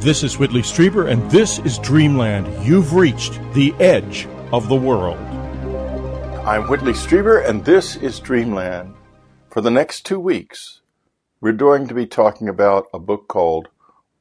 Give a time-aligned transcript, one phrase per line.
[0.00, 2.64] This is Whitley Strieber, and this is Dreamland.
[2.64, 5.18] You've reached the edge of the world.
[6.46, 8.94] I'm Whitley Strieber, and this is Dreamland.
[9.50, 10.82] For the next two weeks,
[11.40, 13.70] we're going to be talking about a book called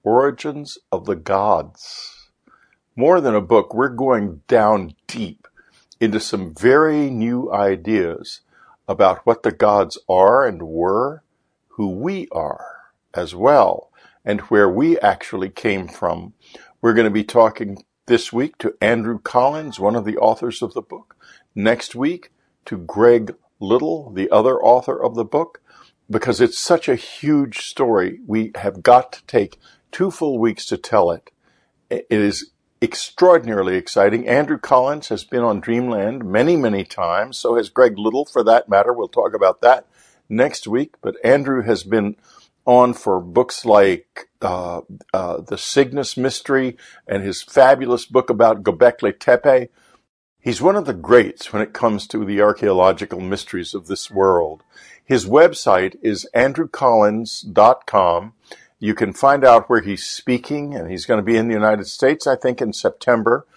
[0.02, 2.32] Origins of the Gods.
[2.96, 5.48] More than a book, we're going down deep
[6.00, 8.42] into some very new ideas
[8.88, 11.22] about what the gods are and were,
[11.68, 12.66] who we are
[13.14, 13.87] as well,
[14.28, 16.34] and where we actually came from.
[16.82, 17.78] We're going to be talking
[18.08, 21.16] this week to Andrew Collins, one of the authors of the book.
[21.56, 22.32] Next week
[22.66, 25.62] to Greg Little, the other author of the book,
[26.10, 28.20] because it's such a huge story.
[28.28, 29.60] We have got to take
[29.94, 31.32] two full weeks to tell it.
[31.90, 34.28] It is extraordinarily exciting.
[34.28, 37.38] Andrew Collins has been on Dreamland many, many times.
[37.38, 38.92] So has Greg Little, for that matter.
[38.92, 39.88] We'll talk about that
[40.28, 40.96] next week.
[41.02, 42.18] But Andrew has been
[42.68, 44.82] on for books like uh,
[45.14, 49.70] uh, The Cygnus Mystery and his fabulous book about Göbekli Tepe.
[50.40, 54.64] He's one of the greats when it comes to the archaeological mysteries of this world.
[55.04, 58.34] His website is andrewcollins.com.
[58.80, 61.88] You can find out where he's speaking, and he's going to be in the United
[61.88, 63.48] States, I think, in September.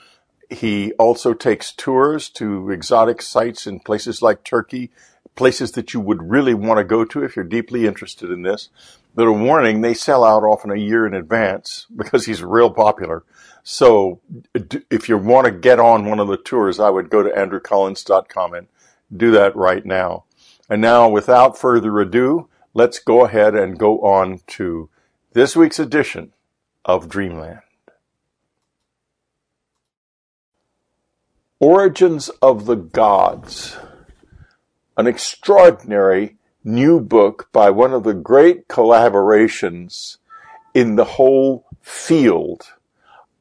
[0.48, 4.91] He also takes tours to exotic sites in places like Turkey,
[5.34, 8.69] places that you would really want to go to if you're deeply interested in this.
[9.14, 13.25] But a warning, they sell out often a year in advance because he's real popular.
[13.62, 14.20] So
[14.91, 18.55] if you want to get on one of the tours, I would go to andrewcollins.com
[18.55, 18.67] and
[19.14, 20.25] do that right now.
[20.69, 24.89] And now, without further ado, let's go ahead and go on to
[25.33, 26.33] this week's edition
[26.84, 27.61] of Dreamland.
[31.58, 33.77] Origins of the Gods,
[34.97, 40.19] an extraordinary new book by one of the great collaborations
[40.75, 42.72] in the whole field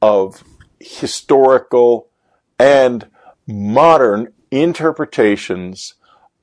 [0.00, 0.42] of
[0.78, 2.08] historical
[2.58, 3.08] and
[3.46, 5.94] modern interpretations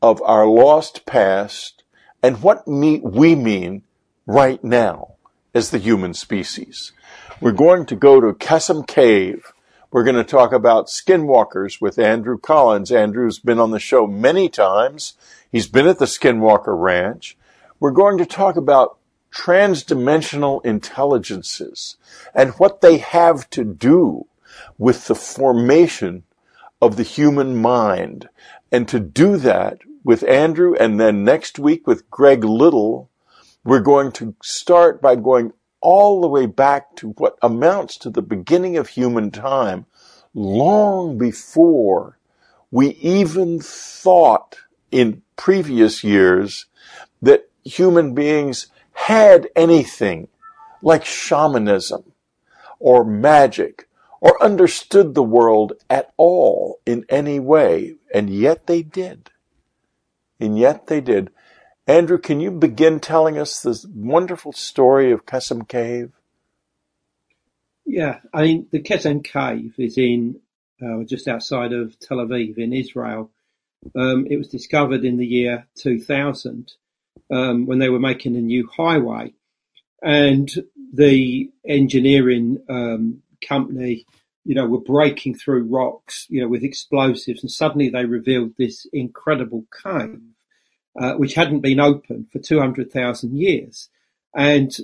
[0.02, 1.84] of our lost past
[2.22, 3.82] and what we mean
[4.26, 5.14] right now
[5.54, 6.92] as the human species.
[7.42, 9.54] We're going to go to Kesem Cave.
[9.90, 12.92] We're going to talk about skinwalkers with Andrew Collins.
[12.92, 15.14] Andrew's been on the show many times.
[15.50, 17.38] He's been at the Skinwalker Ranch.
[17.80, 18.98] We're going to talk about
[19.34, 21.96] transdimensional intelligences
[22.36, 24.28] and what they have to do
[24.78, 26.24] with the formation
[26.82, 28.28] of the human mind.
[28.70, 33.10] And to do that with Andrew and then next week with Greg Little,
[33.64, 38.22] we're going to start by going all the way back to what amounts to the
[38.22, 39.86] beginning of human time,
[40.34, 42.18] long before
[42.72, 44.58] we even thought
[44.92, 46.66] in previous years
[47.22, 50.28] that human beings had anything
[50.82, 52.12] like shamanism
[52.80, 53.88] or magic
[54.20, 59.30] or understood the world at all in any way, and yet they did.
[60.40, 61.30] And yet they did.
[61.88, 66.12] Andrew, can you begin telling us this wonderful story of Kesem Cave?
[67.86, 70.42] Yeah, I mean, the Kesem Cave is in
[70.84, 73.32] uh, just outside of Tel Aviv in Israel.
[73.96, 76.74] Um, it was discovered in the year 2000
[77.32, 79.34] um, when they were making a new highway.
[80.04, 80.52] And
[80.94, 84.06] the engineering um, company,
[84.44, 87.42] you know, were breaking through rocks, you know, with explosives.
[87.42, 90.20] And suddenly they revealed this incredible cave
[90.98, 93.90] uh, which hadn't been open for 200,000 years.
[94.36, 94.76] And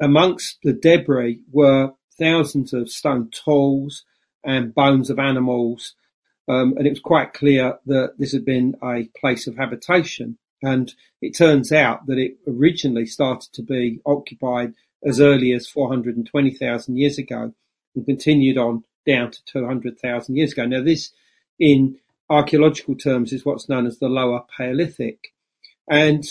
[0.00, 4.04] amongst the debris were thousands of stone tools
[4.44, 5.94] and bones of animals.
[6.48, 10.38] Um, and it was quite clear that this had been a place of habitation.
[10.62, 14.74] And it turns out that it originally started to be occupied
[15.04, 17.54] as early as 420,000 years ago
[17.94, 20.66] and continued on down to 200,000 years ago.
[20.66, 21.12] Now, this
[21.58, 25.32] in archaeological terms is what's known as the Lower Paleolithic.
[25.90, 26.24] And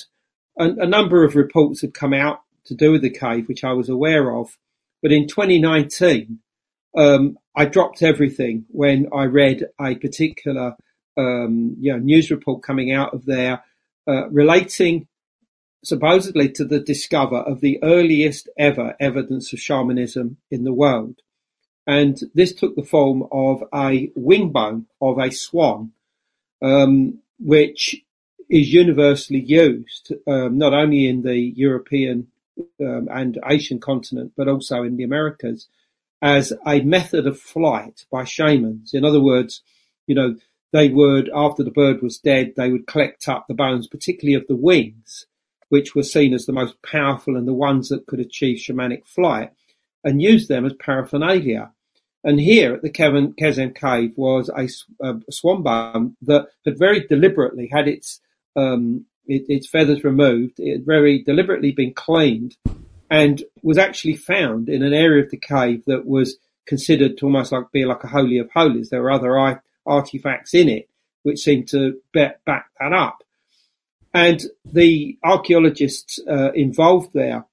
[0.57, 3.73] a, a number of reports have come out to do with the cave, which I
[3.73, 4.57] was aware of.
[5.03, 6.39] But in 2019,
[6.97, 10.75] um, I dropped everything when I read a particular
[11.17, 13.63] um, you know, news report coming out of there
[14.07, 15.07] uh, relating
[15.83, 21.15] supposedly to the discover of the earliest ever evidence of shamanism in the world.
[21.87, 25.93] And this took the form of a wing bone of a swan,
[26.61, 28.01] um, which
[28.49, 32.27] is universally used, um, not only in the European
[32.81, 35.67] um, and Asian continent, but also in the Americas,
[36.21, 38.93] as a method of flight by shamans.
[38.93, 39.61] In other words,
[40.07, 40.35] you know,
[40.71, 44.47] they would, after the bird was dead, they would collect up the bones, particularly of
[44.47, 45.25] the wings,
[45.69, 49.51] which were seen as the most powerful and the ones that could achieve shamanic flight.
[50.03, 51.71] and use them as paraphernalia.
[52.23, 54.67] And here at the Kesem cave was a,
[55.05, 58.19] a swan bone that had very deliberately had its
[58.55, 60.59] um, it, its feathers removed.
[60.59, 62.55] It had very deliberately been cleaned
[63.09, 66.37] and was actually found in an area of the cave that was
[66.67, 68.89] considered to almost like be like a holy of holies.
[68.89, 70.89] There were other artifacts in it
[71.23, 73.23] which seemed to back that up.
[74.13, 77.45] And the archaeologists uh, involved there,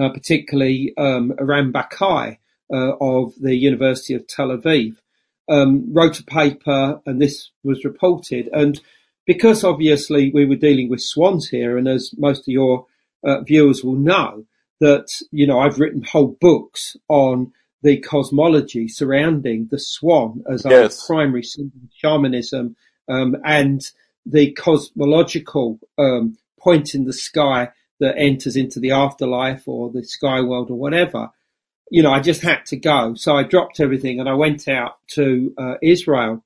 [0.00, 2.38] uh, particularly um, Ran Barkai
[2.72, 4.96] uh, of the University of Tel Aviv,
[5.48, 8.48] um, wrote a paper, and this was reported.
[8.52, 8.80] And
[9.26, 12.86] because obviously we were dealing with swans here, and as most of your
[13.24, 14.44] uh, viewers will know,
[14.80, 17.52] that you know I've written whole books on
[17.82, 21.00] the cosmology surrounding the swan as yes.
[21.00, 22.74] our primary symbol of shamanism
[23.08, 23.82] um, and
[24.24, 27.68] the cosmological um, point in the sky
[28.00, 31.30] that enters into the afterlife or the sky world or whatever.
[31.90, 33.14] You know, I just had to go.
[33.14, 36.44] So I dropped everything and I went out to uh, Israel.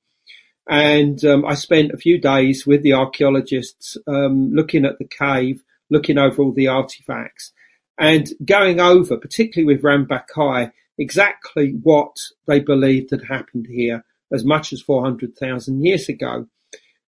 [0.69, 5.63] And um, I spent a few days with the archaeologists um, looking at the cave,
[5.89, 7.51] looking over all the artifacts,
[7.99, 12.15] and going over, particularly with Ran Barkai, exactly what
[12.47, 16.47] they believed had happened here as much as 400,000 years ago.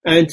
[0.05, 0.31] And,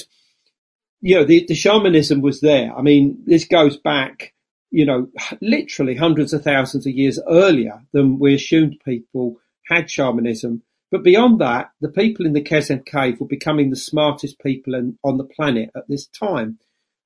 [1.02, 2.74] you know, the, the shamanism was there.
[2.76, 4.34] I mean, this goes back,
[4.72, 5.08] you know,
[5.42, 9.38] literally hundreds of thousands of years earlier than we assumed people
[9.68, 10.64] had shamanism.
[10.92, 14.98] But beyond that, the people in the Kesem cave were becoming the smartest people in,
[15.04, 16.60] on the planet at this time.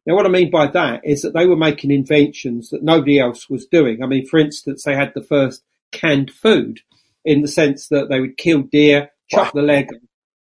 [0.06, 3.50] Now, what I mean by that is that they were making inventions that nobody else
[3.50, 4.04] was doing.
[4.04, 6.80] I mean, for instance, they had the first canned food
[7.24, 9.62] in the sense that they would kill deer, chop wow.
[9.62, 9.90] the leg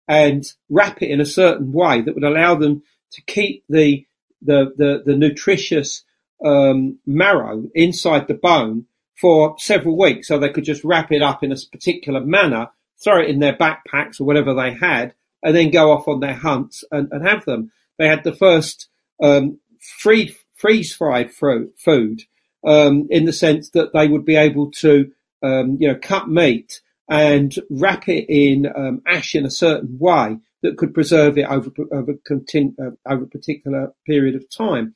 [0.07, 4.05] and wrap it in a certain way that would allow them to keep the
[4.41, 6.03] the the, the nutritious
[6.45, 8.85] um, marrow inside the bone
[9.19, 12.69] for several weeks, so they could just wrap it up in a particular manner,
[13.03, 15.13] throw it in their backpacks or whatever they had,
[15.43, 17.71] and then go off on their hunts and, and have them.
[17.97, 18.89] They had the first
[19.21, 22.21] um, free, freeze fried food
[22.65, 25.11] um, in the sense that they would be able to
[25.43, 30.37] um, you know cut meat and wrap it in um, ash in a certain way
[30.61, 34.95] that could preserve it over, over, uh, over a particular period of time.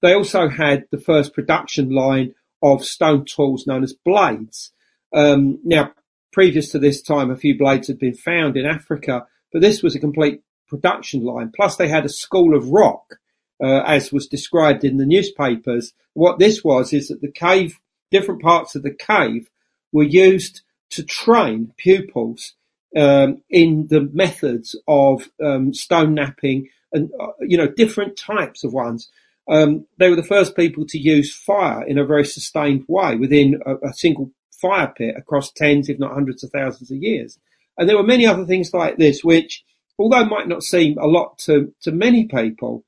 [0.00, 4.72] They also had the first production line of stone tools known as blades.
[5.14, 5.92] Um, now,
[6.32, 9.94] previous to this time, a few blades had been found in Africa, but this was
[9.94, 11.52] a complete production line.
[11.54, 13.16] Plus, they had a school of rock,
[13.62, 15.92] uh, as was described in the newspapers.
[16.14, 17.78] What this was is that the cave,
[18.10, 19.48] different parts of the cave,
[19.92, 22.54] were used to train pupils
[22.96, 28.72] um, in the methods of um, stone knapping and uh, you know different types of
[28.72, 29.10] ones.
[29.48, 33.60] Um, they were the first people to use fire in a very sustained way within
[33.66, 34.30] a, a, single
[34.62, 37.38] fire pit across tens, if not hundreds of thousands of years.
[37.76, 39.64] And there were many other things like this, which,
[39.98, 42.84] although might not seem a lot to, to many people,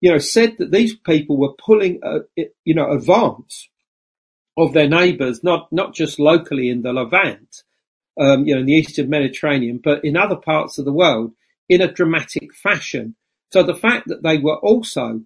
[0.00, 2.20] you know, said that these people were pulling, a,
[2.64, 3.68] you know, advance
[4.56, 7.62] of their neighbours, not not just locally in the Levant,
[8.20, 11.32] um, you know, in the eastern Mediterranean, but in other parts of the world
[11.68, 13.14] in a dramatic fashion.
[13.52, 15.22] So the fact that they were also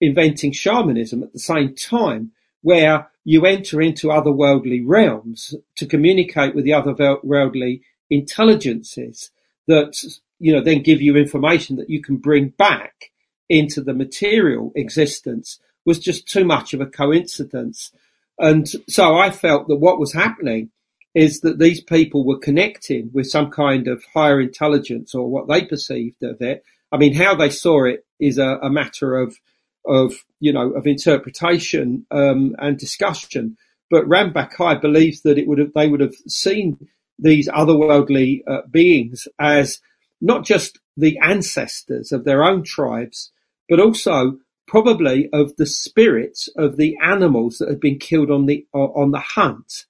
[0.00, 2.32] inventing shamanism at the same time,
[2.62, 9.30] where you enter into otherworldly realms to communicate with the otherworldly intelligences
[9.66, 9.92] that
[10.38, 13.10] you know then give you information that you can bring back
[13.48, 17.92] into the material existence was just too much of a coincidence
[18.40, 20.70] and so I felt that what was happening
[21.14, 25.64] is that these people were connecting with some kind of higher intelligence or what they
[25.64, 26.64] perceived of it.
[26.90, 29.38] I mean, how they saw it is a, a matter of,
[29.86, 33.56] of, you know, of interpretation, um, and discussion.
[33.90, 38.62] But Ran Barkai believes that it would have, they would have seen these otherworldly uh,
[38.70, 39.80] beings as
[40.20, 43.30] not just the ancestors of their own tribes,
[43.68, 48.64] but also probably of the spirits of the animals that had been killed on the
[48.72, 49.86] on the hunt.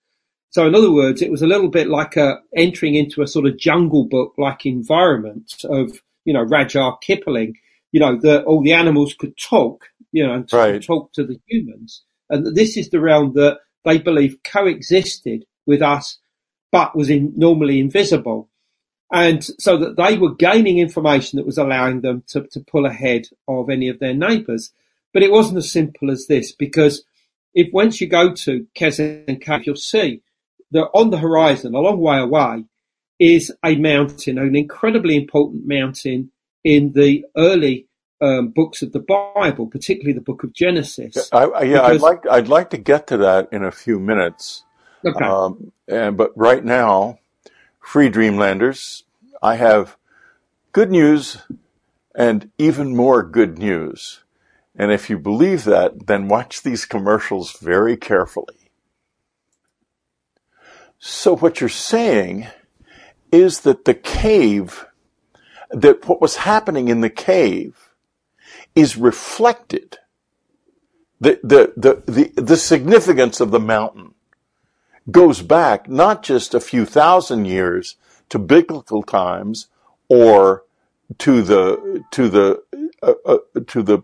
[0.51, 3.47] So, in other words, it was a little bit like a, entering into a sort
[3.47, 7.57] of jungle book like environment of you know Rudyard Kipling.
[7.93, 10.83] You know that all the animals could talk, you know, right.
[10.83, 16.19] talk to the humans, and this is the realm that they believe coexisted with us,
[16.71, 18.49] but was in, normally invisible.
[19.13, 23.27] And so that they were gaining information that was allowing them to, to pull ahead
[23.49, 24.73] of any of their neighbours.
[25.13, 27.03] But it wasn't as simple as this because
[27.53, 30.23] if once you go to Kesem Cave, you'll see
[30.71, 32.65] that on the horizon, a long way away,
[33.19, 36.31] is a mountain, an incredibly important mountain
[36.65, 37.87] in the early
[38.21, 41.29] um, books of the Bible, particularly the book of Genesis.
[41.33, 44.65] I, I, yeah, I'd like I'd like to get to that in a few minutes.
[45.05, 45.25] Okay.
[45.25, 47.19] Um, and, but right now,
[47.81, 49.05] free Dreamlanders,
[49.43, 49.97] I have
[50.73, 51.39] good news
[52.15, 54.21] and even more good news.
[54.77, 58.71] And if you believe that, then watch these commercials very carefully.
[60.99, 62.47] So what you're saying
[63.33, 64.87] is that the cave,
[65.71, 67.91] that what was happening in the cave
[68.75, 69.99] is reflected.
[71.21, 74.15] The, the, the, the, the significance of the mountain
[75.11, 77.97] goes back not just a few thousand years
[78.29, 79.69] to biblical times
[80.09, 80.65] or
[81.19, 82.63] to the, to the,
[83.03, 84.03] uh, uh, to the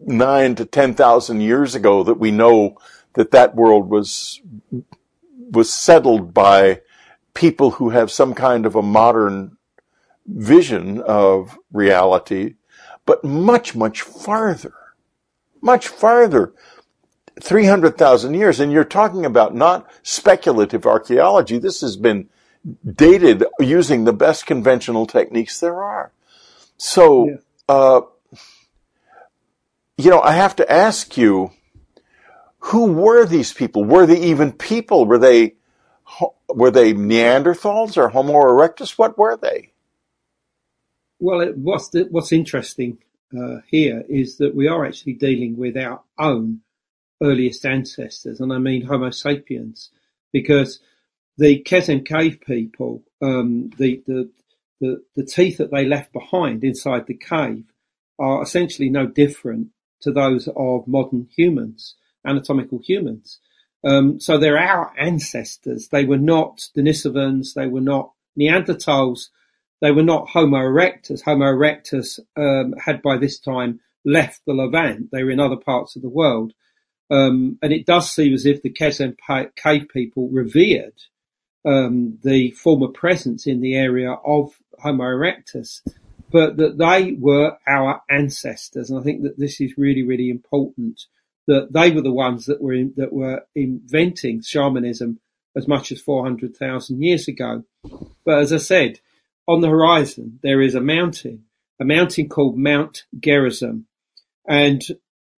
[0.00, 2.76] nine to ten thousand years ago that we know
[3.14, 4.40] that that world was
[5.50, 6.80] was settled by
[7.34, 9.56] people who have some kind of a modern
[10.26, 12.54] vision of reality,
[13.06, 14.74] but much, much farther,
[15.60, 16.52] much farther,
[17.40, 18.60] 300,000 years.
[18.60, 21.58] And you're talking about not speculative archaeology.
[21.58, 22.28] This has been
[22.84, 26.12] dated using the best conventional techniques there are.
[26.76, 27.36] So, yeah.
[27.68, 28.00] uh,
[29.96, 31.52] you know, I have to ask you,
[32.64, 33.84] who were these people?
[33.84, 35.06] Were they even people?
[35.06, 35.54] Were they
[36.48, 38.98] were they Neanderthals or Homo erectus?
[38.98, 39.69] What were they?
[41.20, 42.98] Well, it, what's the, what's interesting
[43.38, 46.62] uh, here is that we are actually dealing with our own
[47.22, 49.90] earliest ancestors, and I mean Homo sapiens,
[50.32, 50.80] because
[51.36, 54.30] the Kesem cave people, um, the, the
[54.80, 57.64] the the teeth that they left behind inside the cave
[58.18, 59.68] are essentially no different
[60.00, 61.96] to those of modern humans,
[62.26, 63.40] anatomical humans.
[63.84, 65.88] Um, so they're our ancestors.
[65.88, 67.52] They were not Denisovans.
[67.54, 69.28] They were not Neanderthals.
[69.80, 71.22] They were not Homo erectus.
[71.22, 75.10] Homo erectus um, had by this time left the Levant.
[75.10, 76.52] They were in other parts of the world.
[77.10, 79.16] Um, and it does seem as if the Kesem
[79.56, 80.94] cave people revered
[81.64, 85.80] um, the former presence in the area of Homo erectus,
[86.30, 88.90] but that they were our ancestors.
[88.90, 91.00] And I think that this is really, really important
[91.46, 95.18] that they were the ones that were in, that were inventing shamanism
[95.56, 97.64] as much as 400,000 years ago.
[98.24, 99.00] But as I said,
[99.50, 101.44] on the horizon there is a mountain,
[101.80, 103.86] a mountain called Mount Gerizim,
[104.46, 104.82] and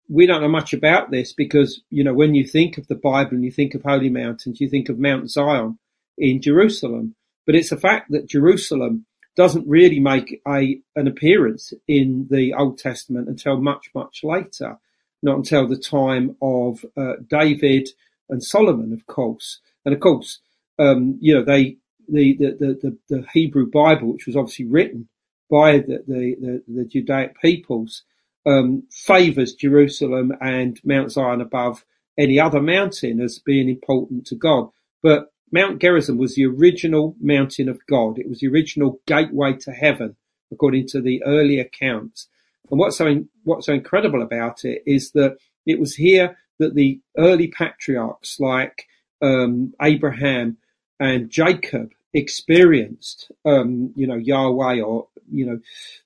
[0.08, 3.32] we don't know much about this because you know when you think of the Bible
[3.32, 5.78] and you think of holy mountains, you think of Mount Zion
[6.18, 7.14] in Jerusalem.
[7.46, 12.78] But it's a fact that Jerusalem doesn't really make a an appearance in the Old
[12.78, 14.78] Testament until much much later
[15.22, 17.88] not until the time of uh, David
[18.28, 19.60] and Solomon, of course.
[19.84, 20.40] And of course,
[20.78, 21.76] um, you know, they
[22.12, 25.08] the, the, the, the, Hebrew Bible, which was obviously written
[25.50, 28.02] by the, the, the Judaic peoples,
[28.46, 31.84] um, favors Jerusalem and Mount Zion above
[32.18, 34.68] any other mountain as being important to God.
[35.02, 38.18] But Mount Gerizim was the original mountain of God.
[38.18, 40.16] It was the original gateway to heaven,
[40.50, 42.28] according to the early accounts.
[42.70, 47.00] And what's so, what's so incredible about it is that it was here that the
[47.18, 48.86] early patriarchs like
[49.20, 50.56] um, Abraham
[50.98, 55.60] and Jacob experienced, um, you know, Yahweh or, you know,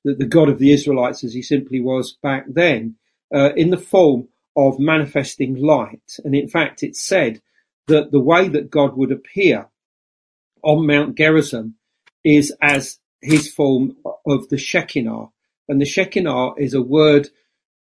[0.04, 2.96] the, the, God of the Israelites as he simply was back then,
[3.34, 6.18] uh, in the form of manifesting light.
[6.24, 7.42] And in fact, it's said
[7.88, 9.68] that the way that God would appear
[10.62, 11.74] on Mount Gerizim
[12.24, 13.96] is as his form
[14.26, 15.26] of the Shekinah,
[15.68, 17.28] and the Shekinah is a word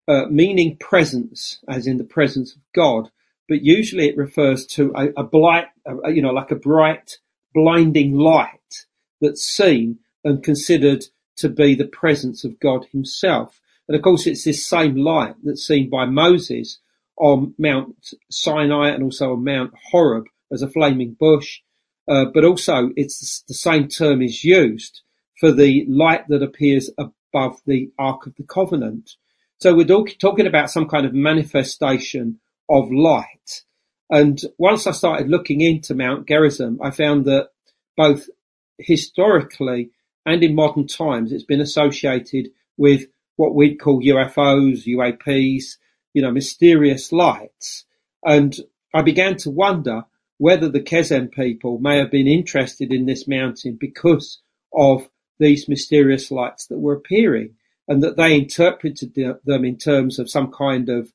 [0.07, 3.09] uh, meaning presence, as in the presence of God,
[3.47, 7.17] but usually it refers to a, a blight, a, you know, like a bright,
[7.53, 8.86] blinding light
[9.20, 11.05] that's seen and considered
[11.38, 13.60] to be the presence of God himself.
[13.88, 16.79] And of course, it's this same light that's seen by Moses
[17.17, 21.62] on Mount Sinai and also on Mount Horeb as a flaming bush.
[22.08, 25.01] Uh, but also it's the same term is used
[25.39, 29.12] for the light that appears above the Ark of the Covenant.
[29.60, 32.39] So we're talking about some kind of manifestation
[32.70, 33.63] of light.
[34.11, 37.49] And once I started looking into Mount Gerizim, I found that
[37.95, 38.29] both
[38.77, 39.91] historically
[40.25, 43.05] and in modern times, it's been associated with
[43.37, 45.77] what we'd call UFOs, UAPs,
[46.13, 47.85] you know, mysterious lights.
[48.23, 48.59] And
[48.93, 50.03] I began to wonder
[50.37, 54.41] whether the Kesem people may have been interested in this mountain because
[54.73, 55.07] of
[55.39, 57.55] these mysterious lights that were appearing
[57.87, 59.15] and that they interpreted
[59.45, 61.13] them in terms of some kind of,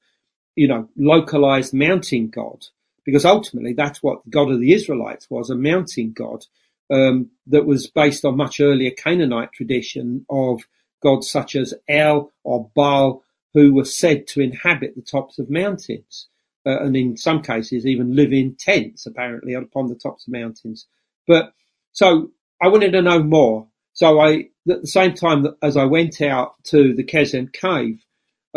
[0.55, 2.67] you know, localized mountain god.
[3.07, 6.45] Because ultimately that's what the God of the Israelites was, a mountain God,
[6.91, 10.63] um, that was based on much earlier Canaanite tradition of
[11.03, 13.23] gods such as El or Baal,
[13.55, 16.29] who were said to inhabit the tops of mountains.
[16.67, 20.87] uh, and in some cases even live in tents apparently upon the tops of mountains.
[21.27, 21.53] But
[21.93, 23.69] so I wanted to know more.
[23.93, 28.05] So I, at the same time as I went out to the Kesem cave,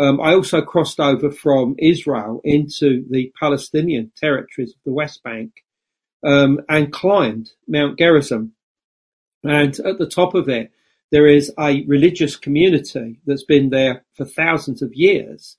[0.00, 5.62] um, I also crossed over from Israel into the Palestinian territories of the West Bank
[6.26, 8.52] um, and climbed Mount Gerizim.
[9.44, 10.72] And at the top of it,
[11.10, 15.58] there is a religious community that's been there for thousands of years,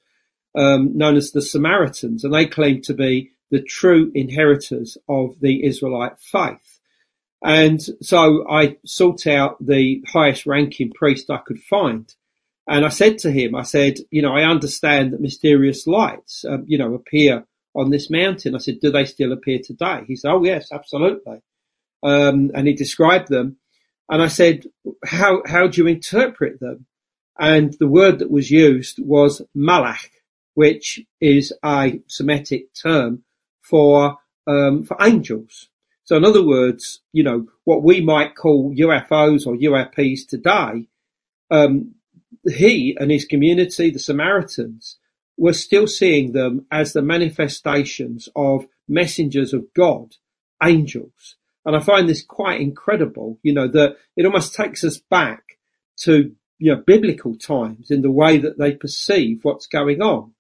[0.56, 5.64] um, known as the Samaritans, and they claim to be the true inheritors of the
[5.64, 6.80] Israelite faith.
[7.44, 12.12] And so I sought out the highest ranking priest I could find.
[12.72, 16.64] And I said to him, I said, you know, I understand that mysterious lights, um,
[16.68, 18.56] you know, appear on this mountain.
[18.56, 20.06] I said, do they still appear today?
[20.08, 21.42] He said, oh yes, absolutely.
[22.02, 23.58] Um, and he described them.
[24.10, 24.68] And I said,
[25.06, 26.86] how, how do you interpret them?
[27.38, 30.10] And the word that was used was malach,
[30.54, 33.26] which is a Semitic term
[33.60, 35.68] for, um, for angels.
[36.06, 40.88] So in other words, you know, what we might call UFOs or UAPs today,
[41.50, 41.96] um,
[42.46, 44.98] he and his community, the Samaritans,
[45.38, 50.16] were still seeing them as the manifestations of messengers of God,
[50.64, 51.36] angels.
[51.66, 55.58] And I find this quite incredible, you know, that it almost takes us back
[56.02, 60.34] to, you know, biblical times in the way that they perceive what's going on.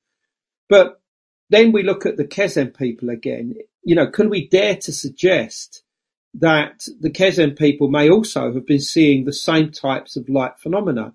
[0.69, 1.01] But
[1.50, 3.55] then we look at the Kesem people again.
[3.83, 5.83] You know, can we dare to suggest
[6.33, 11.13] that the Kesem people may also have been seeing the same types of light phenomena?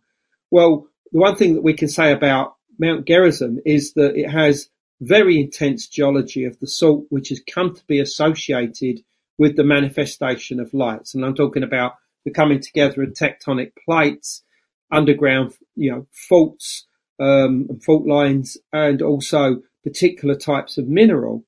[0.50, 4.68] Well, the one thing that we can say about Mount Gerizim is that it has
[5.00, 9.00] very intense geology of the salt which has come to be associated
[9.38, 11.14] with the manifestation of lights.
[11.14, 14.42] And I'm talking about the coming together of tectonic plates,
[14.90, 16.86] underground, you know, faults,
[17.18, 21.44] um, and fault lines, and also particular types of mineral.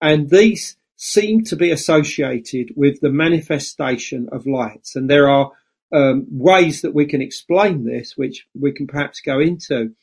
[0.00, 4.96] And these seem to be associated with the manifestation of lights.
[4.96, 5.52] And there are
[5.92, 9.94] um, ways that we can explain this, which we can perhaps go into.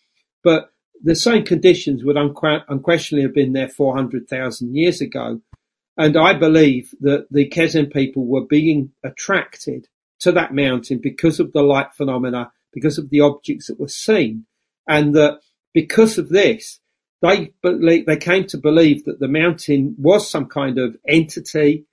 [0.43, 0.71] But
[1.03, 5.41] the same conditions would unque- unquestionably have been there 400,000 years ago.
[5.97, 9.87] And I believe that the Kesem people were being attracted
[10.19, 14.45] to that mountain because of the light phenomena, because of the objects that were seen.
[14.87, 15.39] And that
[15.73, 16.79] because of this,
[17.21, 21.85] they believe, they came to believe that the mountain was some kind of entity,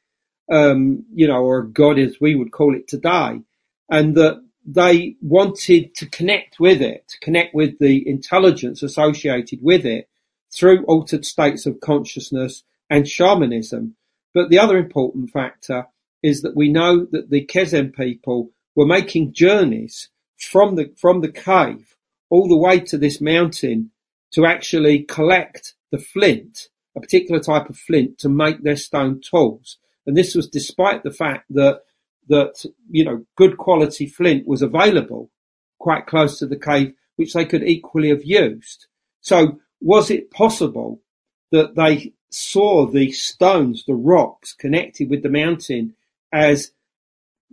[0.52, 3.40] um, you know, or a god as we would call it today.
[3.90, 9.84] And that they wanted to connect with it, to connect with the intelligence associated with
[9.84, 10.08] it
[10.52, 13.96] through altered states of consciousness and shamanism.
[14.32, 15.86] But the other important factor
[16.22, 21.30] is that we know that the Kesem people were making journeys from the from the
[21.30, 21.94] cave
[22.30, 23.90] all the way to this mountain
[24.32, 29.78] to actually collect the flint, a particular type of flint, to make their stone tools.
[30.06, 31.82] And this was despite the fact that
[32.28, 35.30] that you know good quality flint was available
[35.78, 38.86] quite close to the cave, which they could equally have used.
[39.20, 41.00] So was it possible
[41.52, 45.94] that they saw the stones, the rocks connected with the mountain
[46.32, 46.72] as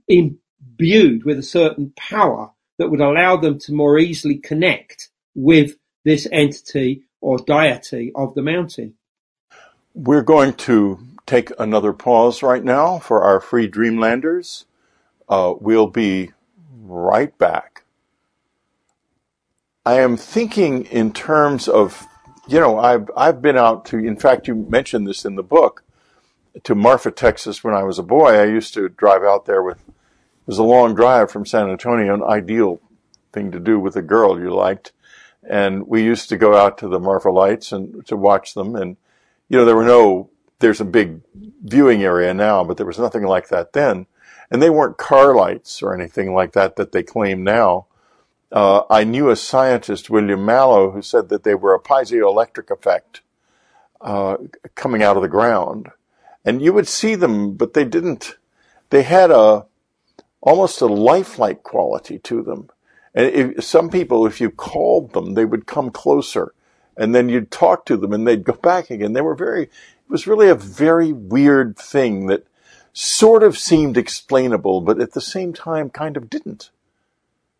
[0.08, 6.28] imbued with a certain power that would allow them to more easily connect with this
[6.32, 8.96] entity or deity of the mountain.
[9.94, 14.66] We're going to take another pause right now for our free Dreamlanders.
[15.30, 16.32] Uh, we'll be
[16.82, 17.84] right back.
[19.86, 22.08] I am thinking in terms of
[22.48, 23.98] you know, I've I've been out to.
[23.98, 25.84] In fact, you mentioned this in the book
[26.64, 28.36] to Marfa, Texas, when I was a boy.
[28.36, 29.80] I used to drive out there with.
[29.88, 32.82] It was a long drive from San Antonio, an ideal
[33.32, 34.92] thing to do with a girl you liked,
[35.48, 38.76] and we used to go out to the Marfa lights and to watch them.
[38.76, 38.98] And
[39.48, 40.30] you know, there were no.
[40.62, 41.22] There's a big
[41.64, 44.08] viewing area now, but there was nothing like that then,
[44.50, 47.88] and they weren't car lights or anything like that that they claim now.
[48.52, 53.22] Uh, I knew a scientist, William Mallow, who said that they were a piezoelectric effect
[54.02, 54.38] uh,
[54.76, 55.90] coming out of the ground,
[56.44, 58.38] and you would see them, but they didn't.
[58.90, 59.66] They had a
[60.42, 62.70] almost a lifelike quality to them.
[63.14, 66.54] And if, some people, if you called them, they would come closer,
[66.98, 69.14] and then you'd talk to them, and they'd go back again.
[69.14, 69.70] They were very.
[70.12, 72.46] Was really a very weird thing that
[72.92, 76.70] sort of seemed explainable, but at the same time, kind of didn't.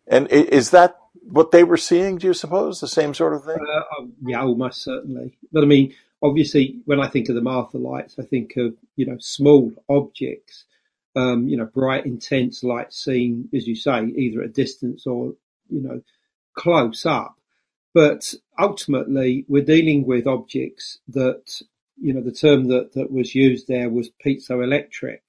[0.06, 2.18] And is that what they were seeing?
[2.18, 3.56] Do you suppose the same sort of thing?
[3.56, 5.38] Uh, oh, yeah, almost certainly.
[5.50, 9.06] But I mean, obviously, when I think of the Marfa lights, I think of you
[9.06, 10.64] know small objects,
[11.16, 15.34] um, you know, bright, intense light seen, as you say, either at a distance or
[15.70, 16.02] you know
[16.54, 17.36] close up.
[17.94, 21.62] But ultimately, we're dealing with objects that
[22.02, 25.20] you know, the term that, that was used there was piezoelectric.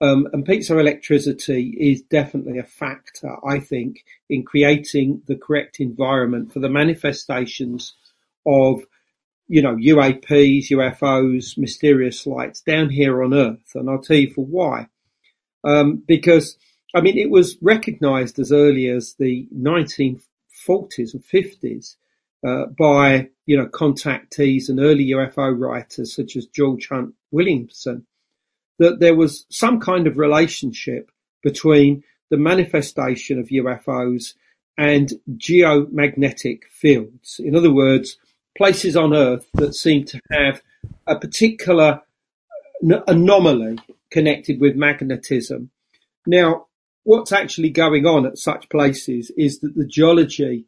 [0.00, 6.58] Um, and piezoelectricity is definitely a factor, I think, in creating the correct environment for
[6.58, 7.94] the manifestations
[8.44, 8.82] of,
[9.46, 13.72] you know, UAPs, UFOs, mysterious lights down here on Earth.
[13.74, 14.88] And I'll tell you for why.
[15.64, 16.56] Um, because,
[16.94, 21.96] I mean, it was recognized as early as the 1940s and 50s uh,
[22.46, 28.06] Uh, by, you know, contactees and early UFO writers such as George Hunt Williamson
[28.78, 31.10] that there was some kind of relationship
[31.42, 34.34] between the manifestation of UFOs
[34.76, 37.40] and geomagnetic fields.
[37.42, 38.16] In other words,
[38.56, 40.62] places on Earth that seem to have
[41.06, 42.02] a particular
[43.08, 43.78] anomaly
[44.10, 45.70] connected with magnetism.
[46.26, 46.66] Now,
[47.02, 50.66] what's actually going on at such places is that the geology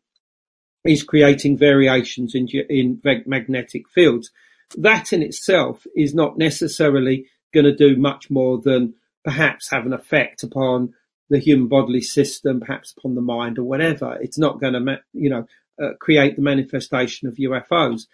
[0.85, 4.31] is creating variations in, in magnetic fields.
[4.77, 9.93] That in itself is not necessarily going to do much more than perhaps have an
[9.93, 10.95] effect upon
[11.29, 14.19] the human bodily system, perhaps upon the mind or whatever.
[14.21, 15.47] It's not going to, you know,
[15.83, 18.07] uh, create the manifestation of UFOs.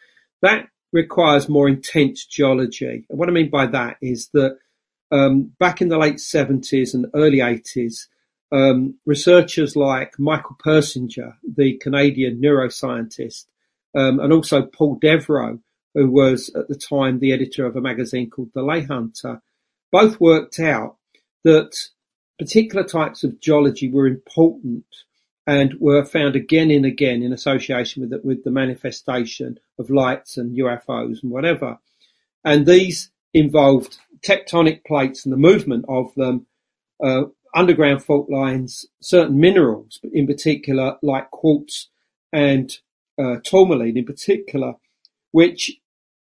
[0.43, 3.07] That requires more intense geology.
[3.09, 4.59] And what I mean by that is that
[5.11, 8.07] um, back in the late 70s and early 80s,
[8.53, 13.47] um, researchers like Michael Persinger, the Canadian neuroscientist,
[13.95, 15.59] um, and also Paul Devereux,
[15.95, 19.41] who was at the time the editor of a magazine called The Ley Hunter,
[19.91, 20.97] both worked out
[21.45, 21.77] that
[22.39, 24.85] particular types of geology were important
[25.47, 30.37] and were found again and again in association with the, with the manifestation of lights
[30.37, 31.79] and UFOs and whatever.
[32.45, 36.47] And these involved tectonic plates and the movement of them,
[37.03, 37.25] uh,
[37.57, 41.89] underground fault lines, certain minerals, in particular, like quartz
[42.33, 42.79] and
[43.19, 44.75] uh, tourmaline in particular,
[45.33, 45.73] which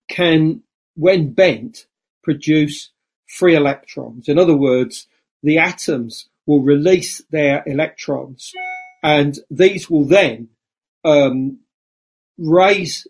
[0.08, 0.62] can,
[0.94, 1.86] when bent,
[2.22, 2.90] produce
[3.26, 4.28] free electrons.
[4.28, 5.08] In other words,
[5.42, 8.52] the atoms will release their electrons
[9.02, 10.48] and these will then
[11.04, 11.58] um,
[12.38, 13.06] raise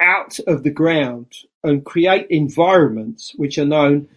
[0.00, 4.08] out of the ground and create environments which are known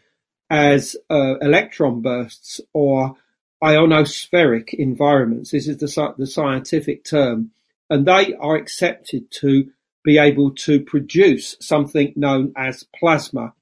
[0.50, 3.16] as uh, electron bursts or
[3.64, 5.52] ionospheric environments.
[5.52, 7.52] This is the, scientific term.
[7.90, 9.70] And they are accepted to
[10.04, 13.54] be able to produce something known as plasma.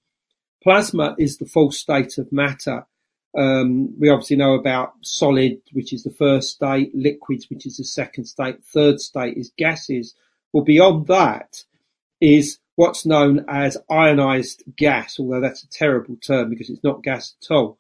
[0.63, 2.86] Plasma is the full state of matter.
[3.38, 7.84] Um, we obviously know about solid, which is the first state, liquids, which is the
[7.84, 10.15] second state, third state is gases.
[10.53, 11.63] Well, beyond that
[12.21, 17.36] is what's known as ionized gas, although that's a terrible term because it's not gas
[17.41, 17.77] at all.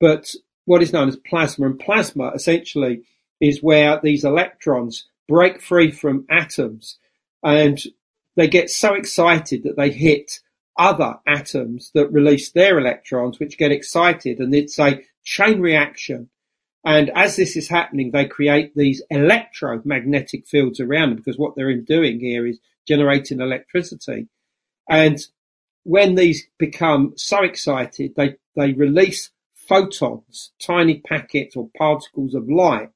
[0.00, 3.02] But what is known as plasma, and plasma essentially
[3.40, 6.98] is where these electrons break free from atoms
[7.42, 7.82] and
[8.36, 10.40] they get so excited that they hit
[10.78, 16.30] other atoms that release their electrons, which get excited, and it's a chain reaction.
[16.84, 21.70] And as this is happening, they create these electromagnetic fields around them because what they're
[21.70, 24.28] in doing here is generating electricity.
[24.88, 25.20] And
[25.84, 29.30] when these become so excited, they, they release
[29.72, 32.90] photons, tiny packets or particles of light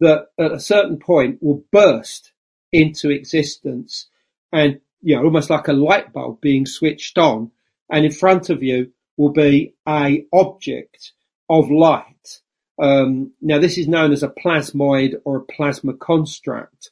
[0.00, 2.32] that at a certain point will burst
[2.72, 4.08] into existence
[4.50, 7.50] and you know, almost like a light bulb being switched on,
[7.90, 11.12] and in front of you will be a object
[11.48, 12.40] of light.
[12.80, 16.90] Um, now, this is known as a plasmoid or a plasma construct,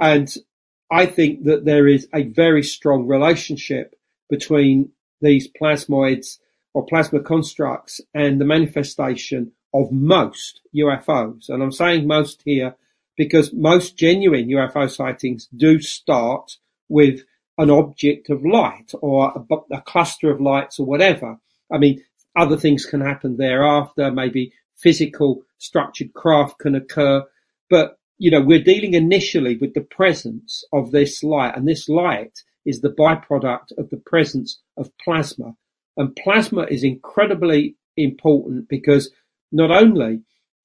[0.00, 0.32] and
[0.90, 3.94] I think that there is a very strong relationship
[4.28, 4.90] between
[5.20, 6.38] these plasmoids
[6.74, 11.48] or plasma constructs and the manifestation of most UFOs.
[11.48, 12.76] And I'm saying most here
[13.16, 16.58] because most genuine UFO sightings do start
[16.88, 17.20] with
[17.58, 21.36] an object of light or a, a, cluster of lights or whatever.
[21.72, 22.02] I mean,
[22.36, 24.10] other things can happen thereafter.
[24.10, 27.24] Maybe physical structured craft can occur,
[27.70, 32.38] but you know, we're dealing initially with the presence of this light and this light
[32.64, 35.54] is the byproduct of the presence of plasma.
[35.96, 39.10] And plasma is incredibly important because
[39.52, 40.22] not only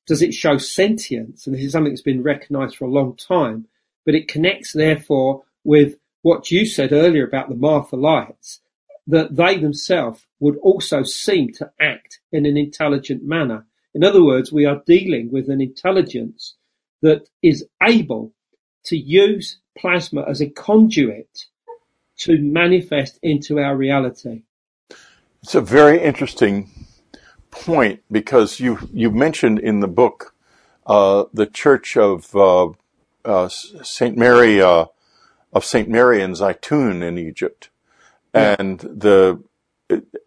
[0.07, 3.67] does it show sentience, and this is something that's been recognized for a long time,
[4.05, 8.61] but it connects therefore with what you said earlier about the Marfa lights,
[9.05, 13.65] that they themselves would also seem to act in an intelligent manner.
[13.93, 16.55] In other words, we are dealing with an intelligence
[17.01, 18.33] that is able
[18.85, 21.45] to use plasma as a conduit
[22.17, 24.43] to manifest into our reality.
[25.41, 26.69] It's a very interesting
[27.51, 30.35] point because you you mentioned in the book
[30.85, 32.69] uh, the Church of uh,
[33.25, 34.85] uh, Saint Mary uh,
[35.53, 35.89] of St.
[35.89, 37.69] Mary in Zaytun in Egypt.
[38.33, 38.55] yeah.
[38.59, 39.41] and the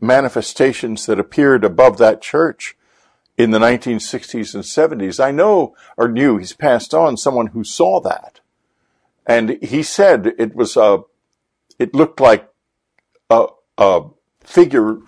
[0.00, 2.76] manifestations that appeared above that church
[3.38, 5.22] in the 1960s and 70s.
[5.22, 8.40] I know or knew he's passed on someone who saw that.
[9.24, 11.04] And he said it was a,
[11.78, 12.50] it looked like
[13.30, 13.46] a,
[13.78, 14.02] a
[14.52, 14.98] figure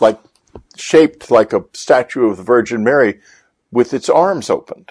[0.00, 0.18] like
[0.76, 3.20] shaped like a statue of the Virgin Mary
[3.70, 4.90] with its arms opened.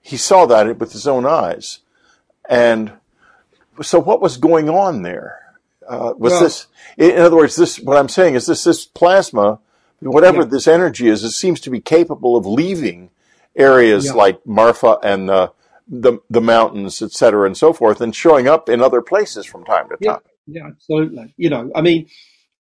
[0.00, 1.80] He saw that with his own eyes.
[2.48, 2.92] And
[3.82, 5.40] so what was going on there?
[5.86, 9.60] Uh, was well, this, in other words, this, what I'm saying is this, this plasma,
[10.00, 10.48] whatever yeah.
[10.48, 13.10] this energy is, it seems to be capable of leaving
[13.54, 14.12] areas yeah.
[14.12, 15.52] like Marfa and the,
[15.88, 19.64] the, the mountains, et cetera, and so forth, and showing up in other places from
[19.64, 20.12] time to yeah.
[20.12, 20.20] time.
[20.46, 21.34] Yeah, absolutely.
[21.36, 22.08] You know, I mean,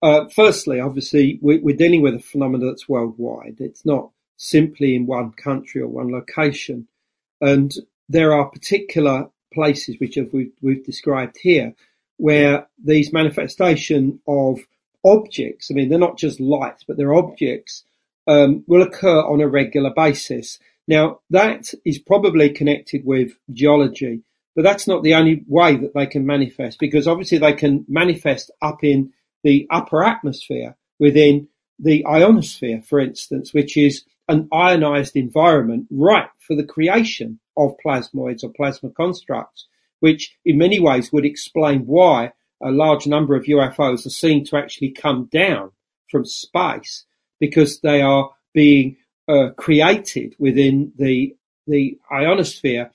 [0.01, 3.57] uh, firstly, obviously, we, we're dealing with a phenomenon that's worldwide.
[3.59, 6.87] It's not simply in one country or one location.
[7.41, 7.73] And
[8.09, 11.73] there are particular places which have, we've, we've described here
[12.17, 14.59] where these manifestation of
[15.03, 17.83] objects, I mean, they're not just lights, but they're objects,
[18.27, 20.59] um, will occur on a regular basis.
[20.87, 24.21] Now, that is probably connected with geology,
[24.55, 28.51] but that's not the only way that they can manifest because obviously they can manifest
[28.61, 29.11] up in
[29.45, 31.47] the upper atmosphere within
[31.79, 38.43] the ionosphere, for instance, which is an ionized environment ripe for the creation of plasmoids
[38.43, 39.67] or plasma constructs
[40.05, 42.31] which in many ways would explain why
[42.61, 45.71] a large number of UFOs are seen to actually come down
[46.09, 47.05] from space
[47.39, 51.35] because they are being uh, created within the
[51.67, 52.91] the ionosphere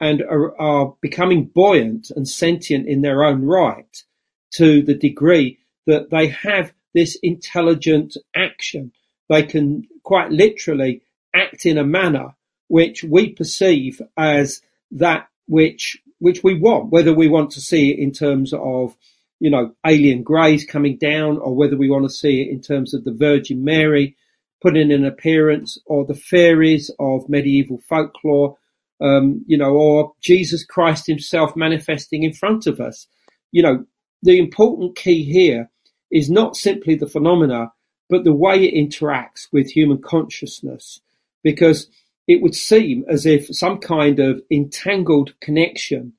[0.00, 4.02] and are, are, becoming buoyant and sentient in their own right
[4.50, 8.92] to the degree that they have this intelligent action.
[9.28, 11.02] They can quite literally
[11.34, 12.34] act in a manner
[12.68, 14.60] which we perceive as
[14.92, 18.96] that which which we want, whether we want to see it in terms of,
[19.40, 22.94] you know, alien greys coming down or whether we want to see it in terms
[22.94, 24.16] of the Virgin Mary
[24.62, 28.56] putting in an appearance or the fairies of medieval folklore,
[29.02, 33.06] um, you know, or Jesus Christ himself manifesting in front of us.
[33.52, 33.84] You know,
[34.22, 35.70] the important key here
[36.14, 37.72] is not simply the phenomena,
[38.08, 41.00] but the way it interacts with human consciousness.
[41.42, 41.88] Because
[42.26, 46.14] it would seem as if some kind of entangled connection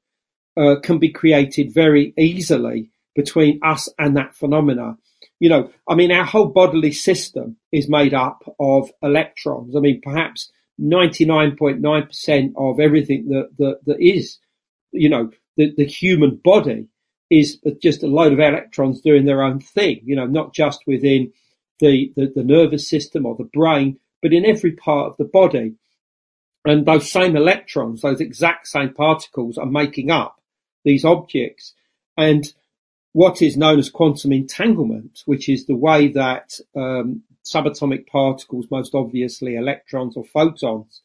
[0.57, 4.97] uh, can be created very easily between us and that phenomena.
[5.39, 9.75] You know, I mean, our whole bodily system is made up of electrons.
[9.75, 14.37] I mean, perhaps 99.9% of everything that, that, that is,
[14.91, 16.89] you know, the, the human body
[17.29, 21.31] is just a load of electrons doing their own thing, you know, not just within
[21.79, 25.75] the, the, the nervous system or the brain, but in every part of the body.
[26.63, 30.41] And those same electrons, those exact same particles are making up
[30.83, 31.73] these objects.
[32.17, 32.51] And
[33.13, 38.95] what is known as quantum entanglement, which is the way that um, subatomic particles, most
[38.95, 41.01] obviously electrons or photons,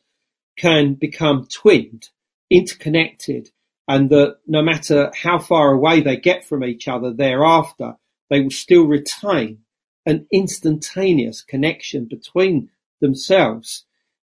[0.57, 2.09] can become twinned,
[2.51, 3.51] interconnected,
[3.91, 7.97] and that no matter how far away they get from each other thereafter,
[8.31, 9.59] they will still retain
[10.07, 13.85] an instantaneous connection between themselves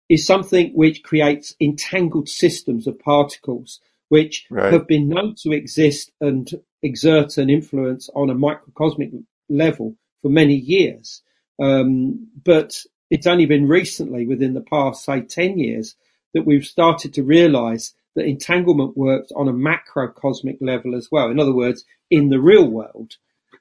[0.09, 4.73] is something which creates entangled systems of particles which right.
[4.73, 9.11] have been known to exist and exert an influence on a microcosmic
[9.47, 11.21] level for many years.
[11.57, 15.95] Um, but it's only been recently, within the past, say, 10 years,
[16.33, 21.29] that we've started to realize that entanglement works on a macrocosmic level as well.
[21.29, 23.17] In other words, in the real world.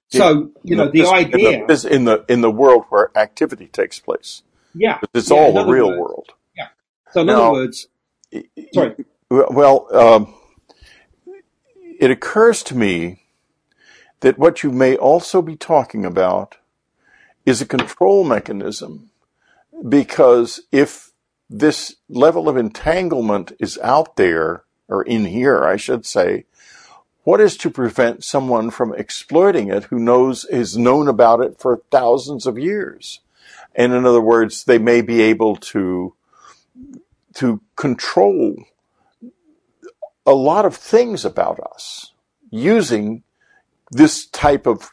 [0.08, 1.60] So, you know, the this, idea.
[1.60, 4.42] In the, in the, in the world where activity takes place.
[4.74, 4.98] Yeah.
[5.14, 6.28] It's yeah, all the real words, world.
[6.54, 6.68] Yeah.
[7.12, 7.88] So in now, other words,
[8.74, 8.94] sorry.
[9.30, 10.34] Well, um,
[11.98, 13.22] it occurs to me
[14.20, 16.58] that what you may also be talking about
[17.46, 19.10] is a control mechanism
[19.88, 21.11] because if
[21.52, 26.44] this level of entanglement is out there, or in here, I should say,
[27.24, 31.82] what is to prevent someone from exploiting it who knows, has known about it for
[31.90, 33.20] thousands of years?
[33.74, 36.14] And in other words, they may be able to,
[37.34, 38.56] to control
[40.26, 42.12] a lot of things about us
[42.50, 43.22] using
[43.90, 44.90] this type of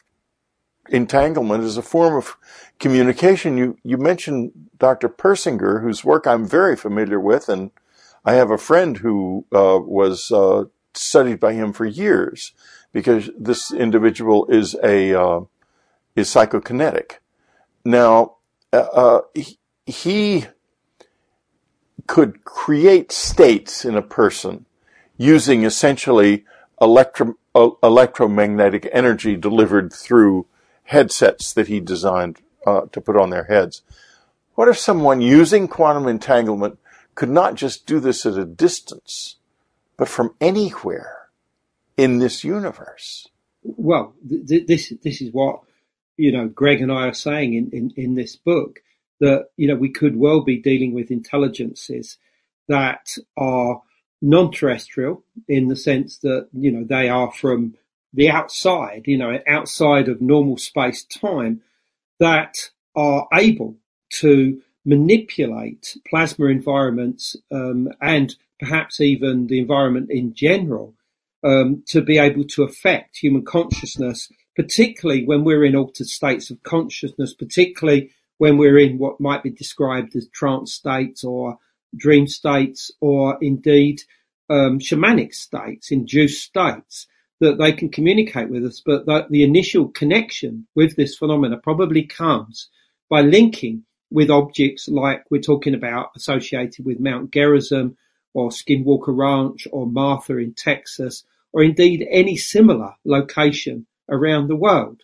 [0.90, 2.36] entanglement is a form of
[2.78, 3.56] communication.
[3.56, 5.08] You, you mentioned Dr.
[5.08, 7.70] Persinger, whose work I'm very familiar with, and
[8.24, 12.52] I have a friend who uh, was uh, studied by him for years
[12.92, 15.40] because this individual is a uh,
[16.16, 17.18] is psychokinetic.
[17.84, 18.36] Now,
[18.72, 20.46] uh, uh, he, he
[22.06, 24.66] could create states in a person
[25.16, 26.44] using essentially
[26.80, 30.46] electro, electromagnetic energy delivered through
[30.90, 33.82] headsets that he designed uh, to put on their heads.
[34.56, 36.80] What if someone using quantum entanglement
[37.14, 39.36] could not just do this at a distance,
[39.96, 41.28] but from anywhere
[41.96, 43.28] in this universe?
[43.62, 45.60] Well, th- this this is what
[46.16, 48.80] you know Greg and I are saying in, in, in this book
[49.20, 52.18] that you know we could well be dealing with intelligences
[52.68, 53.82] that are
[54.20, 57.74] non-terrestrial in the sense that you know they are from
[58.12, 61.62] the outside, you know, outside of normal space time,
[62.18, 63.76] that are able
[64.10, 70.94] to manipulate plasma environments um, and perhaps even the environment in general
[71.44, 76.62] um, to be able to affect human consciousness, particularly when we're in altered states of
[76.62, 81.58] consciousness, particularly when we're in what might be described as trance states or
[81.96, 84.02] dream states or indeed
[84.48, 87.06] um, shamanic states, induced states,
[87.40, 88.82] that they can communicate with us.
[88.84, 92.68] But the, the initial connection with this phenomena probably comes
[93.08, 97.96] by linking with objects like we're talking about associated with Mount Gerizim
[98.34, 105.02] or Skinwalker Ranch or Marfa in Texas or indeed any similar location around the world.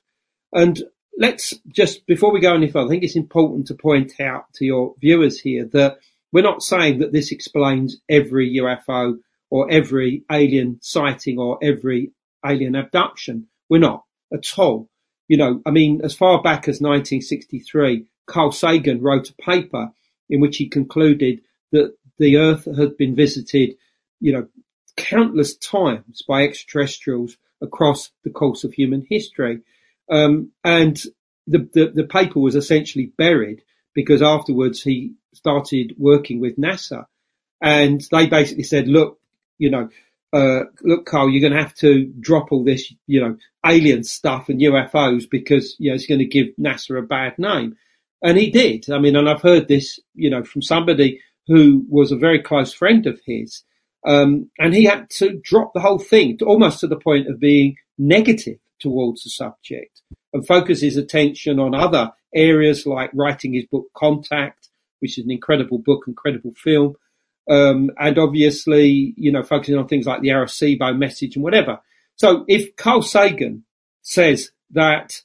[0.53, 0.81] And
[1.19, 4.65] let's just, before we go any further, I think it's important to point out to
[4.65, 5.99] your viewers here that
[6.33, 9.19] we're not saying that this explains every UFO
[9.51, 12.13] or every alien sighting or every
[12.45, 13.47] alien abduction.
[13.69, 14.89] We're not at all.
[15.29, 19.91] You know, I mean, as far back as 1963, Carl Sagan wrote a paper
[20.29, 21.41] in which he concluded
[21.73, 23.75] that the Earth had been visited,
[24.21, 24.47] you know,
[24.97, 29.61] countless times by extraterrestrials across the course of human history.
[30.11, 31.01] Um, and
[31.47, 33.63] the, the, the paper was essentially buried
[33.95, 37.07] because afterwards he started working with NASA
[37.61, 39.19] and they basically said, look,
[39.59, 39.89] you know,
[40.33, 44.49] uh, look, Carl, you're going to have to drop all this, you know, alien stuff
[44.49, 47.77] and UFOs because, you know, it's going to give NASA a bad name.
[48.23, 48.91] And he did.
[48.91, 52.73] I mean, and I've heard this, you know, from somebody who was a very close
[52.73, 53.63] friend of his.
[54.05, 57.77] Um, and he had to drop the whole thing almost to the point of being
[57.99, 63.87] negative towards the subject and focus his attention on other areas like writing his book
[63.97, 64.69] Contact,
[65.01, 66.95] which is an incredible book, incredible film,
[67.49, 71.81] um, and obviously, you know, focusing on things like the Arecibo message and whatever.
[72.17, 73.65] So if Carl Sagan
[74.03, 75.21] says that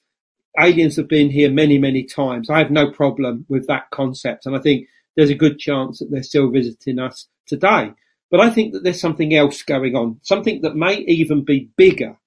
[0.60, 4.46] aliens have been here many, many times, I have no problem with that concept.
[4.46, 7.94] And I think there's a good chance that they're still visiting us today.
[8.30, 12.18] But I think that there's something else going on, something that may even be bigger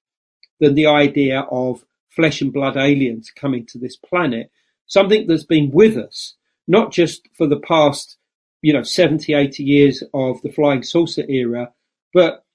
[0.61, 4.51] than the idea of flesh and blood aliens coming to this planet,
[4.87, 6.35] something that's been with us,
[6.69, 8.19] not just for the past
[8.65, 11.71] you know, 70, 80 years of the flying saucer era,
[12.15, 12.47] but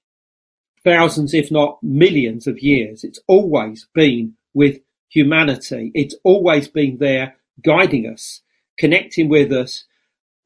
[0.82, 3.04] thousands, if not millions of years.
[3.04, 5.92] It's always been with humanity.
[5.94, 8.40] It's always been there guiding us,
[8.76, 9.84] connecting with us,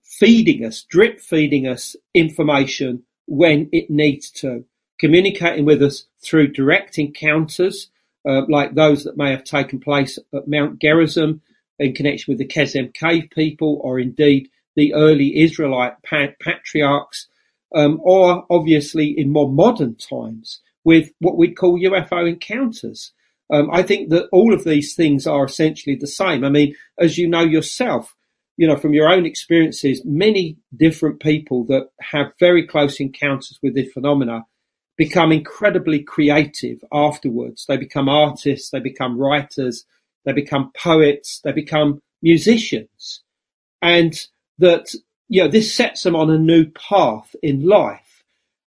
[0.03, 4.67] feeding us, drip feeding us information when it needs to,
[5.01, 7.89] communicating with us through direct encounters,
[8.29, 11.41] uh, like those that may have taken place at Mount Gerizim
[11.79, 17.29] in connection with the Kesem cave people, or indeed the early Israelite patriarchs,
[17.75, 23.13] um, or obviously in more modern times with what we'd call UFO encounters.
[23.53, 26.45] Um, I think that all of these things are essentially the same.
[26.45, 28.15] I mean, as you know yourself,
[28.57, 33.75] you know, from your own experiences, many different people that have very close encounters with
[33.75, 34.45] this phenomena
[34.97, 37.65] become incredibly creative afterwards.
[37.67, 39.85] They become artists, they become writers,
[40.25, 43.23] they become poets, they become musicians.
[43.83, 44.15] And
[44.59, 44.93] that
[45.29, 48.25] you know this sets them on a new path in life,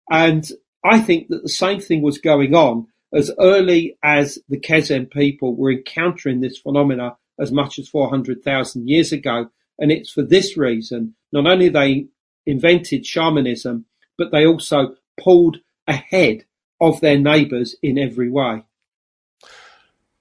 [0.10, 0.50] and
[0.84, 5.56] I think that the same thing was going on as early as the Kesem people
[5.56, 9.50] were encountering this phenomena as much as 400,000 years ago.
[9.80, 12.08] And it's for this reason, not only they
[12.46, 13.86] invented shamanism,
[14.18, 15.58] but they also pulled
[15.88, 16.46] ahead
[16.82, 18.64] of their neighbors in every way.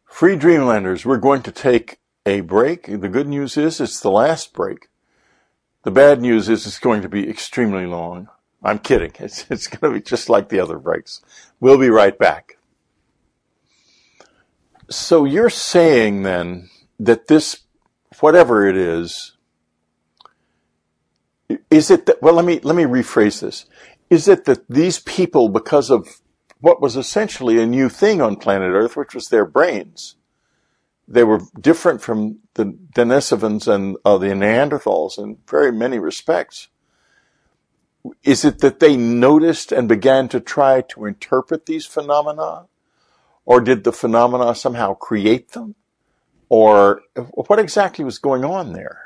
[0.05, 2.87] Free Dreamlanders, we're going to take a break.
[2.87, 4.89] The good news is it's the last break.
[5.87, 8.29] The bad news is it's going to be extremely long.
[8.61, 9.13] I'm kidding.
[9.21, 11.23] It's, it's going to be just like the other breaks.
[11.61, 12.59] We'll be right back.
[14.91, 17.61] So you're saying then that this,
[18.19, 19.37] whatever it is,
[21.71, 23.67] is it that, well, let me, let me rephrase this.
[24.11, 26.21] Is it that these people, because of
[26.59, 30.17] what was essentially a new thing on planet Earth, which was their brains,
[31.09, 36.69] they were different from the Denisovans and uh, the Neanderthals in very many respects.
[38.23, 42.67] is it that they noticed and began to try to interpret these phenomena?
[43.45, 45.75] Or did the phenomena somehow create them?
[46.49, 48.99] Or what exactly was going on there?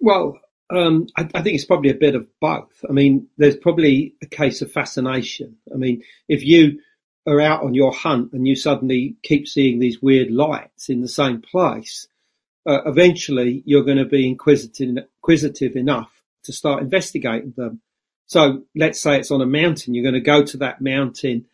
[0.00, 0.38] Well,
[0.70, 2.84] um, I, I, think it's probably a bit of both.
[2.88, 5.56] I mean, there's probably a case of fascination.
[5.72, 6.80] I mean, if you
[7.28, 11.08] are out on your hunt and you suddenly keep seeing these weird lights in the
[11.08, 12.08] same place,
[12.66, 16.10] uh, eventually you're going to be inquisitive, inquisitive enough
[16.44, 17.80] to start investigating them.
[18.26, 21.46] So let's say it's on a mountain, you're going to go to that mountain.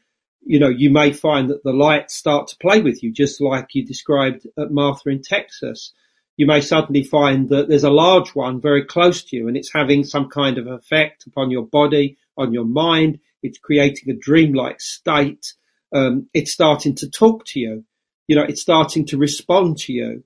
[0.45, 3.75] You know, you may find that the lights start to play with you, just like
[3.75, 5.93] you described at Marfa in Texas.
[6.37, 9.73] You may suddenly find that there's a large one very close to you and it's
[9.73, 13.21] having some kind of effect upon your body, on your mind.
[13.43, 15.55] It's creating a dreamlike state.
[15.95, 17.85] Um, it's starting to talk to you.
[18.27, 20.25] You know, it's starting to respond to you.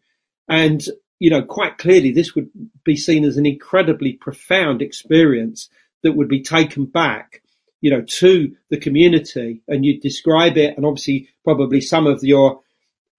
[0.48, 0.82] And,
[1.18, 2.48] you know, quite clearly this would
[2.84, 5.68] be seen as an incredibly profound experience
[6.02, 7.42] that would be taken back,
[7.80, 10.76] you know, to the community and you'd describe it.
[10.76, 12.60] And obviously, probably some of your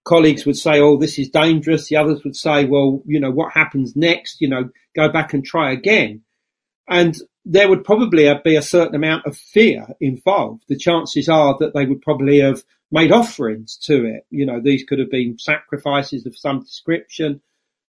[0.04, 1.88] colleagues would say, oh, this is dangerous.
[1.88, 4.40] The others would say, well, you know, what happens next?
[4.40, 6.22] You know, go back and try again.
[6.88, 10.64] And there would probably be a certain amount of fear involved.
[10.68, 14.26] The chances are that they would probably have made offerings to it.
[14.30, 17.40] You know, these could have been sacrifices of some description.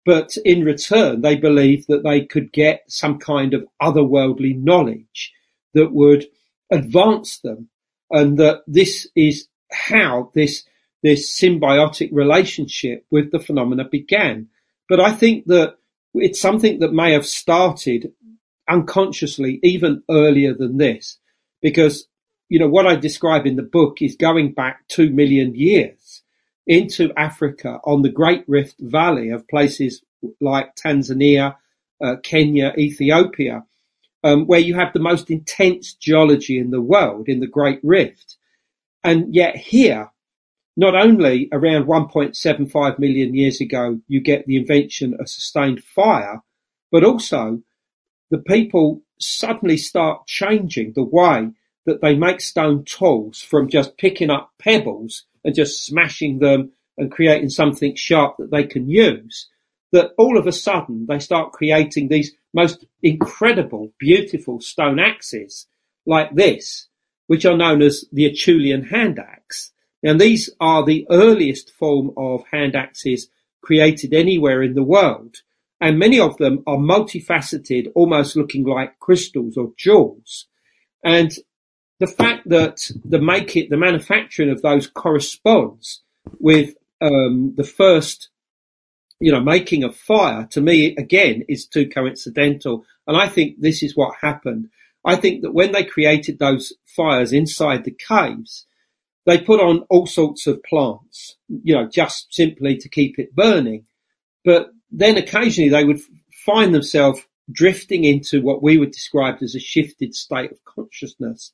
[0.06, 5.34] But in return, they believed that they could get some kind of otherworldly knowledge
[5.74, 6.26] that would
[6.72, 7.70] advance them.
[8.10, 10.64] And that this is how this,
[11.04, 14.48] this symbiotic relationship with the phenomena began.
[14.88, 15.76] But I think that
[16.14, 18.14] it's something that may have started
[18.70, 21.18] unconsciously even earlier than this,
[21.62, 22.08] because,
[22.50, 26.24] you know, what I describe in the book is going back two million years
[26.66, 30.04] into Africa on the Great Rift Valley of places
[30.42, 31.56] like Tanzania,
[32.04, 33.64] uh, Kenya, Ethiopia,
[34.24, 38.38] um, where you have the most intense geology in the world in the Great Rift.
[39.04, 40.12] And yet here,
[40.76, 46.44] not only around 1.75 million years ago, you get the invention of sustained fire,
[46.92, 47.62] but also
[48.30, 51.50] the people suddenly start changing the way
[51.86, 57.12] that they make stone tools from just picking up pebbles and just smashing them and
[57.12, 59.48] creating something sharp that they can use,
[59.92, 65.68] that all of a sudden they start creating these most incredible, beautiful stone axes
[66.06, 66.88] like this,
[67.28, 69.72] which are known as the Acheulean hand axe.
[70.04, 73.30] And these are the earliest form of hand axes
[73.62, 75.38] created anywhere in the world.
[75.80, 80.48] And many of them are multifaceted, almost looking like crystals or jewels.
[81.04, 81.32] And
[82.00, 86.04] the fact that the make it, the manufacturing of those corresponds
[86.40, 88.30] with um, the first,
[89.20, 92.86] you know, making of fire to me again is too coincidental.
[93.06, 94.70] And I think this is what happened.
[95.06, 98.66] I think that when they created those fires inside the caves,
[99.26, 103.86] they put on all sorts of plants, you know, just simply to keep it burning.
[104.44, 106.00] But then occasionally they would
[106.46, 107.22] find themselves
[107.52, 111.54] drifting into what we would describe as a shifted state of consciousness.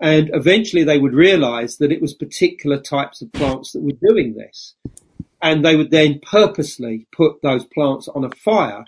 [0.00, 4.34] And eventually they would realize that it was particular types of plants that were doing
[4.34, 4.74] this.
[5.40, 8.84] And they would then purposely put those plants on a fire.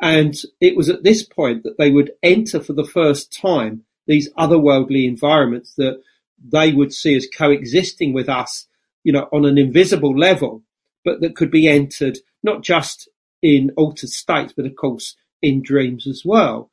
[0.00, 4.32] And it was at this point that they would enter for the first time these
[4.34, 6.00] otherworldly environments that
[6.42, 8.66] they would see as coexisting with us,
[9.04, 10.62] you know, on an invisible level,
[11.04, 13.08] but that could be entered not just
[13.42, 16.70] in altered states, but of course in dreams as well.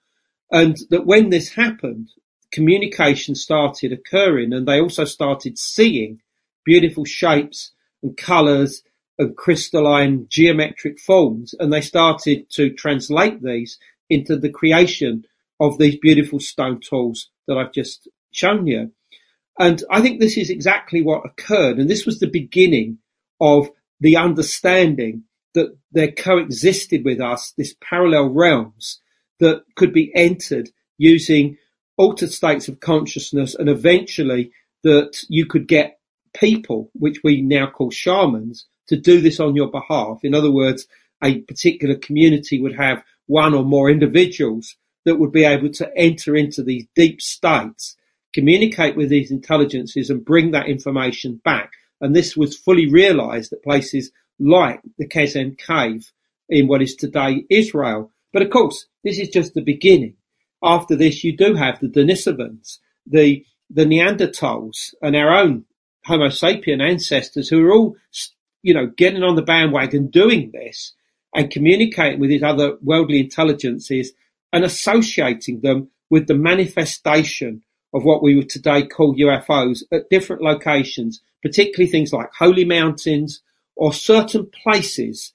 [0.52, 2.10] And that when this happened,
[2.52, 6.20] communication started occurring and they also started seeing
[6.64, 8.84] beautiful shapes and colors
[9.18, 15.26] and crystalline geometric forms and they started to translate these into the creation
[15.60, 18.92] of these beautiful stone tools that I've just shown you.
[19.60, 21.80] And I think this is exactly what occurred.
[21.80, 23.00] And this was the beginning
[23.42, 25.24] of the understanding
[25.58, 29.02] that there coexisted with us this parallel realms
[29.40, 31.58] that could be entered using
[31.98, 34.52] altered states of consciousness and eventually
[34.84, 36.00] that you could get
[36.36, 40.20] people, which we now call shamans, to do this on your behalf.
[40.22, 40.86] In other words,
[41.24, 46.36] a particular community would have one or more individuals that would be able to enter
[46.36, 47.98] into these deep states,
[48.32, 51.72] communicate with these intelligences and bring that information back.
[52.00, 56.12] And this was fully realized at places like the Kesem cave
[56.50, 58.12] in what is today Israel.
[58.34, 60.16] But of course, this is just the beginning
[60.64, 65.66] after this, you do have the Denisovans, the the Neanderthals, and our own
[66.06, 67.96] Homo sapien ancestors who are all,
[68.64, 70.94] you know, getting on the bandwagon doing this
[71.36, 74.14] and communicating with these other worldly intelligences
[74.54, 77.62] and associating them with the manifestation
[77.94, 83.42] of what we would today call UFOs at different locations, particularly things like holy mountains
[83.78, 85.34] or certain places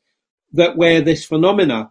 [0.53, 1.90] that where this phenomena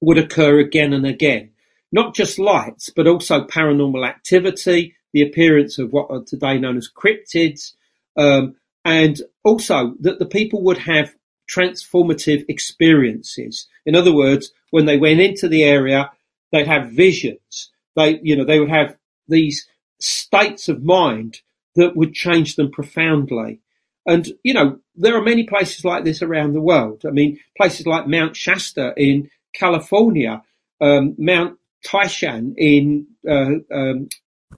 [0.00, 1.50] would occur again and again.
[1.92, 6.90] Not just lights, but also paranormal activity, the appearance of what are today known as
[6.90, 7.74] cryptids,
[8.16, 11.14] um, and also that the people would have
[11.50, 13.68] transformative experiences.
[13.84, 16.10] In other words, when they went into the area,
[16.52, 17.70] they'd have visions.
[17.94, 18.96] They, you know, they would have
[19.28, 19.66] these
[20.00, 21.40] states of mind
[21.76, 23.60] that would change them profoundly.
[24.06, 27.02] And, you know, there are many places like this around the world.
[27.06, 30.42] I mean, places like Mount Shasta in California,
[30.80, 34.08] um, Mount Taishan in, uh, um,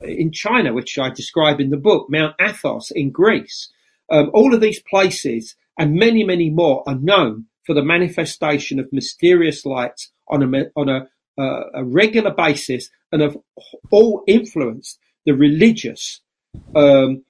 [0.00, 3.70] in China, which I describe in the book, Mount Athos in Greece.
[4.10, 8.92] Um, all of these places and many, many more are known for the manifestation of
[8.92, 11.08] mysterious lights on a, on a,
[11.40, 13.36] uh, a regular basis and have
[13.90, 16.20] all influenced the religious
[16.74, 17.24] um,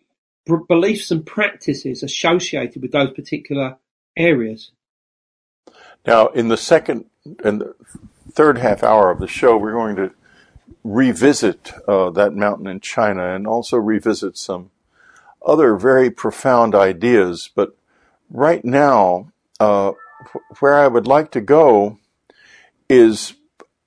[0.69, 3.77] beliefs and practices associated with those particular
[4.17, 4.71] areas.
[6.07, 7.07] Now, in the second
[7.45, 7.65] and
[8.31, 10.11] third half hour of the show, we're going to
[10.85, 14.71] revisit uh, that mountain in China and also revisit some
[15.47, 17.51] other very profound ideas.
[17.55, 17.77] But
[18.31, 19.93] right now, uh,
[20.61, 21.99] where I would like to go
[22.89, 23.35] is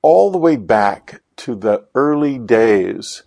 [0.01, 3.23] all the way back to the early days.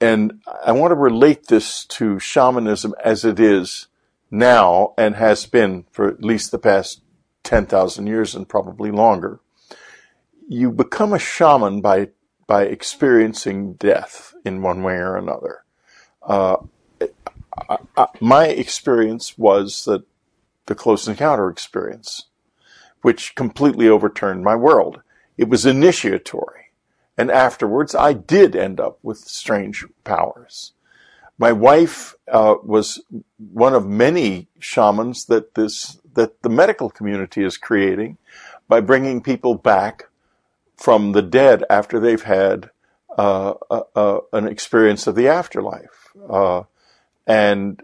[0.00, 3.88] And I want to relate this to shamanism as it is
[4.30, 7.02] now and has been for at least the past
[7.44, 9.40] 10,000 years and probably longer.
[10.48, 12.08] You become a shaman by,
[12.46, 15.64] by experiencing death in one way or another.
[16.22, 16.56] Uh,
[17.68, 20.04] I, I, my experience was that
[20.66, 22.26] the close encounter experience,
[23.02, 25.02] which completely overturned my world.
[25.36, 26.57] It was initiatory.
[27.18, 30.72] And afterwards, I did end up with strange powers.
[31.36, 33.02] My wife uh, was
[33.38, 38.18] one of many shamans that this that the medical community is creating
[38.68, 40.08] by bringing people back
[40.76, 42.70] from the dead after they've had
[43.16, 43.54] uh,
[44.32, 46.12] an experience of the afterlife.
[46.28, 46.62] Uh,
[47.26, 47.82] and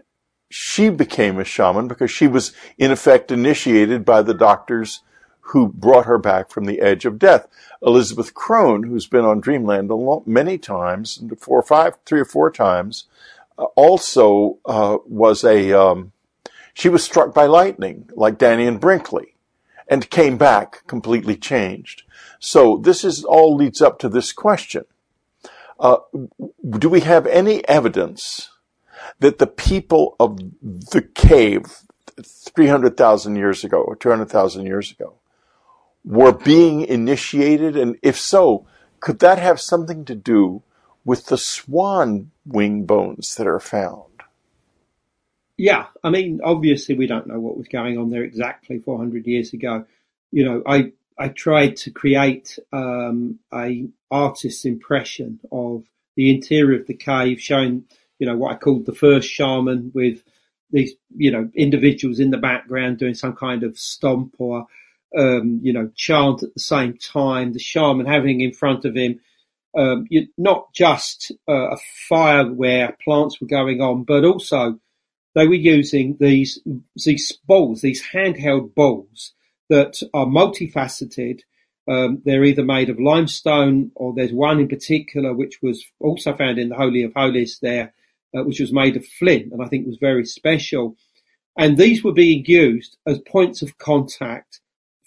[0.49, 5.01] she became a shaman because she was in effect initiated by the doctors
[5.49, 7.47] who brought her back from the edge of death.
[7.81, 9.91] Elizabeth Krohn, who's been on Dreamland
[10.25, 13.05] many times, four or five, three or four times,
[13.57, 15.71] uh, also uh, was a.
[15.71, 16.11] Um,
[16.73, 19.35] she was struck by lightning, like Dannion Brinkley,
[19.87, 22.03] and came back completely changed.
[22.39, 24.85] So this is all leads up to this question:
[25.79, 25.97] uh,
[26.67, 28.49] Do we have any evidence
[29.19, 31.83] that the people of the cave
[32.21, 35.19] 300,000 years ago or 200,000 years ago
[36.05, 37.75] were being initiated?
[37.75, 38.65] And if so,
[38.99, 40.63] could that have something to do
[41.03, 44.03] with the swan wing bones that are found?
[45.57, 49.53] Yeah, I mean, obviously we don't know what was going on there exactly 400 years
[49.53, 49.85] ago.
[50.31, 55.85] You know, I I tried to create um, a artist's impression of
[56.15, 57.85] the interior of the cave, showing
[58.19, 60.23] you know, what I called the first shaman with
[60.71, 64.67] these, you know, individuals in the background doing some kind of stomp or,
[65.17, 67.53] um, you know, chant at the same time.
[67.53, 69.19] The shaman having in front of him,
[69.77, 74.79] um, you, not just uh, a fire where plants were going on, but also
[75.33, 76.59] they were using these
[76.95, 79.33] these balls, these handheld balls
[79.69, 81.41] that are multifaceted
[81.87, 86.57] um, they're either made of limestone or there's one in particular which was also found
[86.57, 87.93] in the Holy of Holies there,
[88.35, 90.95] uh, which was made of flint and I think was very special.
[91.57, 94.61] And these were being used as points of contact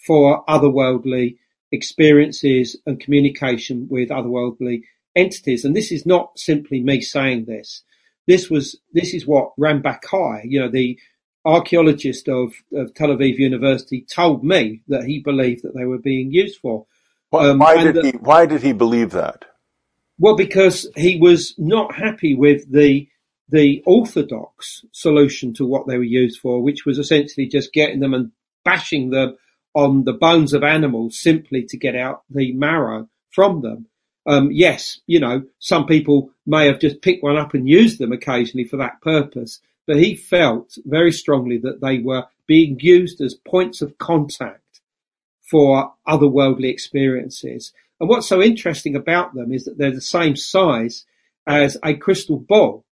[0.09, 1.37] for otherworldly
[1.71, 4.83] experiences and communication with otherworldly
[5.15, 5.67] entities.
[5.67, 7.83] And this is not simply me saying this.
[8.27, 10.99] This was, this is what Ran Barkai, you know, the
[11.45, 16.33] archaeologist of, of Tel Aviv University told me that he believed that they were being
[16.33, 16.87] used for.
[17.33, 19.45] Um, why did he, why did he believe that?
[20.19, 23.09] Well, because he was not happy with the
[23.51, 28.13] the orthodox solution to what they were used for, which was essentially just getting them
[28.13, 28.31] and
[28.63, 29.37] bashing them
[29.79, 33.87] on the bones of animals simply to get out the marrow from them.
[34.27, 38.11] Um, yes, you know, some people may have just picked one up and used them
[38.11, 43.35] occasionally for that purpose, but he felt very strongly that they were being used as
[43.35, 44.81] points of contact
[45.49, 47.73] for otherworldly experiences.
[48.01, 51.07] And what's so interesting about them is that they're the same size
[51.47, 52.85] as a crystal ball.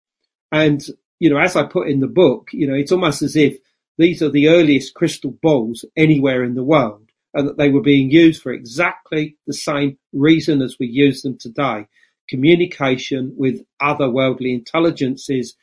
[0.53, 0.81] And,
[1.19, 3.59] you know, as I put in the book, you know, it's almost as if
[3.99, 7.03] these are the earliest crystal balls anywhere in the world
[7.35, 11.37] and that they were being used for exactly the same reason as we use them
[11.39, 11.87] today.
[12.29, 15.55] communication with otherworldly intelligences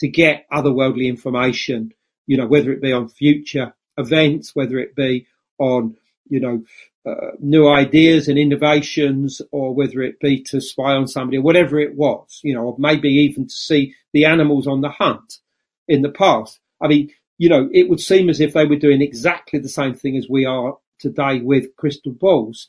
[0.00, 1.92] to get otherworldly information,
[2.26, 5.26] you know, whether it be on future events, whether it be
[5.58, 5.96] on,
[6.28, 6.64] you know,
[7.06, 11.78] uh, new ideas and innovations, or whether it be to spy on somebody, or whatever
[11.80, 15.38] it was, you know, or maybe even to see the animals on the hunt
[15.86, 16.60] in the past.
[16.82, 19.94] I mean, you know, it would seem as if they were doing exactly the same
[19.94, 22.68] thing as we are today with crystal balls.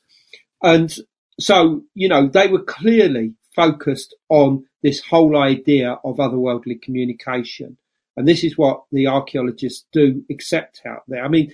[0.62, 0.96] And
[1.40, 7.78] so, you know, they were clearly focused on this whole idea of otherworldly communication.
[8.16, 11.24] And this is what the archaeologists do accept out there.
[11.24, 11.52] I mean,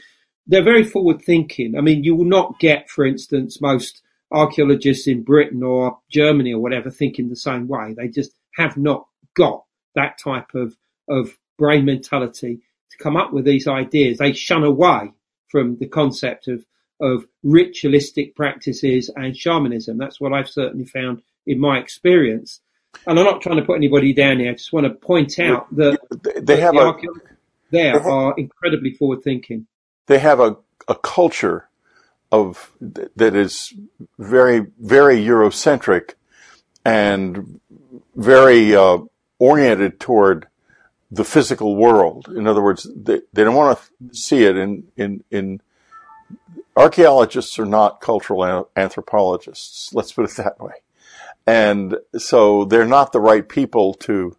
[0.47, 1.77] they're very forward thinking.
[1.77, 4.01] I mean, you will not get, for instance, most
[4.31, 7.93] archaeologists in Britain or Germany or whatever thinking the same way.
[7.95, 9.63] They just have not got
[9.95, 10.75] that type of,
[11.07, 12.61] of brain mentality
[12.95, 14.17] to come up with these ideas.
[14.17, 15.13] They shun away
[15.47, 16.65] from the concept of,
[16.99, 19.97] of ritualistic practices and shamanism.
[19.97, 22.61] That's what I've certainly found in my experience.
[23.07, 24.51] And I'm not trying to put anybody down here.
[24.51, 25.99] I just want to point out that
[26.41, 26.95] they have the a,
[27.71, 29.67] there have, are incredibly forward thinking.
[30.07, 30.55] They have a,
[30.87, 31.67] a culture
[32.31, 33.73] of that is
[34.17, 36.13] very very Eurocentric
[36.83, 37.59] and
[38.15, 38.99] very uh,
[39.39, 40.47] oriented toward
[41.15, 42.27] the physical world.
[42.27, 45.61] In other words, they, they don't want to see it in, in, in,
[46.75, 49.93] archaeologists are not cultural anthropologists.
[49.93, 50.73] Let's put it that way.
[51.47, 54.35] And so they're not the right people to,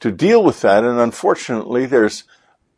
[0.00, 0.82] to deal with that.
[0.82, 2.24] And unfortunately, there's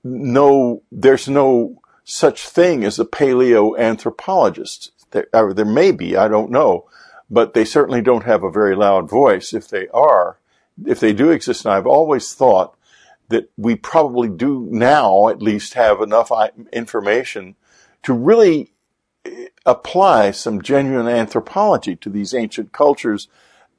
[0.04, 4.90] no, there's no such thing as a paleoanthropologist.
[5.12, 6.86] There, uh, there may be, I don't know,
[7.30, 10.36] but they certainly don't have a very loud voice if they are,
[10.84, 11.64] if they do exist.
[11.64, 12.76] And I've always thought
[13.30, 16.30] that we probably do now at least have enough
[16.72, 17.56] information
[18.02, 18.72] to really
[19.24, 23.28] eh, apply some genuine anthropology to these ancient cultures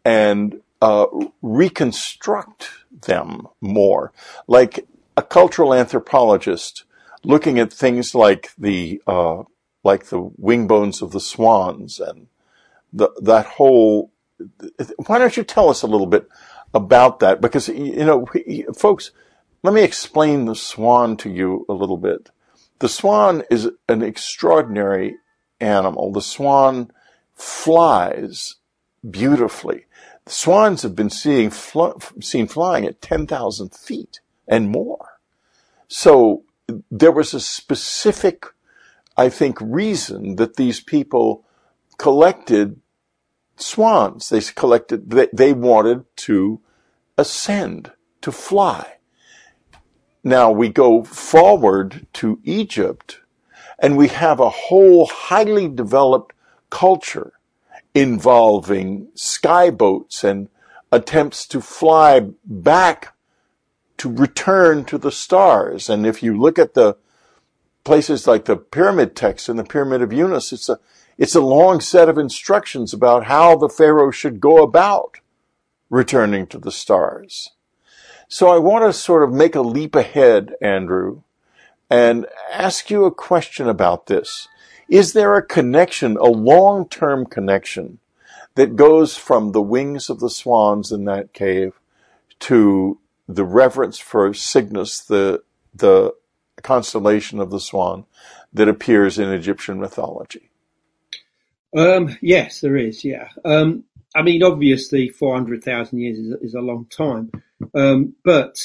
[0.03, 1.05] and uh,
[1.41, 2.69] reconstruct
[3.05, 4.11] them more.
[4.47, 4.87] Like
[5.17, 6.85] a cultural anthropologist
[7.23, 9.43] looking at things like the uh,
[9.83, 12.27] like the wing bones of the swans and
[12.93, 14.11] the, that whole.
[15.05, 16.27] Why don't you tell us a little bit
[16.73, 17.41] about that?
[17.41, 18.25] Because you know,
[18.73, 19.11] folks
[19.63, 22.29] let me explain the swan to you a little bit.
[22.79, 25.17] The swan is an extraordinary
[25.59, 26.11] animal.
[26.11, 26.91] The swan
[27.35, 28.55] flies
[29.07, 29.85] beautifully.
[30.25, 35.19] The swans have been seeing fl- seen flying at 10,000 feet and more.
[35.87, 36.43] So
[36.89, 38.45] there was a specific,
[39.15, 41.45] I think, reason that these people
[41.97, 42.79] collected
[43.57, 44.29] swans.
[44.29, 46.61] They collected, they, they wanted to
[47.17, 47.91] ascend,
[48.21, 48.97] to fly.
[50.23, 53.21] Now we go forward to Egypt
[53.79, 56.35] and we have a whole highly developed
[56.69, 57.33] culture
[57.93, 60.49] involving skyboats and
[60.91, 63.15] attempts to fly back
[63.97, 65.89] to return to the stars.
[65.89, 66.97] And if you look at the
[67.83, 70.79] places like the pyramid text and the pyramid of Unas, it's a,
[71.17, 75.19] it's a long set of instructions about how the pharaoh should go about
[75.89, 77.49] returning to the stars.
[78.33, 81.23] So I want to sort of make a leap ahead, Andrew,
[81.89, 84.47] and ask you a question about this.
[84.87, 87.99] Is there a connection, a long-term connection
[88.55, 91.73] that goes from the wings of the swans in that cave
[92.39, 95.43] to the reverence for Cygnus, the,
[95.75, 96.15] the
[96.63, 98.05] constellation of the swan
[98.53, 100.49] that appears in Egyptian mythology?
[101.75, 103.03] Um, yes, there is.
[103.03, 103.27] Yeah.
[103.43, 103.83] Um,
[104.15, 107.31] I mean, obviously, 400,000 years is, is, a long time.
[107.73, 108.57] Um, but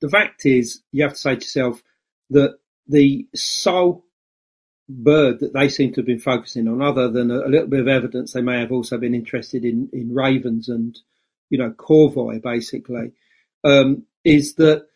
[0.00, 1.82] the fact is, you have to say to yourself
[2.30, 4.04] that the sole
[4.88, 7.80] bird that they seem to have been focusing on, other than a, a little bit
[7.80, 10.98] of evidence, they may have also been interested in, in ravens and,
[11.50, 13.12] you know, corvoy, basically,
[13.64, 14.86] um, is that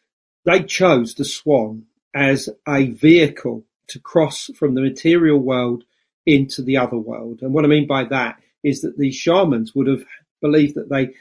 [0.45, 5.85] they chose the swan as a vehicle to cross from the material world
[6.27, 7.41] into the other world.
[7.43, 10.05] And what I mean by that is that these shamans would have
[10.41, 11.15] believed that they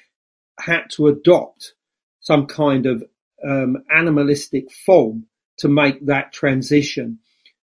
[0.59, 1.73] had to adopt
[2.21, 3.03] some kind of
[3.47, 5.25] um, animalistic form
[5.57, 7.19] to make that transition.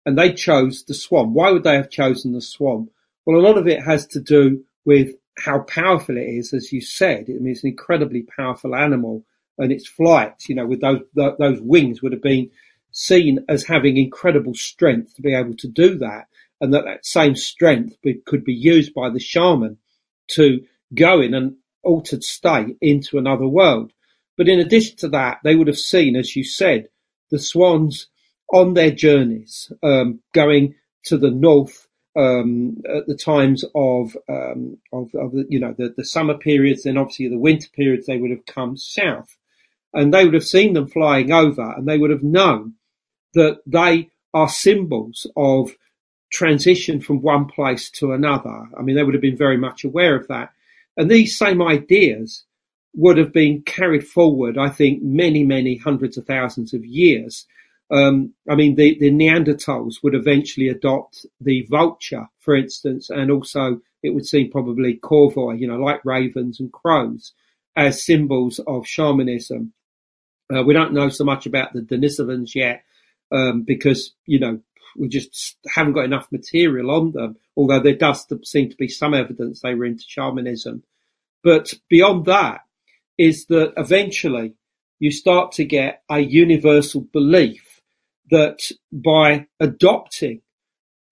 [0.06, 1.34] And they chose the swan.
[1.34, 2.90] Why would they have chosen the swan?
[3.26, 6.82] Well, a lot of it has to do with how powerful it is, as you
[6.82, 7.26] said.
[7.28, 9.26] I mean, it's an incredibly powerful animal
[9.58, 12.52] and its flight, you know, with those, those wings would have been
[12.92, 16.28] seen as having incredible strength to be able to do that
[16.62, 19.78] and that that same strength be, could be used by the shaman
[20.28, 20.62] to
[20.94, 23.92] go in an altered state into another world.
[24.38, 26.90] But in addition to that, they would have seen, as you said,
[27.32, 28.08] the swans
[28.52, 30.76] on their journeys, um, going
[31.06, 35.94] to the north um, at the times of, um, of, of the, you know, the,
[35.96, 39.38] the summer periods, then obviously the winter periods, they would have come south
[39.94, 42.74] and they would have seen them flying over and they would have known
[43.34, 45.76] that they are symbols of
[46.32, 48.68] transition from one place to another.
[48.78, 50.52] I mean, they would have been very much aware of that.
[50.98, 52.45] And these same ideas
[52.96, 57.46] would have been carried forward, I think, many, many hundreds of thousands of years.
[57.92, 63.82] Um, I mean, the, the Neanderthals would eventually adopt the vulture, for instance, and also
[64.02, 67.34] it would seem probably corvoy, you know, like ravens and crows
[67.76, 69.74] as symbols of shamanism.
[70.54, 72.84] Uh, we don't know so much about the Denisovans yet,
[73.32, 74.60] um, because, you know,
[74.98, 79.14] we just haven't got enough material on them, although there does seem to be some
[79.14, 80.84] evidence they were into shamanism.
[81.44, 82.62] But beyond that
[83.18, 84.54] is that eventually
[85.00, 87.82] you start to get a universal belief
[88.32, 90.42] that by adopting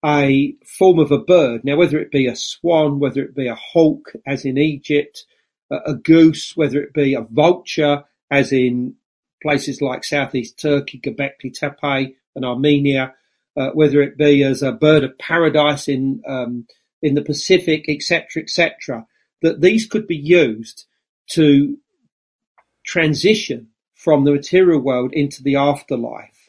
[0.04, 3.54] a form of a bird, now whether it be a swan, whether it be a
[3.54, 5.24] hawk, as in Egypt,
[5.70, 8.94] a goose, whether it be a vulture, as in
[9.42, 13.14] places like southeast Turkey, Göbekli Tepe and Armenia,
[13.56, 16.66] uh, whether it be as a bird of paradise in um,
[17.02, 19.06] in the Pacific, etc., etc.,
[19.42, 20.86] that these could be used
[21.28, 21.76] to
[22.94, 26.48] transition from the material world into the afterlife,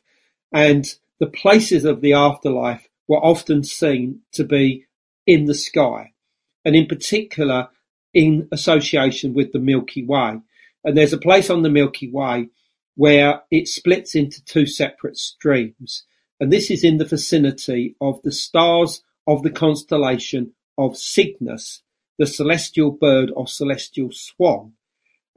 [0.52, 0.86] and
[1.20, 4.86] the places of the afterlife were often seen to be
[5.26, 6.14] in the sky,
[6.64, 7.70] and in particular
[8.14, 10.40] in association with the Milky Way.
[10.84, 12.50] And there's a place on the Milky Way
[12.96, 16.06] where it splits into two separate streams
[16.40, 21.82] and this is in the vicinity of the stars of the constellation of Cygnus,
[22.18, 24.74] the celestial bird or celestial swan.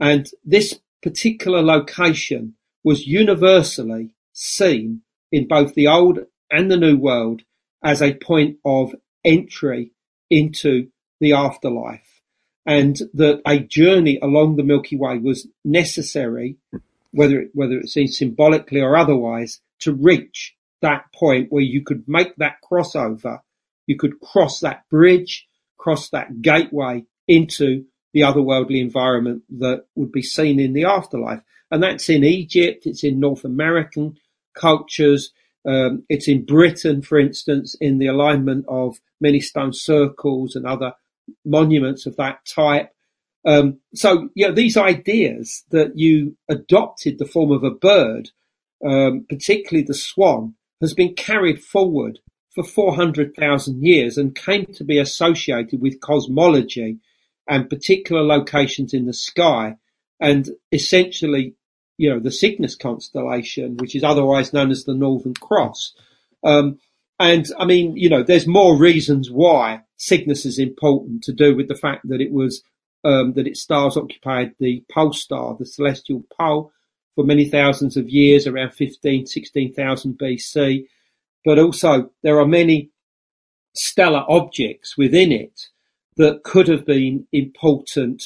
[0.01, 6.21] And this particular location was universally seen in both the old
[6.51, 7.43] and the new world
[7.83, 8.95] as a point of
[9.25, 9.93] entry
[10.31, 10.89] into
[11.21, 12.19] the afterlife
[12.69, 16.57] and that a journey along the Milky Way was necessary,
[17.13, 22.05] whether it, whether it's seen symbolically or otherwise, to reach that point where you could
[22.07, 23.41] make that crossover,
[23.87, 25.47] you could cross that bridge,
[25.79, 31.41] cross that gateway into the otherworldly environment that would be seen in the afterlife.
[31.71, 34.17] And that's in Egypt, it's in North American
[34.55, 35.33] cultures,
[35.67, 40.95] um, it's in Britain, for instance, in the alignment of many stone circles and other
[41.45, 42.91] monuments of that type.
[43.45, 48.31] Um, so, yeah, these ideas that you adopted the form of a bird,
[48.85, 52.21] um, particularly the swan, has been carried forward
[52.55, 56.99] for 400,000 years and came to be associated with cosmology
[57.49, 59.77] and particular locations in the sky
[60.21, 61.55] and essentially,
[61.97, 65.95] you know, the Cygnus constellation, which is otherwise known as the Northern Cross.
[66.45, 66.79] Um,
[67.19, 71.69] and I mean, you know, there's more reasons why Cygnus is important to do with
[71.69, 72.63] the fact that it was,
[73.05, 76.73] um, that its stars occupied the pole star, the celestial pole,
[77.15, 80.87] for many thousands of years, around 15, 16,000 BC.
[81.45, 82.91] But also there are many
[83.75, 85.69] stellar objects within it
[86.19, 88.23] that could have been important,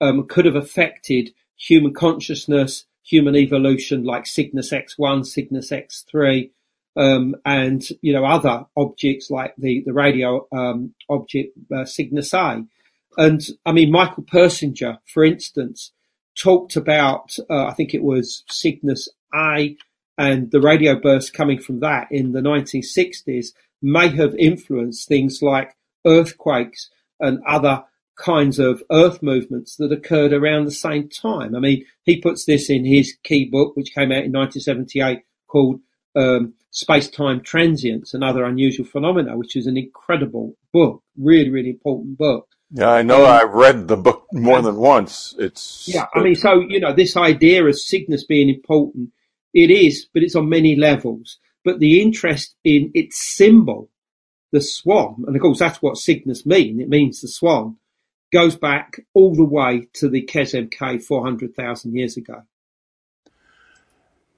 [0.00, 6.50] um, could have affected human consciousness, human evolution, like Cygnus X1, Cygnus X3,
[6.96, 12.64] um, and you know other objects like the the radio um, object uh, Cygnus A.
[13.16, 15.92] And I mean, Michael Persinger, for instance,
[16.36, 19.76] talked about, uh, I think it was Cygnus A
[20.16, 23.48] and the radio burst coming from that in the 1960s
[23.82, 25.76] may have influenced things like
[26.06, 26.90] earthquakes
[27.20, 27.84] and other
[28.16, 31.54] kinds of earth movements that occurred around the same time.
[31.54, 35.80] I mean, he puts this in his key book, which came out in 1978 called
[36.16, 42.18] um, Space-Time Transients and Other Unusual Phenomena, which is an incredible book, really, really important
[42.18, 42.48] book.
[42.70, 43.24] Yeah, I know.
[43.24, 45.34] Um, I've read the book more than once.
[45.38, 46.06] It's yeah.
[46.14, 49.10] I mean, so you know, this idea of Cygnus being important,
[49.52, 51.38] it is, but it's on many levels.
[51.64, 53.90] But the interest in its symbol,
[54.54, 56.80] the swan, and of course that's what Cygnus mean.
[56.80, 57.76] It means the swan,
[58.32, 60.70] goes back all the way to the Kesem
[61.22, 62.44] hundred thousand years ago.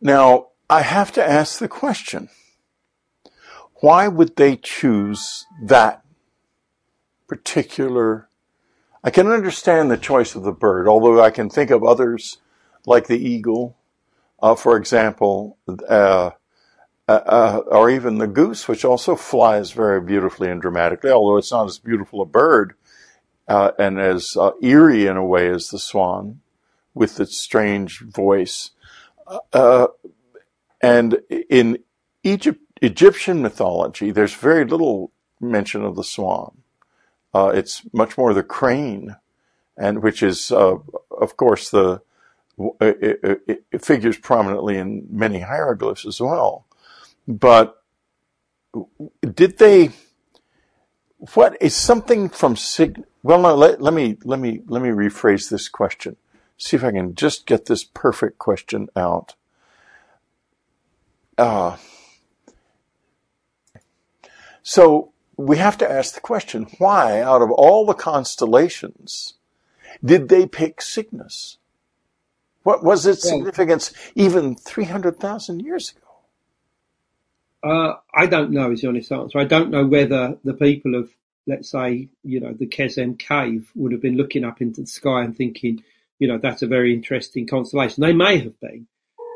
[0.00, 2.30] Now, I have to ask the question:
[3.80, 6.02] Why would they choose that
[7.26, 8.28] particular.
[9.02, 12.38] I can understand the choice of the bird, although I can think of others
[12.86, 13.76] like the eagle,
[14.42, 15.58] uh, for example,
[15.88, 16.30] uh,
[17.08, 21.66] uh, or even the goose, which also flies very beautifully and dramatically, although it's not
[21.66, 22.74] as beautiful a bird
[23.48, 26.40] uh, and as uh, eerie in a way as the swan
[26.94, 28.70] with its strange voice.
[30.82, 31.78] and in
[32.22, 36.62] Egypt, Egyptian mythology, there's very little mention of the swan.
[37.32, 39.16] Uh, it's much more the crane,
[39.76, 40.76] and which is, uh,
[41.10, 42.00] of course, the
[42.80, 46.65] it, it, it, figures prominently in many hieroglyphs as well.
[47.26, 47.82] But
[49.34, 49.90] did they?
[51.34, 53.02] What is something from sig?
[53.22, 53.54] Well, no.
[53.54, 56.16] Let, let me let me let me rephrase this question.
[56.58, 59.34] See if I can just get this perfect question out.
[61.36, 61.76] Uh,
[64.62, 69.34] so we have to ask the question, why, out of all the constellations,
[70.04, 71.58] did they pick Cygnus?
[72.62, 76.05] What was its significance even 300,000 years ago?
[77.66, 79.38] Uh, I don't know is the honest answer.
[79.38, 81.10] I don't know whether the people of,
[81.46, 85.24] let's say, you know, the Kesem cave would have been looking up into the sky
[85.24, 85.82] and thinking,
[86.18, 88.02] you know, that's a very interesting constellation.
[88.02, 88.86] They may have been.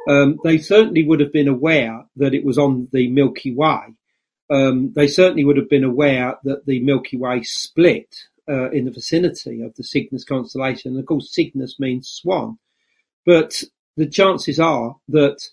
[0.09, 3.95] Um, they certainly would have been aware that it was on the Milky Way
[4.51, 8.17] um, they certainly would have been aware that the Milky Way split
[8.49, 10.93] uh, in the vicinity of the Cygnus constellation.
[10.93, 12.59] And of course, Cygnus means swan.
[13.25, 13.63] But
[13.97, 15.49] the chances are that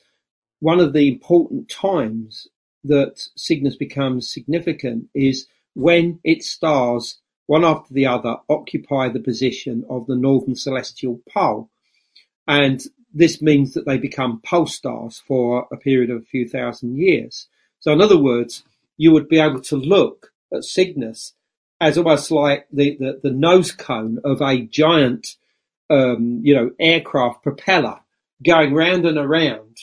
[0.59, 2.47] one of the important times
[2.83, 9.85] that Cygnus becomes significant is when its stars, one after the other, occupy the position
[9.89, 11.69] of the northern celestial pole.
[12.47, 12.81] And
[13.13, 17.47] this means that they become pole stars for a period of a few thousand years.
[17.79, 18.63] So in other words,
[18.97, 21.33] you would be able to look at Cygnus
[21.79, 25.35] as almost like the, the, the nose cone of a giant,
[25.89, 27.99] um, you know, aircraft propeller
[28.43, 29.77] going round and around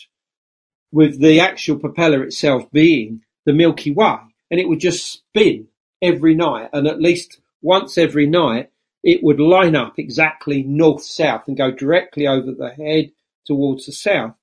[0.95, 4.17] with the actual propeller itself being the Milky Way.
[4.49, 5.67] And it would just spin
[6.01, 6.71] every night.
[6.73, 8.71] And at least once every night,
[9.03, 13.11] it would line up exactly north south and go directly over the head
[13.45, 14.37] towards the south.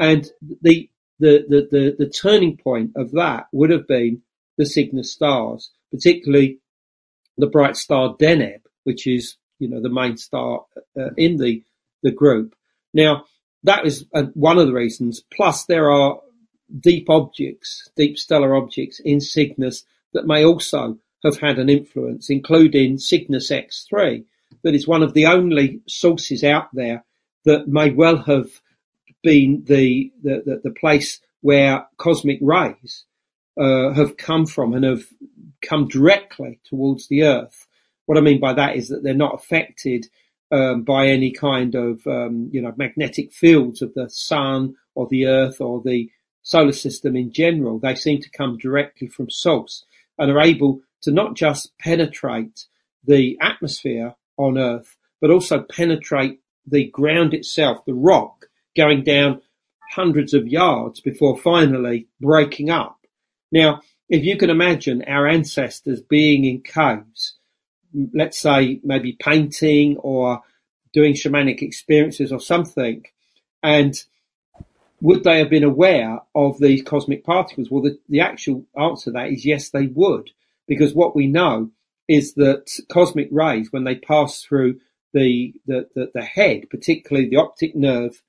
[0.00, 0.26] And
[0.62, 0.88] the
[1.18, 4.22] the, the, the, the turning point of that would have been
[4.56, 6.60] the Cygnus stars, particularly
[7.36, 10.64] the bright star Deneb, which is, you know, the main star
[10.98, 11.62] uh, in the,
[12.02, 12.54] the group.
[12.94, 13.26] Now,
[13.64, 15.22] that is uh, one of the reasons.
[15.34, 16.20] Plus, there are
[16.78, 22.98] deep objects, deep stellar objects in Cygnus that may also have had an influence, including
[22.98, 24.24] Cygnus X3,
[24.62, 27.04] that is one of the only sources out there
[27.44, 28.60] that may well have
[29.22, 33.04] been the, the, the, place where cosmic rays
[33.60, 35.04] uh, have come from and have
[35.62, 37.66] come directly towards the Earth.
[38.06, 40.06] What I mean by that is that they're not affected
[40.52, 45.26] um, by any kind of um, you know magnetic fields of the sun or the
[45.26, 46.10] Earth or the
[46.42, 47.78] solar system in general.
[47.78, 49.84] They seem to come directly from source
[50.18, 52.66] and are able to not just penetrate
[53.04, 58.46] the atmosphere on Earth, but also penetrate the ground itself, the rock,
[58.76, 59.40] going down
[59.92, 62.98] hundreds of yards before finally breaking up.
[63.50, 67.36] Now, if you can imagine our ancestors being in caves,
[68.14, 70.42] let's say maybe painting or
[70.92, 73.04] doing shamanic experiences or something,
[73.62, 73.94] and
[75.00, 77.70] would they have been aware of these cosmic particles?
[77.70, 80.30] Well, the, the actual answer to that is yes, they would,
[80.66, 81.70] because what we know
[82.08, 84.80] is that cosmic rays, when they pass through
[85.12, 88.20] the, the, the, the head, particularly the optic nerve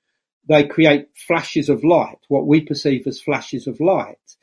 [0.48, 4.36] they create flashes of light, what we perceive as flashes of light,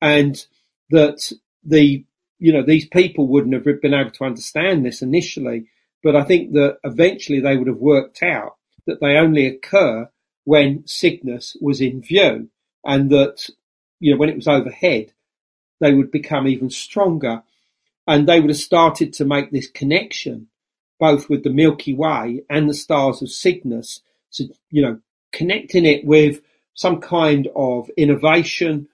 [0.00, 0.46] and
[0.90, 1.32] that
[1.64, 2.04] the
[2.40, 5.66] you know these people wouldn't have been able to understand this initially,
[6.02, 10.08] but I think that eventually they would have worked out that they only occur
[10.44, 12.48] when Cygnus was in view,
[12.84, 13.48] and that
[14.00, 15.12] you know when it was overhead,
[15.80, 17.42] they would become even stronger,
[18.06, 20.48] and they would have started to make this connection
[20.98, 24.00] both with the Milky Way and the stars of Cygnus
[24.32, 25.00] to you know
[25.32, 26.40] connecting it with
[26.74, 28.88] some kind of innovation,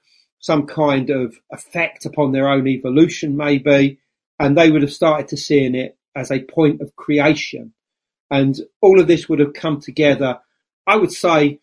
[0.47, 3.99] some kind of effect upon their own evolution, maybe,
[4.38, 7.72] and they would have started to see in it as a point of creation.
[8.30, 10.38] And all of this would have come together,
[10.86, 11.59] I would say,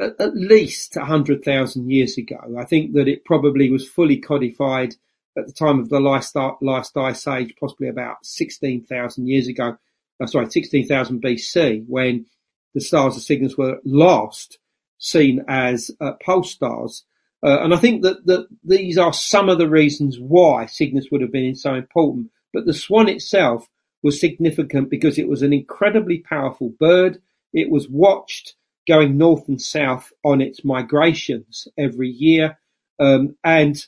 [0.00, 2.38] at, least 100,000 years ago.
[2.56, 4.94] I think that it probably was fully codified
[5.36, 9.76] at the time of the last, last ice age, possibly about 16,000 years ago.
[10.22, 12.26] Uh, sorry, 16,000 BC, when
[12.72, 14.58] the stars of Cygnus were last
[14.98, 17.04] seen as uh, pole stars.
[17.44, 21.22] Uh, and I think that, that these are some of the reasons why Cygnus would
[21.22, 22.30] have been so important.
[22.52, 23.68] But the swan itself
[24.02, 27.20] was significant because it was an incredibly powerful bird.
[27.52, 28.54] It was watched
[28.86, 32.58] going north and south on its migrations every year.
[32.98, 33.84] Um, and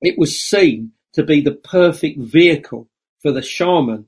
[0.00, 2.88] it was seen to be the perfect vehicle
[3.20, 4.06] for the shaman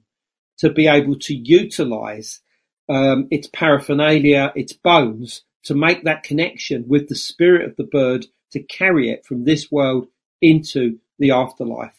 [0.58, 2.40] to be able to utilize
[2.88, 8.26] um, its paraphernalia, its bones, to make that connection with the spirit of the bird
[8.50, 10.08] to carry it from this world
[10.40, 11.96] into the afterlife.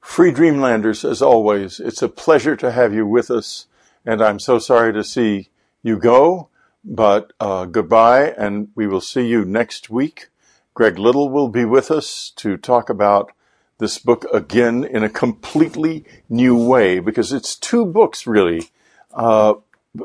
[0.00, 3.66] Free Dreamlanders, as always, it's a pleasure to have you with us,
[4.04, 5.48] and I'm so sorry to see
[5.82, 6.48] you go,
[6.84, 10.28] but uh, goodbye, and we will see you next week.
[10.74, 13.32] Greg Little will be with us to talk about
[13.78, 18.68] this book again in a completely new way, because it's two books, really.
[19.12, 19.54] Uh,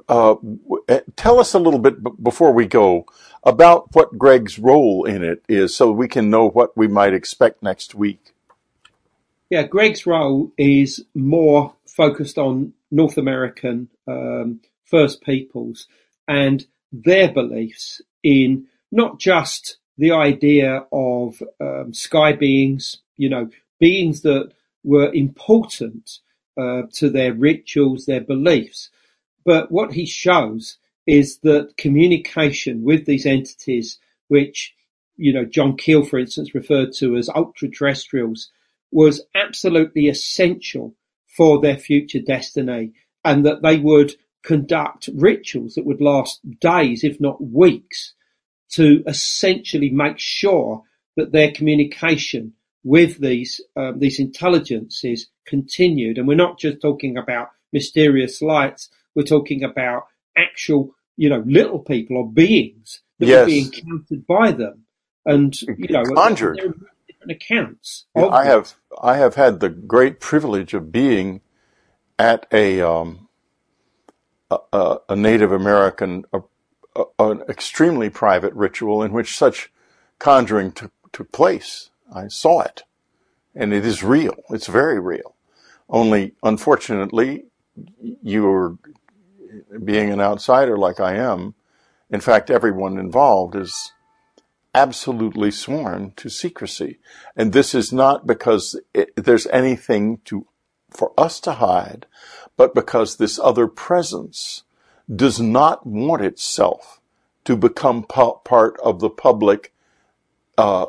[0.07, 0.35] uh,
[1.15, 3.05] tell us a little bit b- before we go
[3.43, 7.63] about what Greg's role in it is so we can know what we might expect
[7.63, 8.33] next week.
[9.49, 15.87] Yeah, Greg's role is more focused on North American um, First Peoples
[16.27, 24.21] and their beliefs in not just the idea of um, sky beings, you know, beings
[24.21, 24.51] that
[24.83, 26.19] were important
[26.57, 28.89] uh, to their rituals, their beliefs,
[29.45, 30.77] but what he shows
[31.07, 34.73] is that communication with these entities, which,
[35.17, 38.49] you know, John Keel, for instance, referred to as ultra terrestrials,
[38.91, 40.95] was absolutely essential
[41.27, 42.91] for their future destiny
[43.23, 48.13] and that they would conduct rituals that would last days, if not weeks,
[48.69, 50.83] to essentially make sure
[51.15, 56.17] that their communication with these um, these intelligences continued.
[56.17, 60.05] And we're not just talking about mysterious lights; we're talking about
[60.37, 63.39] actual, you know, little people or beings that yes.
[63.39, 64.85] would be encountered by them,
[65.25, 66.57] and you know, conjured.
[66.57, 68.05] Different accounts.
[68.15, 71.41] Yeah, I have I have had the great privilege of being
[72.17, 73.27] at a um,
[74.51, 76.41] a, a, Native American, a,
[76.95, 79.71] a, an extremely private ritual in which such
[80.19, 81.89] conjuring took, took place.
[82.13, 82.83] I saw it,
[83.55, 84.35] and it is real.
[84.49, 85.35] It's very real.
[85.89, 87.45] Only, unfortunately,
[88.01, 88.77] you are
[89.83, 91.55] being an outsider like I am,
[92.09, 93.93] in fact, everyone involved is
[94.75, 96.99] absolutely sworn to secrecy.
[97.35, 100.45] And this is not because it, there's anything to,
[100.89, 102.05] for us to hide,
[102.57, 104.63] but because this other presence
[105.13, 106.99] does not want itself
[107.45, 109.73] to become part of the public
[110.57, 110.85] uh,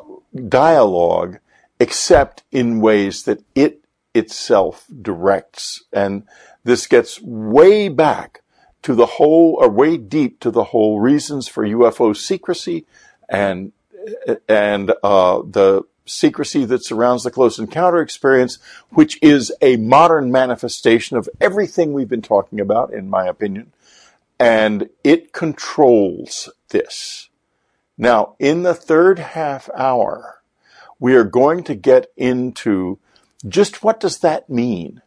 [0.47, 1.39] dialogue,
[1.79, 3.83] except in ways that it
[4.13, 5.83] itself directs.
[5.91, 6.23] And
[6.63, 8.42] this gets way back
[8.83, 12.85] to the whole, or way deep to the whole reasons for UFO secrecy
[13.29, 13.71] and
[14.49, 18.59] and uh, the secrecy that surrounds the close encounter experience,
[18.89, 23.71] which is a modern manifestation of everything we've been talking about, in my opinion,
[24.39, 27.29] and it controls this.
[27.97, 30.41] Now, in the third half hour,
[30.99, 32.99] we are going to get into
[33.47, 35.01] just what does that mean?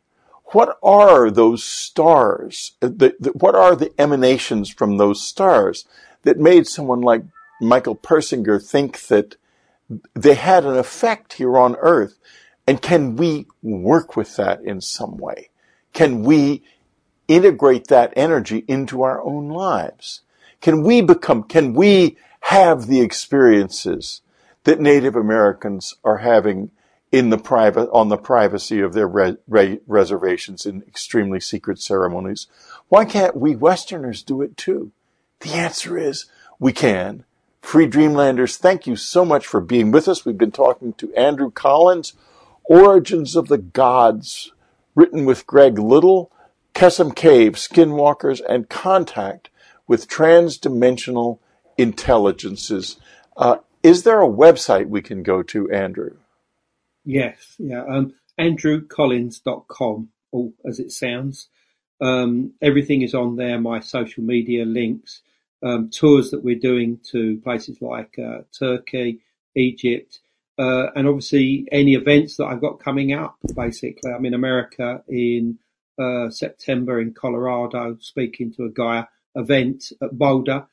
[0.52, 2.72] What are those stars?
[2.80, 5.84] Uh, the, the, what are the emanations from those stars
[6.22, 7.24] that made someone like
[7.60, 9.36] Michael Persinger think that
[10.14, 12.18] they had an effect here on earth?
[12.66, 15.50] And can we work with that in some way?
[15.92, 16.62] Can we
[17.28, 20.22] integrate that energy into our own lives?
[20.60, 24.20] Can we become, can we have the experiences
[24.64, 26.70] that Native Americans are having
[27.16, 32.46] in the private on the privacy of their re, re, reservations in extremely secret ceremonies.
[32.88, 34.92] Why can't we Westerners do it too?
[35.40, 36.26] The answer is
[36.58, 37.24] we can.
[37.62, 40.26] Free Dreamlanders, thank you so much for being with us.
[40.26, 42.12] We've been talking to Andrew Collins,
[42.64, 44.52] Origins of the Gods,
[44.94, 46.30] written with Greg Little,
[46.74, 49.48] Kesem Cave, Skinwalkers, and Contact
[49.86, 51.38] with Transdimensional
[51.78, 52.98] Intelligences.
[53.38, 56.16] Uh, is there a website we can go to, Andrew?
[57.06, 57.84] Yes, yeah.
[57.84, 61.48] Um, AndrewCollins.com, all as it sounds.
[62.00, 63.58] Um, everything is on there.
[63.58, 65.22] My social media links,
[65.62, 69.20] um, tours that we're doing to places like uh, Turkey,
[69.54, 70.18] Egypt,
[70.58, 73.36] uh, and obviously any events that I've got coming up.
[73.54, 75.58] Basically, I'm in America in
[75.98, 79.04] uh, September in Colorado, speaking to a Gaia
[79.36, 80.66] event at Boulder.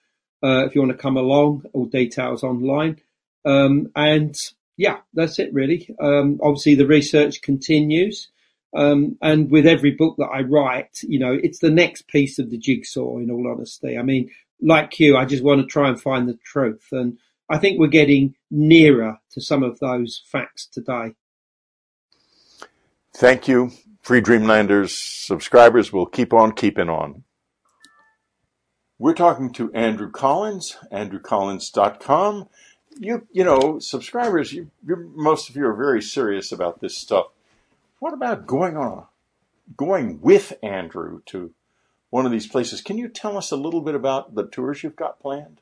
[0.44, 3.00] Uh, if you want to come along, all details online.
[3.46, 4.36] Um, and
[4.78, 5.94] yeah, that's it really.
[6.02, 8.30] Um, obviously the research continues.
[8.76, 12.50] Um, and with every book that I write, you know, it's the next piece of
[12.50, 13.98] the jigsaw in all honesty.
[13.98, 16.88] I mean, like you, I just want to try and find the truth.
[16.92, 17.20] And
[17.50, 21.14] I think we're getting nearer to some of those facts today.
[23.16, 23.72] Thank you.
[24.02, 27.24] Free Dreamlanders subscribers will keep on keeping on.
[28.98, 32.48] We're talking to Andrew Collins, andrewcollins.com
[33.00, 34.70] you you know subscribers you
[35.16, 37.28] most of you are very serious about this stuff.
[38.00, 39.06] What about going on
[39.78, 41.52] going with andrew to
[42.10, 42.82] one of these places?
[42.82, 45.62] Can you tell us a little bit about the tours you've got planned?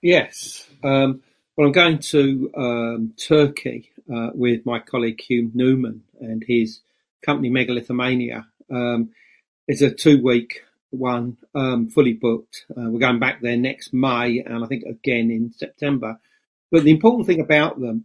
[0.00, 0.68] Yes.
[0.82, 1.22] Um,
[1.56, 6.80] well i'm going to um, turkey uh, with my colleague Hugh Newman and his
[7.24, 8.46] company Megalithomania.
[8.70, 9.10] Um,
[9.68, 10.62] it's a two week
[10.92, 12.66] one, um, fully booked.
[12.70, 16.18] Uh, we're going back there next May and I think again in September.
[16.70, 18.04] But the important thing about them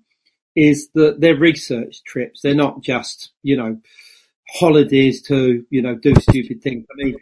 [0.56, 2.42] is that they're research trips.
[2.42, 3.80] They're not just, you know,
[4.50, 6.86] holidays to, you know, do stupid things.
[6.92, 7.16] I mean,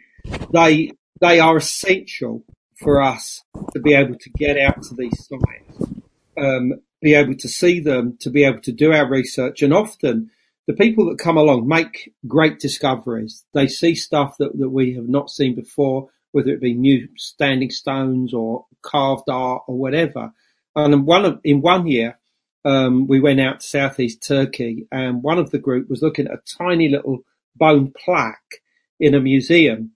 [0.52, 2.44] they, they are essential
[2.76, 3.42] for us
[3.72, 5.92] to be able to get out to these sites,
[6.38, 9.62] um, be able to see them, to be able to do our research.
[9.62, 10.30] And often
[10.66, 13.44] the people that come along make great discoveries.
[13.54, 17.70] They see stuff that, that we have not seen before, whether it be new standing
[17.70, 20.32] stones or carved art or whatever.
[20.74, 22.18] And one of, in one year,
[22.64, 26.34] um, we went out to southeast Turkey and one of the group was looking at
[26.34, 27.20] a tiny little
[27.54, 28.60] bone plaque
[28.98, 29.92] in a museum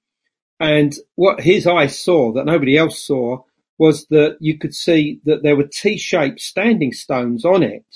[0.61, 3.43] and what his eyes saw that nobody else saw
[3.79, 7.87] was that you could see that there were T-shaped standing stones on it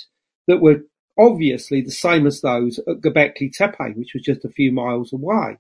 [0.49, 0.81] that were
[1.19, 5.59] obviously the same as those at Göbekli Tepe, which was just a few miles away.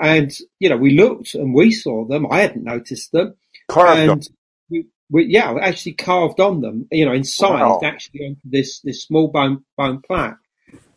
[0.00, 2.26] And, you know, we looked and we saw them.
[2.30, 3.34] I hadn't noticed them.
[3.68, 4.28] Carved and
[4.70, 7.80] we, we, yeah, actually carved on them, you know, inside wow.
[7.82, 10.38] actually on this, this small bone, bone plaque.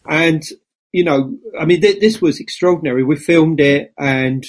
[0.08, 0.44] And,
[0.92, 3.04] you know, I mean, th- this was extraordinary.
[3.04, 4.46] We filmed it and,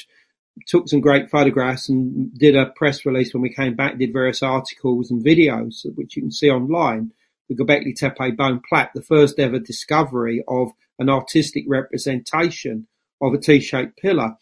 [0.66, 4.42] took some great photographs and did a press release when we came back, did various
[4.42, 7.12] articles and videos, which you can see online.
[7.54, 12.86] The Göbekli Tepe bone plaque, the first ever discovery of an artistic representation
[13.20, 14.36] of a T-shaped pillar.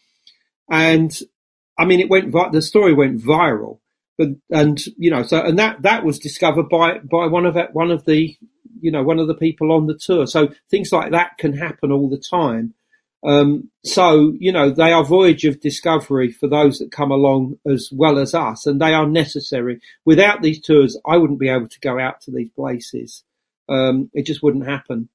[0.69, 1.17] And
[1.77, 3.79] I mean, it went, the story went viral,
[4.17, 7.91] but, and, you know, so, and that, that was discovered by, by one of, one
[7.91, 8.35] of the,
[8.79, 10.27] you know, one of the people on the tour.
[10.27, 12.73] So things like that can happen all the time.
[13.23, 17.89] Um, so, you know, they are voyage of discovery for those that come along as
[17.91, 19.79] well as us, and they are necessary.
[20.05, 23.23] Without these tours, I wouldn't be able to go out to these places.
[23.69, 25.09] Um, it just wouldn't happen.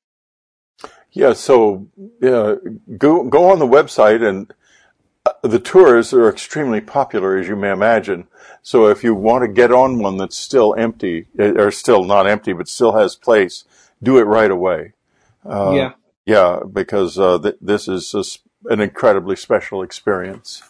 [1.10, 1.88] Yeah, so
[2.20, 2.56] yeah,
[2.98, 4.52] go go on the website, and
[5.24, 8.28] uh, the tours are extremely popular, as you may imagine.
[8.62, 12.26] So if you want to get on one that's still empty, eh, or still not
[12.26, 13.64] empty, but still has place,
[14.02, 14.92] do it right away.
[15.44, 15.92] Uh, yeah.
[16.26, 18.24] Yeah, because uh, th- this is a,
[18.72, 20.62] an incredibly special experience.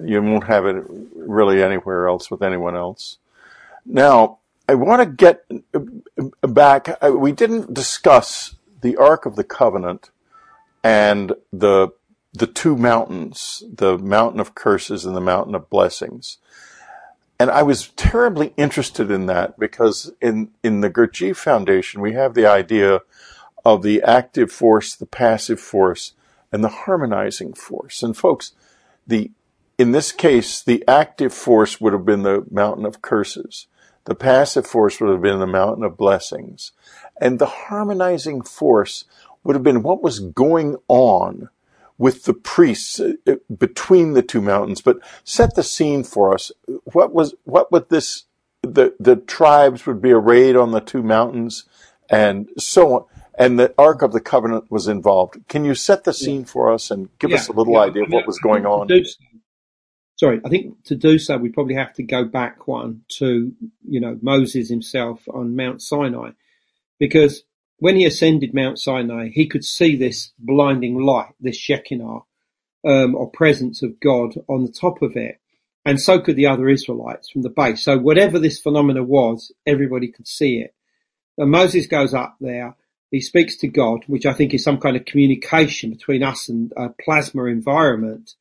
[0.00, 0.84] You won't have it
[1.16, 3.16] really anywhere else with anyone else.
[3.86, 4.38] Now,
[4.68, 5.44] I want to get
[5.74, 7.02] uh, back.
[7.02, 10.10] We didn't discuss the Ark of the Covenant
[10.84, 11.88] and the
[12.34, 16.36] the two mountains, the mountain of curses and the mountain of blessings.
[17.40, 22.34] And I was terribly interested in that because in, in the Gurdjieff Foundation, we have
[22.34, 23.00] the idea
[23.74, 26.14] of the active force, the passive force,
[26.50, 28.02] and the harmonizing force.
[28.02, 28.52] And folks,
[29.06, 29.30] the
[29.76, 33.68] in this case, the active force would have been the mountain of curses.
[34.06, 36.72] The passive force would have been the mountain of blessings.
[37.20, 39.04] And the harmonizing force
[39.44, 41.48] would have been what was going on
[41.96, 44.80] with the priests uh, uh, between the two mountains.
[44.80, 46.50] But set the scene for us.
[46.92, 48.24] What was, what would this,
[48.62, 51.64] the, the tribes would be arrayed on the two mountains
[52.10, 53.04] and so on
[53.38, 55.36] and the Ark of the Covenant was involved.
[55.48, 57.80] Can you set the scene for us and give yeah, us a little yeah.
[57.80, 58.88] idea of what was going on?
[60.16, 63.52] sorry, I think to do so, we probably have to go back one to,
[63.88, 66.30] you know, Moses himself on Mount Sinai,
[66.98, 67.44] because
[67.78, 72.20] when he ascended Mount Sinai, he could see this blinding light, this Shekinah,
[72.84, 75.40] um, or presence of God on the top of it.
[75.84, 77.84] And so could the other Israelites from the base.
[77.84, 80.74] So whatever this phenomena was, everybody could see it.
[81.38, 82.76] And Moses goes up there
[83.10, 86.72] he speaks to God, which I think is some kind of communication between us and
[86.76, 88.34] a plasma environment,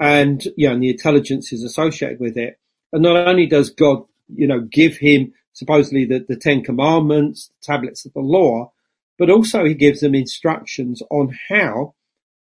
[0.00, 2.58] and you know, and the intelligence is associated with it.
[2.92, 4.04] And not only does God,
[4.34, 8.72] you know, give him supposedly the, the Ten Commandments, the tablets of the law,
[9.18, 11.94] but also he gives them instructions on how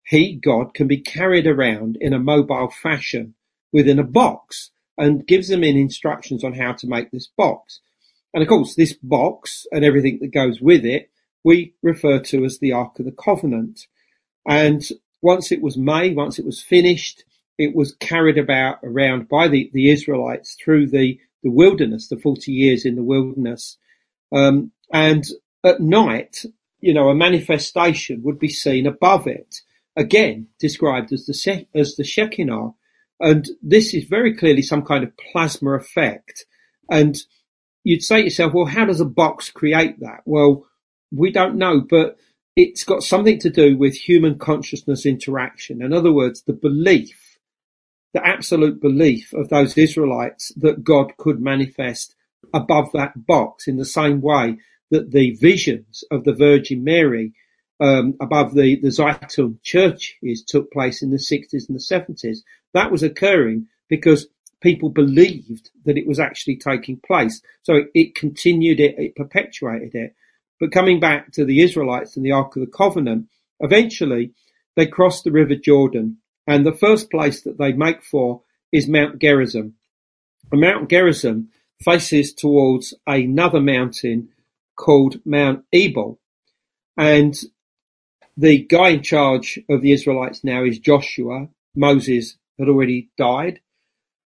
[0.04, 3.34] he, God, can be carried around in a mobile fashion
[3.72, 7.80] within a box and gives them in instructions on how to make this box.
[8.32, 11.09] And of course, this box and everything that goes with it
[11.44, 13.86] we refer to as the Ark of the Covenant.
[14.46, 14.86] And
[15.22, 17.24] once it was made, once it was finished,
[17.58, 22.50] it was carried about around by the, the Israelites through the, the wilderness, the 40
[22.52, 23.76] years in the wilderness.
[24.32, 25.24] Um, and
[25.64, 26.44] at night,
[26.80, 29.60] you know, a manifestation would be seen above it,
[29.96, 32.70] again described as the, as the Shekinah.
[33.20, 36.46] And this is very clearly some kind of plasma effect.
[36.90, 37.16] And
[37.84, 40.22] you'd say to yourself, well, how does a box create that?
[40.24, 40.66] Well,
[41.10, 42.18] we don't know, but
[42.56, 45.82] it's got something to do with human consciousness interaction.
[45.82, 47.38] In other words, the belief,
[48.12, 52.14] the absolute belief of those Israelites that God could manifest
[52.52, 54.58] above that box in the same way
[54.90, 57.32] that the visions of the Virgin Mary
[57.80, 62.38] um, above the, the Zeitoun churches took place in the 60s and the 70s.
[62.74, 64.26] That was occurring because
[64.60, 67.40] people believed that it was actually taking place.
[67.62, 70.14] So it, it continued it, it perpetuated it.
[70.60, 73.28] But coming back to the Israelites and the Ark of the Covenant,
[73.60, 74.32] eventually
[74.76, 79.18] they cross the River Jordan, and the first place that they make for is Mount
[79.18, 79.74] Gerizim.
[80.52, 81.48] And Mount Gerizim
[81.82, 84.28] faces towards another mountain
[84.76, 86.20] called Mount Ebal.
[86.96, 87.34] And
[88.36, 91.48] the guy in charge of the Israelites now is Joshua.
[91.74, 93.60] Moses had already died.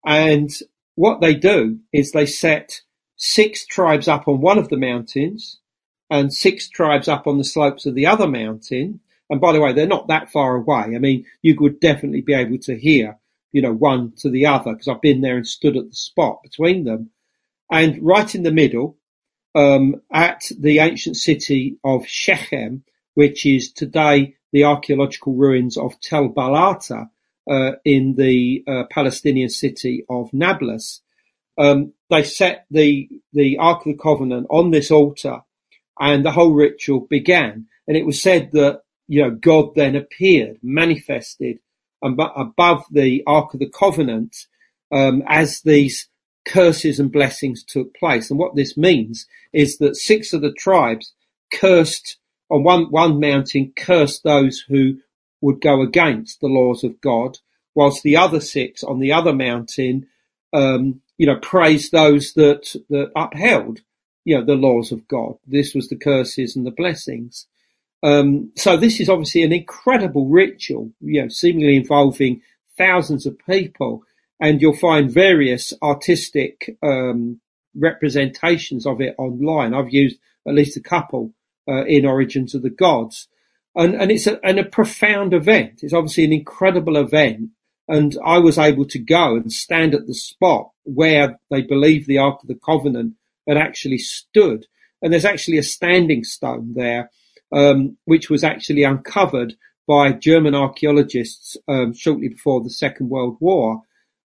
[0.05, 0.51] And
[0.95, 2.81] what they do is they set
[3.15, 5.58] six tribes up on one of the mountains
[6.09, 8.99] and six tribes up on the slopes of the other mountain.
[9.29, 10.95] And by the way, they're not that far away.
[10.95, 13.19] I mean, you would definitely be able to hear,
[13.51, 16.41] you know, one to the other because I've been there and stood at the spot
[16.41, 17.11] between them.
[17.71, 18.97] And right in the middle,
[19.53, 22.83] um, at the ancient city of Shechem,
[23.13, 27.09] which is today the archaeological ruins of Tel Balata,
[27.49, 31.01] uh, in the uh, Palestinian city of Nablus.
[31.57, 35.39] Um, they set the the Ark of the Covenant on this altar,
[35.99, 37.67] and the whole ritual began.
[37.87, 41.59] And it was said that you know God then appeared, manifested
[42.01, 44.47] above the Ark of the Covenant
[44.91, 46.07] um, as these
[46.45, 48.29] curses and blessings took place.
[48.29, 51.13] And what this means is that six of the tribes
[51.53, 52.17] cursed
[52.49, 54.97] on one one mountain, cursed those who
[55.41, 57.37] would go against the laws of God,
[57.75, 60.07] whilst the other six on the other mountain,
[60.53, 63.81] um, you know, praised those that, that upheld,
[64.25, 65.35] you know, the laws of God.
[65.47, 67.47] This was the curses and the blessings.
[68.01, 72.41] Um, so this is obviously an incredible ritual, you know, seemingly involving
[72.77, 74.03] thousands of people,
[74.39, 77.41] and you'll find various artistic um,
[77.75, 79.73] representations of it online.
[79.73, 80.17] I've used
[80.47, 81.33] at least a couple
[81.67, 83.27] uh, in Origins of the Gods
[83.75, 85.79] and and it's a, and a profound event.
[85.81, 87.49] It's obviously an incredible event,
[87.87, 92.17] and I was able to go and stand at the spot where they believe the
[92.17, 93.13] Ark of the Covenant
[93.49, 94.65] had actually stood,
[95.01, 97.09] and there's actually a standing stone there,
[97.51, 99.55] um, which was actually uncovered
[99.87, 103.81] by German archaeologists um, shortly before the Second World War.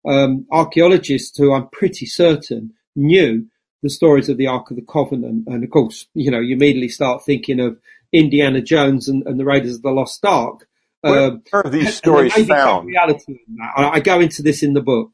[0.07, 3.47] Um, archaeologists who I'm pretty certain knew
[3.83, 6.89] the stories of the Ark of the Covenant, and of course, you know, you immediately
[6.89, 7.79] start thinking of
[8.13, 10.69] Indiana Jones and, and the Raiders of the Lost Ark.
[11.01, 12.87] Where, um, are these stories found?
[12.87, 13.39] Reality
[13.77, 15.13] I, I go into this in the book.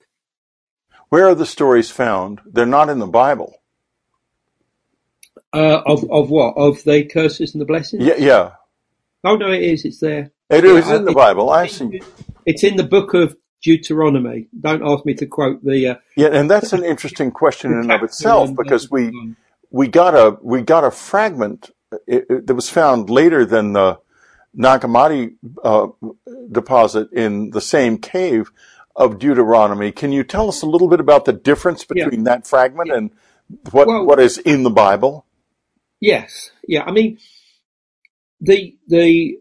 [1.09, 2.41] Where are the stories found?
[2.45, 3.60] They're not in the Bible.
[5.53, 6.57] Uh, of of what?
[6.57, 8.05] Of the curses and the blessings?
[8.05, 8.51] Yeah, yeah.
[9.25, 9.85] Oh no, it is.
[9.85, 10.31] It's there.
[10.49, 11.51] It yeah, is in the Bible.
[11.51, 12.01] I see.
[12.47, 14.49] It's in the book of Deuteronomy.
[14.59, 15.89] Don't ask me to quote the.
[15.89, 19.35] Uh, yeah, and that's an interesting question in and of itself because we
[19.71, 21.71] we got a we got a fragment
[22.07, 23.99] that was found later than the
[24.55, 25.89] Nag Hammadi uh,
[26.51, 28.51] deposit in the same cave
[28.97, 29.93] of Deuteronomy.
[29.93, 32.37] Can you tell us a little bit about the difference between yeah.
[32.37, 32.97] that fragment yeah.
[32.97, 33.11] and
[33.71, 35.25] what well, what is in the Bible?
[36.01, 36.83] Yes, yeah.
[36.85, 37.19] I mean,
[38.41, 39.39] the the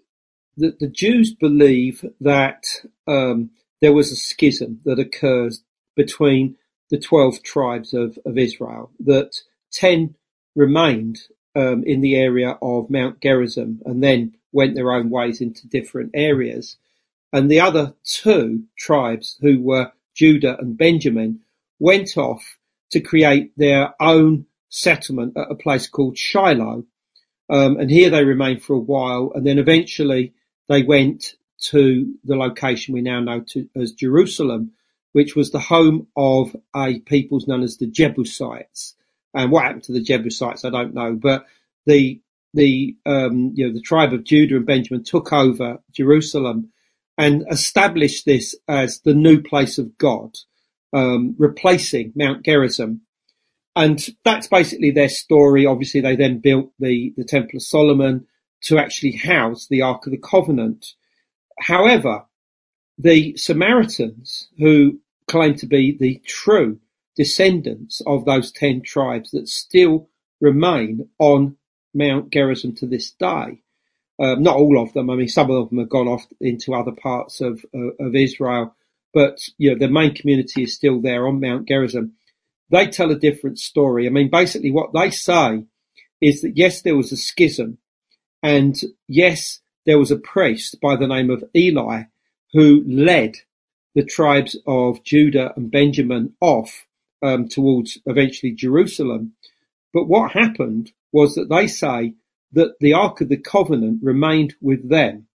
[0.57, 2.65] the, the Jews believe that
[3.07, 5.63] um, there was a schism that occurs
[5.95, 6.57] between
[6.89, 8.91] the twelve tribes of, of Israel.
[8.99, 9.31] That
[9.71, 10.15] ten
[10.55, 11.19] remained
[11.55, 16.11] um, in the area of Mount Gerizim and then went their own ways into different
[16.13, 16.77] areas.
[17.31, 21.41] And the other two tribes, who were Judah and Benjamin,
[21.79, 22.57] went off
[22.91, 26.85] to create their own settlement at a place called Shiloh.
[27.49, 30.33] Um, and here they remained for a while, and then eventually
[30.67, 34.71] they went to the location we now know to, as Jerusalem,
[35.11, 38.95] which was the home of a peoples known as the Jebusites.
[39.33, 41.13] And what happened to the Jebusites, I don't know.
[41.13, 41.45] But
[41.85, 42.21] the
[42.53, 46.71] the um, you know the tribe of Judah and Benjamin took over Jerusalem
[47.17, 50.37] and established this as the new place of God,
[50.93, 53.01] um, replacing Mount Gerizim.
[53.79, 55.65] And that's basically their story.
[55.65, 58.27] Obviously, they then built the, the Temple of Solomon
[58.63, 60.95] to actually house the Ark of the Covenant.
[61.59, 62.25] However,
[62.97, 64.99] the Samaritans, who
[65.29, 66.77] claim to be the true
[67.15, 70.09] descendants of those 10 tribes that still
[70.41, 71.55] remain on
[71.93, 73.61] Mount Gerizim to this day.
[74.21, 75.09] Um, not all of them.
[75.09, 78.75] I mean, some of them have gone off into other parts of uh, of Israel,
[79.13, 82.15] but you know the main community is still there on Mount Gerizim.
[82.69, 84.05] They tell a different story.
[84.05, 85.65] I mean, basically, what they say
[86.21, 87.77] is that yes, there was a schism,
[88.43, 88.75] and
[89.07, 92.03] yes, there was a priest by the name of Eli
[92.53, 93.35] who led
[93.95, 96.85] the tribes of Judah and Benjamin off
[97.21, 99.33] um, towards eventually Jerusalem.
[99.93, 102.13] But what happened was that they say
[102.51, 105.27] that the Ark of the Covenant remained with them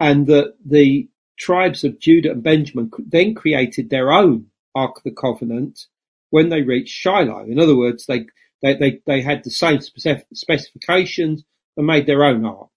[0.00, 1.08] and that the
[1.38, 5.86] tribes of Judah and Benjamin then created their own Ark of the Covenant
[6.34, 7.44] when they reached Shiloh.
[7.44, 8.26] In other words, they,
[8.60, 11.44] they, they, they had the same specifications
[11.76, 12.70] and made their own ark.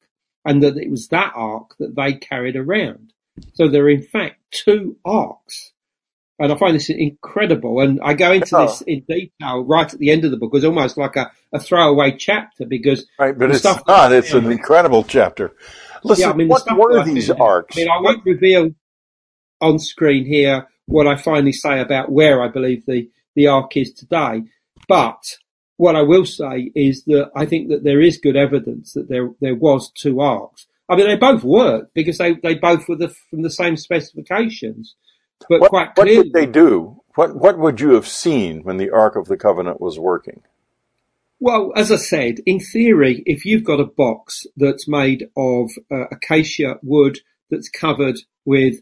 [0.45, 3.13] And that it was that ark that they carried around.
[3.55, 5.71] So there are in fact two arks.
[6.37, 7.81] and I find this incredible.
[7.81, 8.67] And I go into oh.
[8.67, 10.51] this in detail right at the end of the book.
[10.53, 14.13] It's almost like a, a throwaway chapter because right, but it's not.
[14.13, 15.55] It's an incredible chapter.
[16.03, 17.75] Listen, yeah, I mean, what were these arks?
[17.75, 18.69] I mean, I won't reveal
[19.61, 23.93] on screen here what I finally say about where I believe the the ark is
[23.93, 24.41] today,
[24.87, 25.37] but
[25.77, 29.29] what I will say is that I think that there is good evidence that there
[29.39, 30.65] there was two arks.
[30.89, 34.95] I mean, they both worked because they, they both were the, from the same specifications.
[35.49, 37.01] But what, quite clearly, what did they do?
[37.15, 40.41] What what would you have seen when the Ark of the Covenant was working?
[41.39, 46.05] Well, as I said, in theory, if you've got a box that's made of uh,
[46.11, 47.19] acacia wood
[47.51, 48.15] that's covered
[48.45, 48.81] with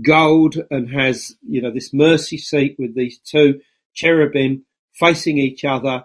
[0.00, 3.60] gold and has, you know, this mercy seat with these two
[3.96, 6.04] cherubim facing each other,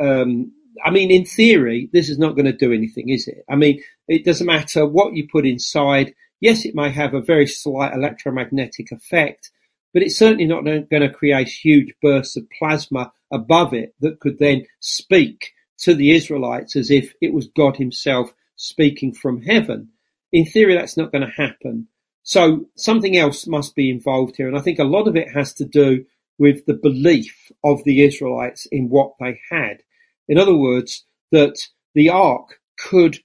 [0.00, 0.52] um,
[0.84, 3.44] I mean, in theory, this is not going to do anything, is it?
[3.48, 6.14] I mean, it doesn't matter what you put inside.
[6.40, 9.50] Yes, it may have a very slight electromagnetic effect,
[9.92, 14.38] but it's certainly not going to create huge bursts of plasma above it that could
[14.38, 19.88] then speak to the Israelites as if it was God himself speaking from heaven.
[20.32, 21.88] In theory, that's not going to happen.
[22.22, 24.48] So something else must be involved here.
[24.48, 26.04] And I think a lot of it has to do
[26.38, 29.82] with the belief of the Israelites in what they had.
[30.28, 31.58] In other words, that
[31.94, 33.18] the ark could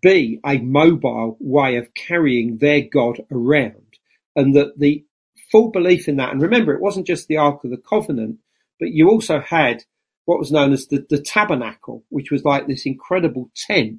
[0.00, 3.98] be a mobile way of carrying their God around,
[4.36, 5.04] and that the
[5.50, 8.38] full belief in that, and remember, it wasn't just the Ark of the Covenant,
[8.80, 9.84] but you also had
[10.24, 13.98] what was known as the, the tabernacle, which was like this incredible tent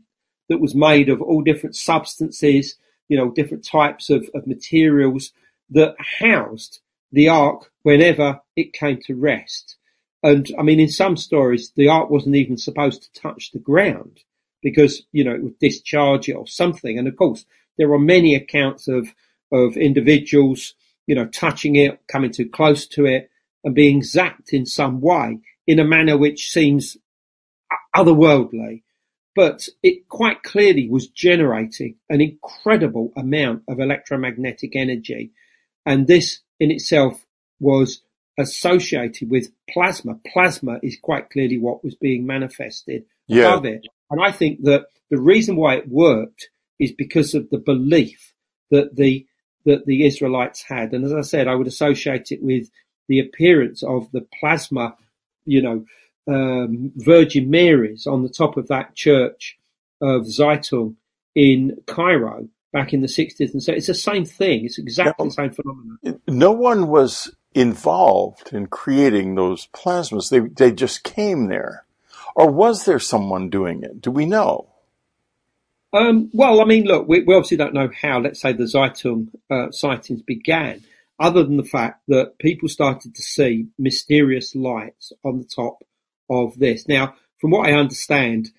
[0.49, 2.75] that was made of all different substances,
[3.07, 5.31] you know, different types of, of materials
[5.69, 6.79] that housed
[7.11, 9.77] the ark whenever it came to rest.
[10.23, 14.21] And I mean, in some stories, the ark wasn't even supposed to touch the ground
[14.61, 16.97] because, you know, it would discharge it or something.
[16.97, 17.45] And of course,
[17.77, 19.09] there are many accounts of,
[19.51, 20.73] of individuals,
[21.05, 23.29] you know, touching it, coming too close to it
[23.63, 26.97] and being zapped in some way in a manner which seems
[27.95, 28.83] otherworldly.
[29.35, 35.31] But it quite clearly was generating an incredible amount of electromagnetic energy.
[35.85, 37.22] And this in itself
[37.63, 38.01] was
[38.37, 40.19] associated with plasma.
[40.31, 43.53] Plasma is quite clearly what was being manifested yeah.
[43.53, 43.85] above it.
[44.11, 46.49] And I think that the reason why it worked
[46.79, 48.33] is because of the belief
[48.71, 49.25] that the
[49.65, 50.91] that the Israelites had.
[50.91, 52.69] And as I said, I would associate it with
[53.07, 54.95] the appearance of the plasma,
[55.45, 55.85] you know,
[56.27, 59.57] um, Virgin Mary's on the top of that church
[60.01, 60.95] of Zeitoun
[61.33, 63.53] in Cairo back in the 60s.
[63.53, 64.65] And so it's the same thing.
[64.65, 66.21] It's exactly the same phenomenon.
[66.27, 70.29] No one was involved in creating those plasmas.
[70.29, 71.85] They, they just came there.
[72.35, 74.01] Or was there someone doing it?
[74.01, 74.69] Do we know?
[75.93, 79.27] Um, well, I mean, look, we, we, obviously don't know how, let's say, the Zeitoun
[79.51, 80.81] uh, sightings began,
[81.19, 85.83] other than the fact that people started to see mysterious lights on the top
[86.29, 86.87] of this.
[86.87, 88.49] Now, from what I understand,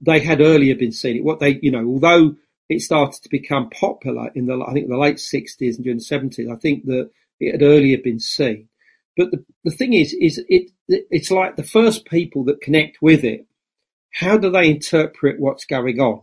[0.00, 1.16] they had earlier been seen.
[1.16, 1.24] It.
[1.24, 2.36] What they, you know, although
[2.70, 6.04] it started to become popular in the, I think, the late 60s and during the
[6.04, 8.68] 70s, I think that it had earlier been seen.
[9.16, 13.24] But the, the thing is, is it, it's like the first people that connect with
[13.24, 13.46] it,
[14.12, 16.22] how do they interpret what's going on?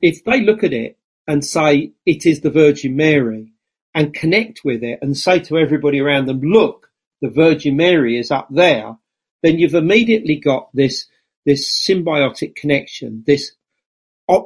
[0.00, 3.52] If they look at it and say it is the Virgin Mary
[3.94, 6.88] and connect with it and say to everybody around them, look,
[7.20, 8.96] the Virgin Mary is up there,
[9.42, 11.06] then you've immediately got this,
[11.46, 13.52] this symbiotic connection, this,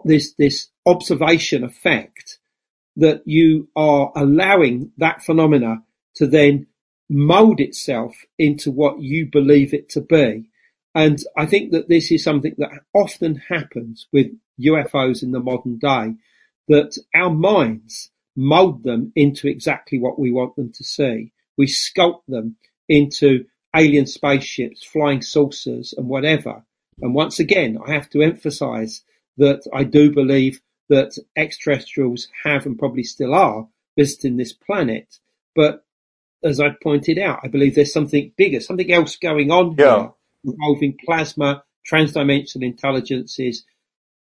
[0.05, 2.39] this, this observation effect
[2.97, 5.83] that you are allowing that phenomena
[6.17, 6.67] to then
[7.09, 10.51] mold itself into what you believe it to be.
[10.95, 14.29] And I think that this is something that often happens with
[14.61, 16.15] UFOs in the modern day,
[16.69, 21.33] that our minds mold them into exactly what we want them to see.
[21.57, 22.57] We sculpt them
[22.89, 23.45] into
[23.75, 26.65] alien spaceships, flying saucers and whatever.
[27.01, 29.03] And once again, I have to emphasize
[29.37, 33.69] that I do believe that extraterrestrials have and probably still are
[33.99, 35.19] visiting this planet.
[35.55, 35.85] But
[36.43, 39.99] as I pointed out, I believe there's something bigger, something else going on yeah.
[39.99, 40.11] here
[40.45, 43.65] involving plasma, transdimensional intelligences,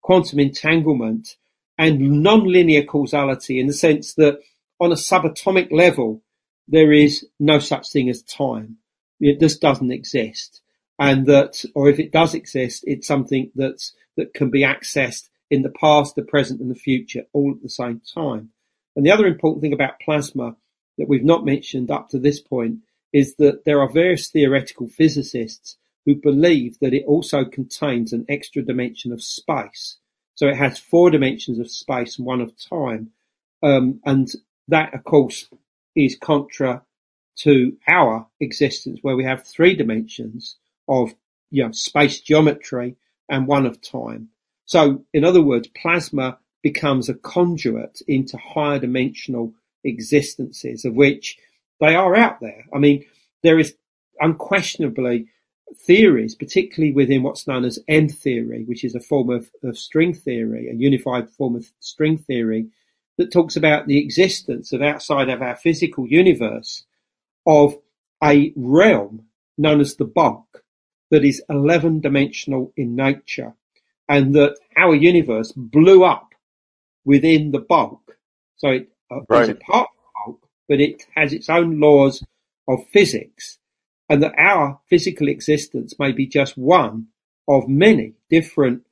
[0.02, 1.36] quantum entanglement,
[1.76, 4.40] and non-linear causality in the sense that
[4.80, 6.22] on a subatomic level,
[6.66, 8.78] there is no such thing as time.
[9.20, 10.60] It just doesn't exist.
[10.98, 15.62] and that, or if it does exist, it's something that's that can be accessed in
[15.62, 18.51] the past, the present, and the future all at the same time.
[18.97, 20.56] And the other important thing about plasma
[20.98, 22.80] that we've not mentioned up to this point
[23.12, 28.62] is that there are various theoretical physicists who believe that it also contains an extra
[28.62, 29.96] dimension of space.
[30.34, 33.10] So it has four dimensions of space and one of time.
[33.62, 34.28] Um, and
[34.68, 35.48] that, of course,
[35.96, 36.82] is contra
[37.40, 40.56] to our existence, where we have three dimensions
[40.88, 41.14] of
[41.50, 42.96] you know, space geometry
[43.28, 44.28] and one of time.
[44.64, 49.54] So, in other words, plasma becomes a conduit into higher dimensional
[49.84, 51.38] existences, of which
[51.80, 52.64] they are out there.
[52.74, 53.05] I mean,
[53.42, 53.74] there is
[54.20, 55.28] unquestionably
[55.76, 60.14] theories, particularly within what's known as M theory, which is a form of, of string
[60.14, 62.68] theory, a unified form of string theory,
[63.18, 66.84] that talks about the existence of outside of our physical universe
[67.46, 67.76] of
[68.22, 69.24] a realm
[69.56, 70.62] known as the bulk
[71.10, 73.55] that is 11 dimensional in nature
[74.09, 76.34] and that our universe blew up
[77.05, 78.18] within the bulk.
[78.56, 79.43] So it Uh, right.
[79.44, 79.89] is a part
[80.26, 80.36] of
[80.68, 82.22] but it has its own laws
[82.66, 83.59] of physics
[84.09, 87.06] and that our physical existence may be just one
[87.47, 88.82] of many different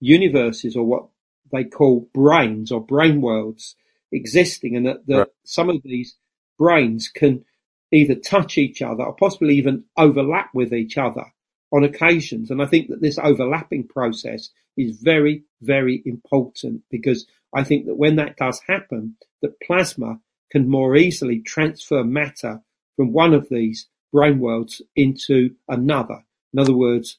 [0.00, 1.06] universes or what
[1.52, 3.76] they call branes or brane worlds
[4.10, 5.28] existing and that, that right.
[5.44, 6.16] some of these
[6.58, 7.44] branes can
[7.92, 11.26] either touch each other or possibly even overlap with each other
[11.72, 12.50] on occasions.
[12.50, 17.96] And I think that this overlapping process is very, very important because I think that
[17.96, 20.20] when that does happen, that plasma
[20.50, 22.62] can more easily transfer matter
[22.96, 26.24] from one of these brane worlds into another.
[26.52, 27.18] In other words,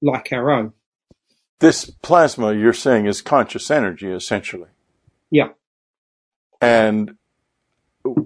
[0.00, 0.72] like our own.
[1.60, 4.68] This plasma you're saying is conscious energy, essentially.
[5.30, 5.50] Yeah.
[6.60, 7.16] And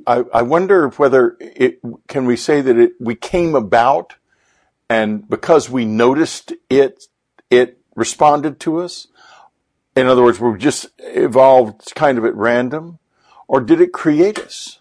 [0.06, 4.14] I, I wonder whether it can we say that it we came about
[4.88, 7.05] and because we noticed it,
[7.51, 9.09] it responded to us.
[9.97, 12.98] In other words, we just evolved kind of at random,
[13.48, 14.78] or did it create us?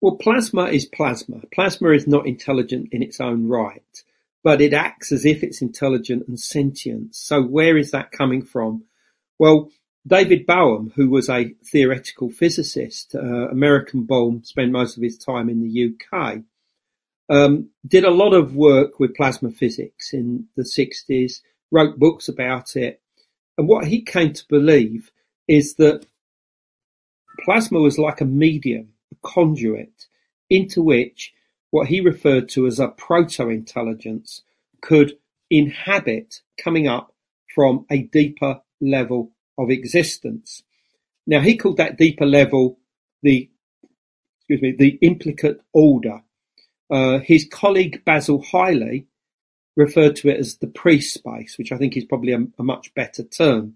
[0.00, 1.40] Well, plasma is plasma.
[1.52, 4.04] Plasma is not intelligent in its own right,
[4.42, 7.14] but it acts as if it's intelligent and sentient.
[7.14, 8.84] So where is that coming from?
[9.38, 9.70] Well,
[10.06, 15.48] David Bohm, who was a theoretical physicist, uh, American born, spent most of his time
[15.48, 16.42] in the UK,
[17.28, 22.76] um, did a lot of work with plasma physics in the 60s, wrote books about
[22.76, 23.00] it.
[23.56, 25.10] And what he came to believe
[25.48, 26.06] is that
[27.44, 30.06] plasma was like a medium, a conduit,
[30.48, 31.32] into which
[31.70, 34.42] what he referred to as a proto-intelligence
[34.80, 35.16] could
[35.50, 37.14] inhabit coming up
[37.54, 40.62] from a deeper level of existence.
[41.26, 42.78] Now he called that deeper level
[43.22, 43.50] the,
[44.38, 46.22] excuse me, the implicate order
[46.90, 49.06] uh, his colleague Basil Hiley
[49.76, 53.22] referred to it as the pre-space, which I think is probably a, a much better
[53.22, 53.74] term.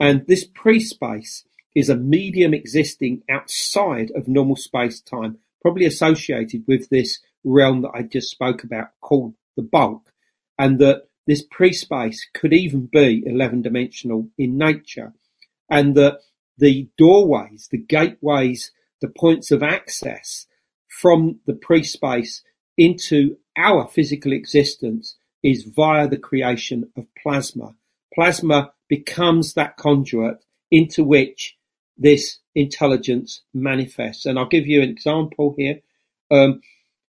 [0.00, 1.44] And this pre-space
[1.74, 8.02] is a medium existing outside of normal space-time, probably associated with this realm that I
[8.02, 10.12] just spoke about called the bulk,
[10.58, 15.12] and that this pre-space could even be 11 dimensional in nature,
[15.70, 16.20] and that
[16.58, 20.46] the doorways, the gateways, the points of access
[20.88, 22.42] from the pre-space
[22.78, 27.74] into our physical existence is via the creation of plasma.
[28.12, 30.38] Plasma becomes that conduit
[30.70, 31.56] into which
[31.96, 34.26] this intelligence manifests.
[34.26, 35.80] And I'll give you an example here.
[36.30, 36.60] Um,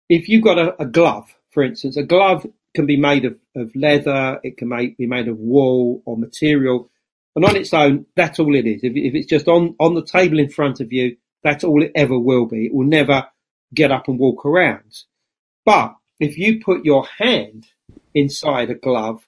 [0.09, 3.76] if you've got a, a, glove, for instance, a glove can be made of, of
[3.76, 6.90] leather, it can make, be made of wool or material.
[7.36, 8.82] And on its own, that's all it is.
[8.82, 11.92] If, if it's just on, on the table in front of you, that's all it
[11.94, 12.66] ever will be.
[12.66, 13.26] It will never
[13.74, 15.02] get up and walk around.
[15.66, 17.66] But if you put your hand
[18.14, 19.26] inside a glove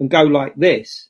[0.00, 1.08] and go like this,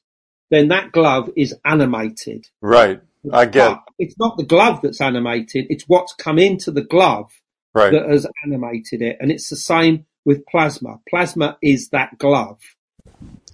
[0.50, 2.46] then that glove is animated.
[2.60, 3.00] Right.
[3.32, 7.32] I get but It's not the glove that's animated, it's what's come into the glove
[7.74, 7.92] right.
[7.92, 9.16] that has animated it.
[9.20, 11.00] And it's the same with plasma.
[11.08, 12.60] Plasma is that glove.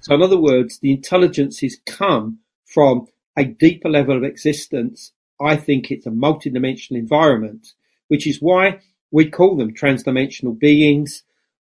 [0.01, 5.13] So in other words, the intelligences come from a deeper level of existence.
[5.41, 7.69] I think it's a multidimensional environment,
[8.09, 8.81] which is why
[9.11, 11.23] we call them transdimensional beings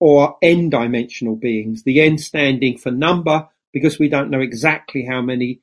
[0.03, 5.61] or n-dimensional beings, the n standing for number because we don't know exactly how many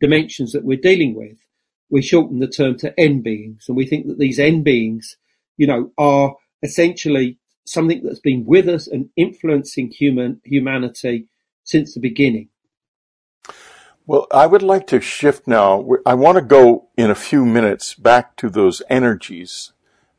[0.00, 1.36] dimensions that we're dealing with.
[1.90, 5.18] We shorten the term to n beings and we think that these n beings,
[5.58, 7.36] you know, are essentially
[7.66, 11.26] something that's been with us and influencing human humanity
[11.62, 12.48] since the beginning.
[14.06, 15.86] Well, I would like to shift now.
[16.06, 19.73] I want to go in a few minutes back to those energies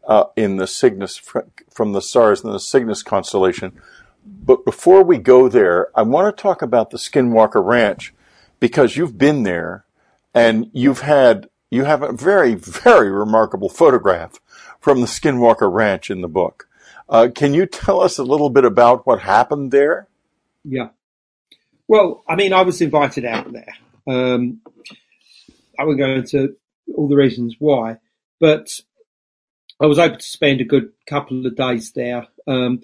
[0.08, 3.74] uh, in the Cygnus from the stars in the Cygnus constellation.
[4.24, 8.14] but before we go there, I want to talk about the Skinwalker Ranch
[8.60, 9.86] because you've been there
[10.34, 14.40] and you've had you have a very very remarkable photograph
[14.80, 16.68] from the Skinwalker Ranch in the book.
[17.08, 20.08] Uh, can you tell us a little bit about what happened there?
[20.64, 20.90] Yeah.
[21.88, 23.74] Well, I mean, I was invited out there.
[24.08, 24.62] Um,
[25.78, 26.56] I won't go into
[26.96, 27.98] all the reasons why,
[28.40, 28.82] but
[29.82, 32.28] I was able to spend a good couple of days there.
[32.48, 32.82] Um,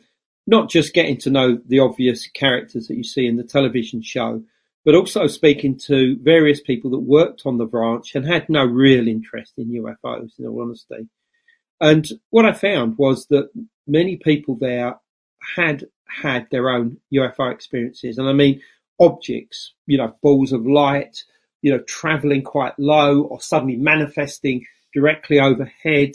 [0.47, 4.43] not just getting to know the obvious characters that you see in the television show,
[4.84, 9.07] but also speaking to various people that worked on the branch and had no real
[9.07, 11.07] interest in UFOs, in all honesty.
[11.80, 13.49] And what I found was that
[13.88, 14.95] many people there
[15.55, 18.18] had had their own UFO experiences.
[18.18, 18.61] And I mean,
[18.99, 21.23] objects, you know, balls of light,
[21.61, 26.13] you know, traveling quite low or suddenly manifesting directly overhead.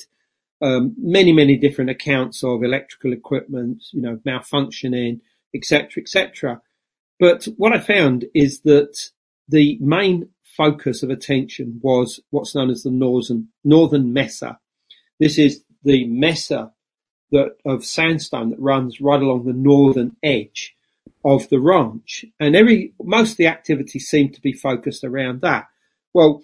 [0.62, 5.20] Um, many, many different accounts of electrical equipment, you know, malfunctioning,
[5.54, 6.62] etc., etc.
[7.20, 9.10] But what I found is that
[9.48, 14.58] the main focus of attention was what's known as the northern northern mesa.
[15.20, 16.72] This is the mesa
[17.32, 20.74] that of sandstone that runs right along the northern edge
[21.24, 25.66] of the ranch, and every most of the activity seemed to be focused around that.
[26.14, 26.42] Well,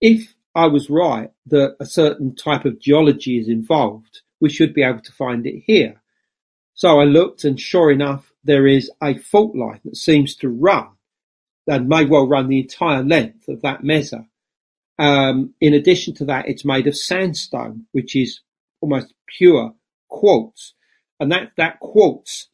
[0.00, 4.82] if I was right that a certain type of geology is involved, we should be
[4.82, 6.00] able to find it here.
[6.72, 10.88] So I looked, and sure enough, there is a fault line that seems to run,
[11.66, 14.26] and may well run the entire length of that mesa.
[14.98, 18.40] Um, in addition to that, it's made of sandstone, which is
[18.80, 19.74] almost pure
[20.08, 20.72] quartz,
[21.20, 22.48] and that that quartz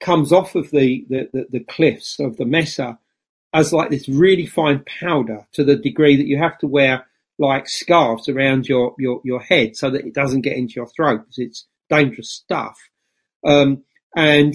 [0.00, 2.98] comes off of the, the, the, the cliffs of the mesa
[3.54, 7.06] as like this really fine powder to the degree that you have to wear
[7.38, 11.20] like scarves around your, your, your head so that it doesn't get into your throat
[11.20, 12.78] because it's dangerous stuff.
[13.46, 13.84] Um,
[14.16, 14.54] and,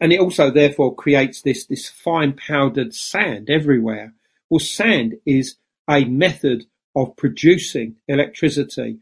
[0.00, 4.14] and it also therefore creates this, this fine powdered sand everywhere.
[4.50, 5.56] Well, sand is
[5.88, 6.64] a method
[6.94, 8.98] of producing electricity.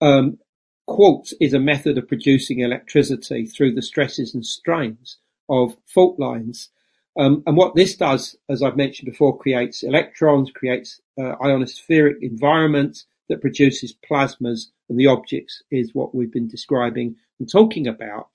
[0.00, 0.38] Um,
[0.86, 5.18] Quartz is a method of producing electricity through the stresses and strains
[5.48, 6.70] of fault lines.
[7.18, 13.06] Um, and what this does, as I've mentioned before, creates electrons, creates uh, ionospheric environments
[13.28, 18.28] that produces plasmas, and the objects is what we've been describing and talking about.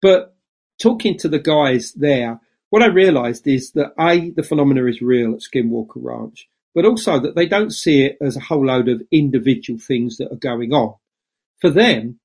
[0.00, 0.36] But
[0.80, 5.34] talking to the guys there, what I realized is that A, the phenomena is real
[5.34, 9.02] at Skinwalker Ranch, but also that they don't see it as a whole load of
[9.10, 10.94] individual things that are going on.
[11.60, 12.20] For them,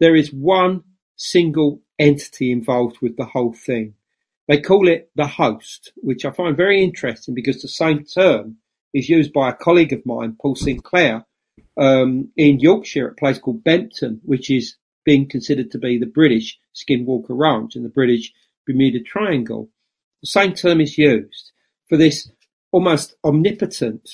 [0.00, 0.84] there is one
[1.16, 3.94] single entity involved with the whole thing.
[4.50, 8.56] They call it the host, which I find very interesting because the same term
[8.92, 11.24] is used by a colleague of mine, Paul Sinclair,
[11.76, 14.74] um, in Yorkshire at a place called Bempton, which is
[15.04, 18.32] being considered to be the British Skinwalker Ranch and the British
[18.66, 19.70] Bermuda Triangle.
[20.20, 21.52] The same term is used
[21.88, 22.28] for this
[22.72, 24.10] almost omnipotent,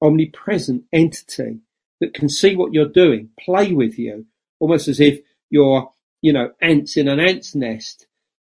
[0.00, 1.58] omnipresent entity
[2.00, 4.26] that can see what you're doing, play with you,
[4.60, 5.18] almost as if
[5.50, 5.90] you're,
[6.22, 8.06] you know, ants in an ant's nest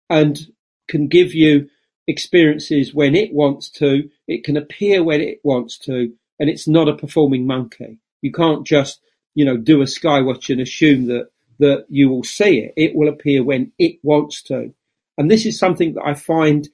[0.10, 0.48] and
[0.88, 1.70] can give you
[2.08, 4.10] experiences when it wants to.
[4.28, 8.00] It can appear when it wants to, and it's not a performing monkey.
[8.22, 9.02] You can't just,
[9.36, 12.74] you know, do a skywatch and assume that, that you will see it.
[12.78, 14.74] It will appear when it wants to.
[15.18, 16.68] And this is something that I find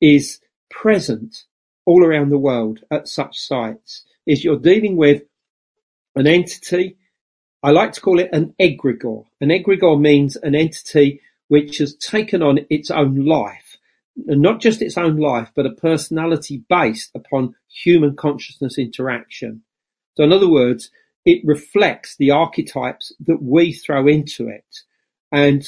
[0.00, 0.40] is
[0.70, 1.44] present
[1.86, 5.22] all around the world at such sites is you're dealing with
[6.14, 6.96] an entity,
[7.62, 9.24] I like to call it an egregore.
[9.40, 11.20] An egregore means an entity
[11.50, 13.76] which has taken on its own life,
[14.14, 19.60] not just its own life, but a personality based upon human consciousness interaction.
[20.16, 20.92] So in other words,
[21.24, 24.78] it reflects the archetypes that we throw into it.
[25.32, 25.66] And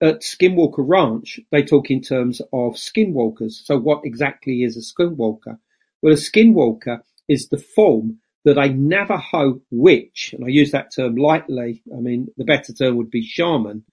[0.00, 3.52] at Skinwalker Ranch, they talk in terms of skinwalkers.
[3.64, 5.56] So what exactly is a skinwalker?
[6.02, 11.14] Well, a skinwalker is the form that a Navajo witch, and I use that term
[11.14, 13.84] lightly, I mean, the better term would be shaman,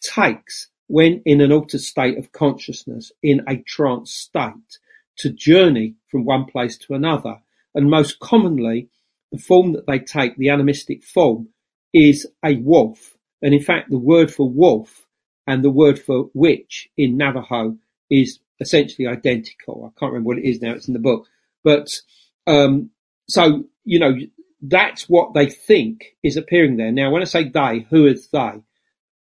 [0.00, 4.78] takes when in an altered state of consciousness, in a trance state,
[5.18, 7.36] to journey from one place to another.
[7.74, 8.88] And most commonly,
[9.30, 11.48] the form that they take, the animistic form,
[11.92, 13.16] is a wolf.
[13.42, 15.06] And in fact, the word for wolf
[15.46, 17.76] and the word for witch in Navajo
[18.10, 19.84] is essentially identical.
[19.84, 21.26] I can't remember what it is now, it's in the book.
[21.62, 22.00] But
[22.46, 22.90] um,
[23.28, 24.16] so, you know,
[24.62, 26.92] that's what they think is appearing there.
[26.92, 28.62] Now, when I say they, who is they?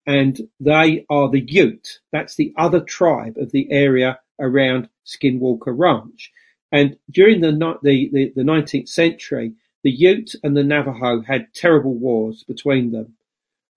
[0.08, 2.00] And they are the Ute.
[2.12, 6.32] That's the other tribe of the area around Skinwalker Ranch.
[6.72, 7.52] And during the,
[7.82, 9.52] the, the, the 19th century,
[9.84, 13.16] the Ute and the Navajo had terrible wars between them.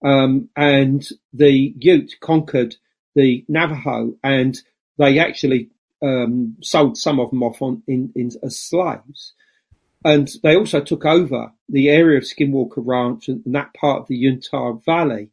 [0.06, 2.78] Um, and the Ute conquered
[3.14, 4.58] the Navajo, and
[4.98, 5.70] they actually
[6.02, 9.34] um, sold some of them off on, in, in, as slaves.
[10.06, 14.16] And they also took over the area of Skinwalker Ranch and, that part of the
[14.16, 15.30] Uintah Valley,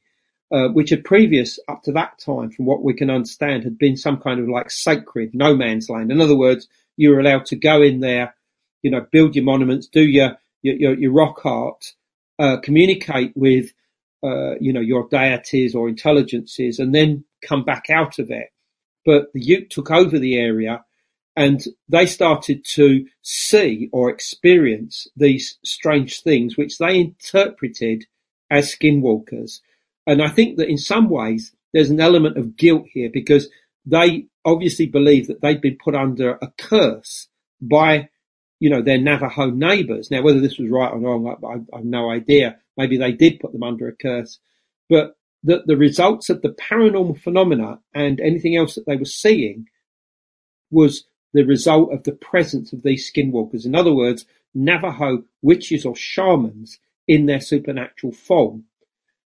[0.51, 4.19] which had previous up to that time, from what we can understand, had been some
[4.19, 6.11] kind of like sacred no man's land.
[6.11, 8.35] In other words, you were allowed to go in there,
[8.83, 11.93] you know, build your monuments, do your your, your, your rock art,
[12.39, 13.73] uh, communicate with,
[14.23, 18.49] uh, you know, your deities or intelligences, and then come back out of it.
[19.05, 20.85] But the Ute took over the area
[21.37, 28.07] and they started to see or experience these strange things, which they interpreted
[28.51, 29.61] as skinwalkers.
[30.09, 33.51] And I think that in some ways there's an element of guilt here because
[33.85, 37.29] they obviously believe that they'd been put under a curse
[37.61, 38.09] by,
[38.59, 40.11] you know, their Navajo neighbors.
[40.11, 42.57] Now, whether this was right or wrong, I, I, have no idea.
[42.79, 44.39] Maybe they did put them under a curse,
[44.89, 49.67] but the, the results of the paranormal phenomena and anything else that they were seeing
[50.71, 51.05] was
[51.35, 53.67] the result of the presence of these skinwalkers.
[53.67, 54.25] In other words,
[54.55, 58.65] Navajo witches or shamans in their supernatural form.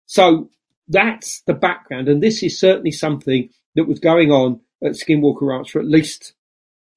[0.07, 0.48] So
[0.90, 5.70] that's the background, and this is certainly something that was going on at Skinwalker Ranch
[5.70, 6.34] for at least,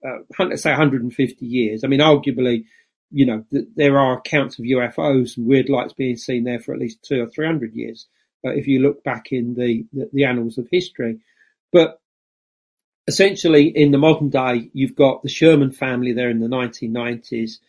[0.05, 1.83] uh, let's say, 150 years.
[1.83, 2.65] I mean, arguably,
[3.11, 6.73] you know, th- there are accounts of UFOs and weird lights being seen there for
[6.73, 8.07] at least two or three hundred years,
[8.45, 11.19] uh, if you look back in the, the, the annals of history.
[11.71, 12.01] But
[13.07, 17.59] essentially in the modern day, you've got the Sherman family there in the 1990s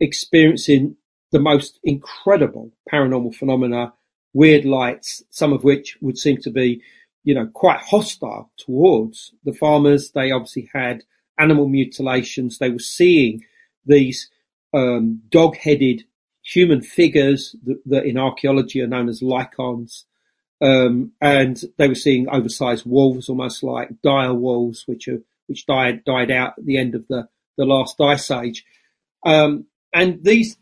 [0.00, 0.96] experiencing
[1.32, 3.92] the most incredible paranormal phenomena,
[4.34, 6.82] weird lights, some of which would seem to be,
[7.22, 10.10] you know, quite hostile towards the farmers.
[10.10, 11.04] They obviously had
[11.38, 12.58] animal mutilations.
[12.58, 13.44] They were seeing
[13.86, 14.28] these
[14.74, 16.04] um, dog-headed
[16.42, 20.04] human figures that, that in archaeology are known as lycons.
[20.60, 26.04] Um, and they were seeing oversized wolves, almost like dire wolves, which are which died
[26.04, 28.64] died out at the end of the the last ice age.
[29.26, 30.56] Um, and these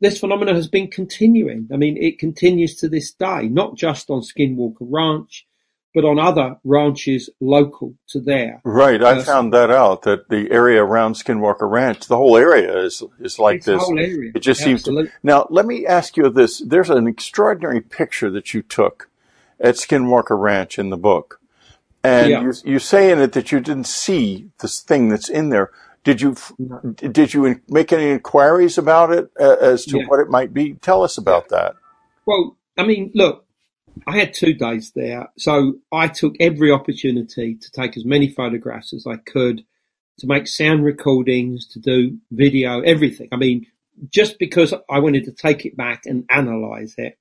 [0.00, 1.68] this phenomenon has been continuing.
[1.72, 5.46] I mean, it continues to this day, not just on Skinwalker Ranch,
[5.94, 8.60] but on other ranches local to there.
[8.64, 9.02] Right.
[9.02, 13.02] I uh, found that out that the area around Skinwalker Ranch, the whole area is,
[13.18, 13.82] is like this.
[13.82, 14.32] Whole area.
[14.34, 15.04] It just Absolutely.
[15.04, 15.18] seems to.
[15.22, 16.58] Now, let me ask you this.
[16.58, 19.08] There's an extraordinary picture that you took
[19.58, 21.40] at Skinwalker Ranch in the book.
[22.04, 22.42] And yeah.
[22.42, 25.70] you, you say in it that you didn't see this thing that's in there.
[26.06, 26.36] Did you
[26.94, 30.04] did you make any inquiries about it uh, as to yeah.
[30.06, 30.74] what it might be?
[30.74, 31.74] Tell us about that.
[32.26, 33.44] Well, I mean, look,
[34.06, 38.94] I had two days there, so I took every opportunity to take as many photographs
[38.94, 39.64] as I could,
[40.20, 43.28] to make sound recordings, to do video, everything.
[43.32, 43.66] I mean,
[44.08, 47.18] just because I wanted to take it back and analyze it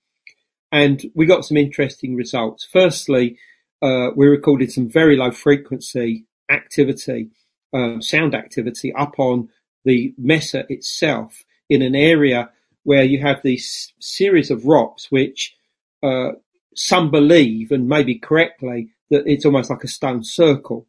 [0.72, 2.68] and we got some interesting results.
[2.70, 3.38] Firstly,
[3.82, 7.30] uh, we recorded some very low frequency activity,
[7.76, 9.50] uh, sound activity up on
[9.84, 12.50] the mesa itself in an area
[12.84, 15.56] where you have these series of rocks, which
[16.04, 16.32] uh,
[16.76, 20.88] some believe, and maybe correctly, that it's almost like a stone circle.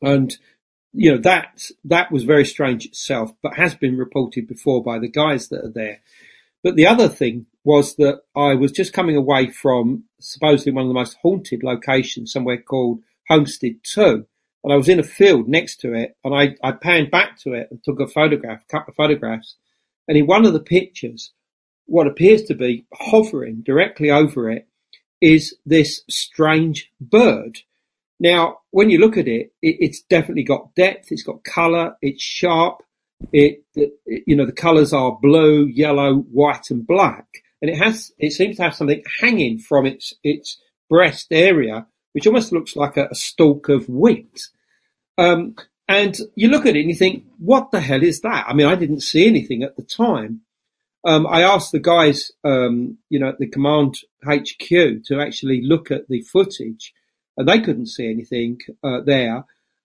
[0.00, 0.36] And
[0.92, 5.08] you know that that was very strange itself, but has been reported before by the
[5.08, 6.00] guys that are there.
[6.62, 10.88] But the other thing was that I was just coming away from supposedly one of
[10.88, 14.26] the most haunted locations, somewhere called Homestead 2.
[14.62, 17.54] And I was in a field next to it and I, I panned back to
[17.54, 19.56] it and took a photograph, a couple of photographs.
[20.06, 21.32] And in one of the pictures,
[21.86, 24.68] what appears to be hovering directly over it
[25.20, 27.58] is this strange bird.
[28.18, 32.22] Now, when you look at it, it it's definitely got depth, it's got colour, it's
[32.22, 32.82] sharp,
[33.32, 33.92] it, it,
[34.26, 37.26] you know, the colours are blue, yellow, white and black
[37.60, 40.58] and it has it seems to have something hanging from its its
[40.88, 44.48] breast area, which almost looks like a, a stalk of wheat.
[45.18, 45.54] Um,
[45.88, 48.46] and you look at it and you think, what the hell is that?
[48.48, 50.42] I mean, I didn't see anything at the time.
[51.04, 55.90] Um, I asked the guys, um, you know, at the command HQ to actually look
[55.90, 56.92] at the footage,
[57.36, 59.44] and they couldn't see anything uh, there.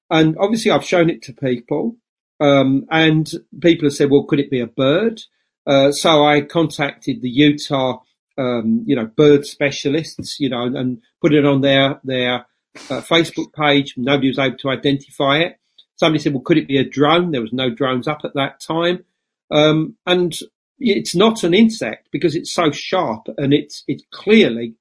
[0.10, 1.96] And obviously, I've shown it to people,
[2.40, 3.32] um, and
[3.62, 5.22] people have said, "Well, could it be a bird?"
[5.66, 8.02] Uh, so I contacted the Utah,
[8.38, 12.46] um, you know, bird specialists, you know, and, put it on their their
[12.90, 13.96] uh, Facebook page.
[13.98, 15.60] Nobody was able to identify it.
[15.96, 18.60] Somebody said, "Well, could it be a drone?" There was no drones up at that
[18.60, 19.06] time,
[19.50, 20.38] um, and
[20.80, 24.76] it's not an insect because it's so sharp and it's it's clearly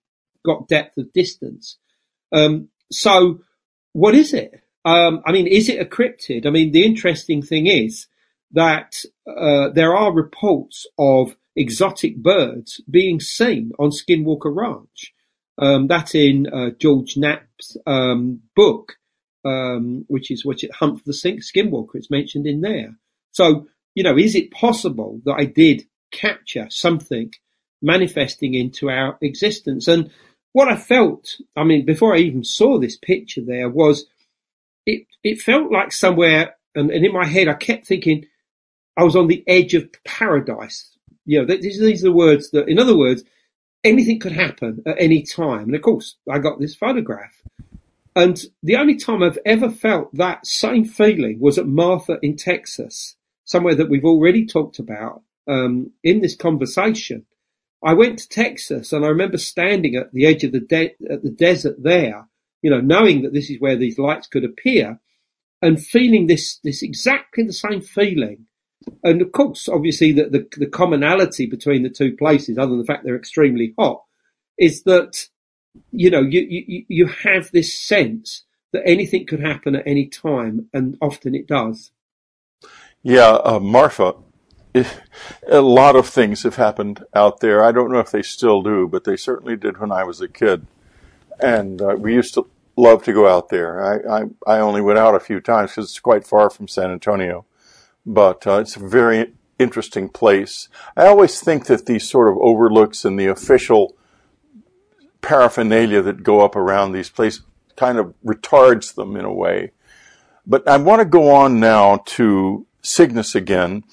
[0.45, 1.79] got depth of distance.
[2.33, 3.41] Um, so,
[3.93, 4.61] what is it?
[4.85, 6.47] Um, I mean, is it a cryptid?
[6.47, 8.07] I mean, the interesting thing is
[8.53, 15.13] that uh, there are reports of exotic birds being seen on Skinwalker Ranch.
[15.57, 18.97] Um, that's in uh, George Knapp's um, book,
[19.45, 21.95] um, which is which it Hunt for the sink, Skinwalker.
[21.95, 22.97] It's mentioned in there.
[23.33, 27.33] So you know, is it possible that I did capture something
[27.81, 29.89] manifesting into our existence?
[29.89, 30.11] And
[30.53, 34.07] what I felt, I mean, before I even saw this picture, there was
[34.87, 35.07] it.
[35.23, 38.27] It felt like somewhere, and, and in my head, I kept thinking
[38.97, 40.94] I was on the edge of paradise.
[41.25, 43.25] You know, these, are the words that, in other words,
[43.83, 45.65] anything could happen at any time.
[45.65, 47.43] And of course, I got this photograph.
[48.17, 53.17] And the only time I've ever felt that same feeling was at Marfa in Texas,
[53.45, 57.27] somewhere that we've already talked about um, in this conversation.
[57.85, 61.23] I went to Texas and I remember standing at the edge of the de- at
[61.23, 62.27] the desert there,
[62.63, 65.01] you know, knowing that this is where these lights could appear
[65.61, 68.47] and feeling this, this exactly the same feeling
[69.03, 72.85] and of course, obviously, the, the, the commonality between the two places, other than the
[72.85, 74.03] fact they're extremely hot,
[74.59, 75.29] is that
[75.91, 80.69] you know you, you you have this sense that anything could happen at any time,
[80.73, 81.91] and often it does.
[83.03, 84.15] Yeah, uh, Marfa.
[85.49, 87.63] A lot of things have happened out there.
[87.63, 90.27] I don't know if they still do, but they certainly did when I was a
[90.27, 90.67] kid.
[91.39, 93.81] And uh, we used to love to go out there.
[93.81, 96.91] I, I, I only went out a few times because it's quite far from San
[96.91, 97.47] Antonio
[98.07, 100.69] but uh, it's a very interesting place.
[100.97, 103.97] I always think that these sort of overlooks and the official
[105.21, 107.43] paraphernalia that go up around these places
[107.77, 109.73] kind of retards them in a way.
[110.47, 113.85] But I want to go on now to Cygnus again,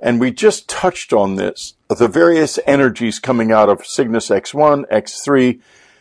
[0.00, 5.60] and we just touched on this the various energies coming out of Cygnus X1, X3,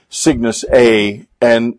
[0.10, 1.78] Cygnus A, and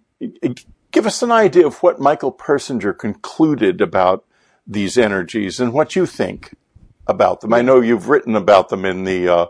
[0.93, 4.25] give us an idea of what Michael Persinger concluded about
[4.71, 6.55] these energies and what you think
[7.07, 7.53] about them.
[7.53, 9.47] I know you've written about them in the uh,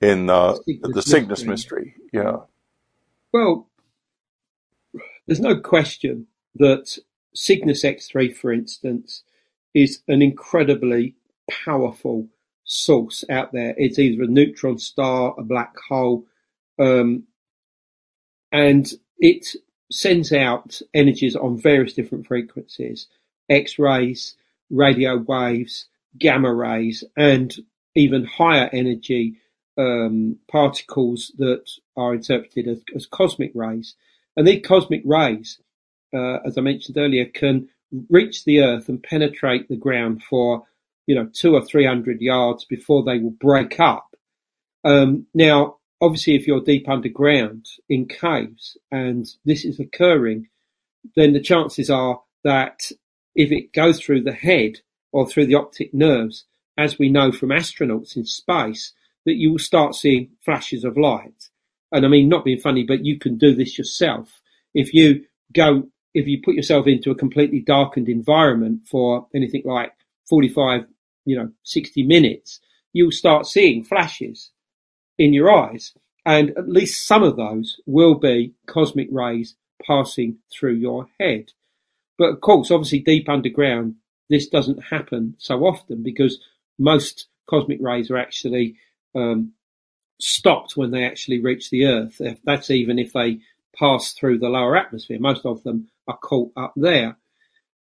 [0.00, 1.94] in uh, Cygnus the Cygnus mystery.
[1.94, 1.94] mystery.
[2.12, 2.36] Yeah.
[3.32, 3.68] Well,
[5.26, 6.98] there's no question that
[7.34, 9.22] Cygnus X3, for instance,
[9.74, 11.14] is an incredibly
[11.50, 12.28] powerful
[12.64, 13.74] source out there.
[13.76, 16.26] It's either a neutron star, a black hole,
[16.78, 17.24] um,
[18.52, 19.46] and it
[19.90, 23.08] sends out energies on various different frequencies,
[23.48, 24.36] X-rays,
[24.70, 25.86] radio waves,
[26.18, 27.54] gamma rays, and
[27.94, 29.36] even higher energy
[29.76, 31.64] um, particles that
[31.96, 33.94] are interpreted as, as, cosmic rays.
[34.36, 35.58] And these cosmic rays,
[36.14, 37.68] uh, as I mentioned earlier, can
[38.08, 40.64] reach the Earth and penetrate the ground for
[41.06, 44.14] you know two or three hundred yards before they will break up.
[44.84, 50.48] Um, now, obviously, if you're deep underground in caves and this is occurring,
[51.16, 52.90] then the chances are that
[53.34, 54.80] if it goes through the head
[55.12, 56.44] or through the optic nerves,
[56.76, 58.92] as we know from astronauts in space,
[59.26, 61.50] that you will start seeing flashes of light.
[61.92, 64.40] And I mean, not being funny, but you can do this yourself.
[64.74, 69.92] If you go, if you put yourself into a completely darkened environment for anything like
[70.28, 70.86] 45,
[71.24, 72.60] you know, 60 minutes,
[72.92, 74.50] you'll start seeing flashes
[75.18, 75.92] in your eyes.
[76.24, 81.52] And at least some of those will be cosmic rays passing through your head.
[82.20, 83.94] But of course, obviously deep underground,
[84.28, 86.38] this doesn't happen so often because
[86.78, 88.76] most cosmic rays are actually
[89.14, 89.54] um,
[90.20, 92.20] stopped when they actually reach the Earth.
[92.44, 93.38] That's even if they
[93.74, 95.16] pass through the lower atmosphere.
[95.18, 97.16] Most of them are caught up there.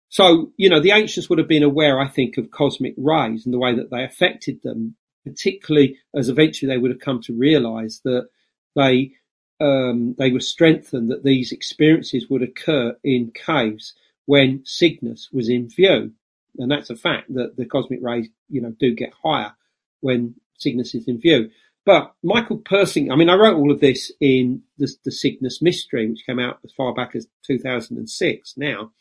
[0.10, 3.54] So, you know, the ancients would have been aware, I think, of cosmic rays and
[3.54, 8.02] the way that they affected them, particularly as eventually they would have come to realize
[8.04, 8.28] that
[8.76, 9.14] they,
[9.62, 13.94] um, they were strengthened that these experiences would occur in caves
[14.26, 16.12] when Cygnus was in view.
[16.58, 19.54] And that's a fact that the cosmic rays, you know, do get higher
[20.02, 21.50] when Cygnus is in view.
[21.86, 26.10] But Michael Persinger, I mean, I wrote all of this in the, the Cygnus Mystery,
[26.10, 28.92] which came out as far back as 2006 now.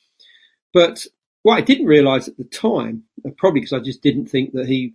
[0.73, 1.07] But
[1.43, 4.67] what I didn't realize at the time, uh, probably because I just didn't think that
[4.67, 4.95] he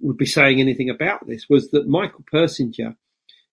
[0.00, 2.96] would be saying anything about this, was that Michael Persinger,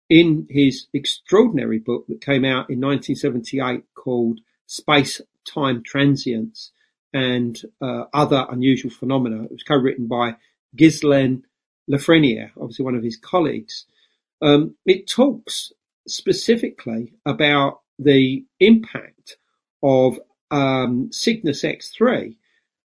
[0.09, 6.73] in his extraordinary book that came out in 1978 called Space time transients
[7.13, 9.45] and uh, other unusual phenomena.
[9.45, 10.37] It was co-written by
[10.77, 11.43] Ghislain
[11.91, 13.87] Lafreniere, obviously one of his colleagues.
[14.43, 15.73] Um, it talks
[16.07, 19.37] specifically about the impact
[19.83, 20.19] of
[20.51, 22.37] um, Cygnus X3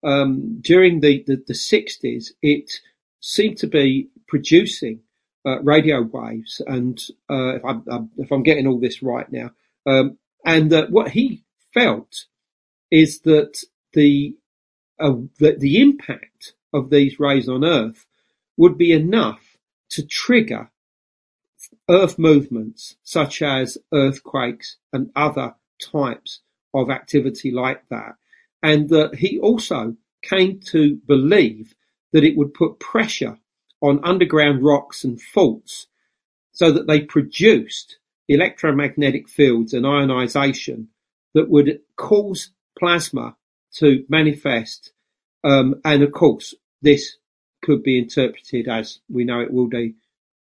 [0.03, 2.31] um, during the, the, the, 60s.
[2.41, 2.71] It
[3.19, 5.01] seemed to be producing
[5.45, 7.83] uh, radio waves, and uh, if, I'm,
[8.17, 9.51] if, I'm, getting all this right now,
[9.85, 11.43] um, and that what he
[11.73, 12.25] felt
[12.91, 13.63] is that
[13.93, 14.35] the,
[14.99, 18.05] uh, the, the impact of these rays on Earth
[18.57, 19.57] would be enough
[19.89, 20.69] to trigger
[21.89, 26.39] earth movements such as earthquakes and other types
[26.73, 28.15] of activity like that.
[28.63, 31.75] And that he also came to believe
[32.13, 33.37] that it would put pressure
[33.81, 35.87] on underground rocks and faults
[36.51, 37.97] so that they produced
[38.27, 40.87] electromagnetic fields and ionization
[41.33, 42.51] that would cause
[42.81, 43.35] plasma
[43.75, 44.91] to manifest.
[45.43, 47.17] Um, and of course, this
[47.61, 49.93] could be interpreted as we know it will do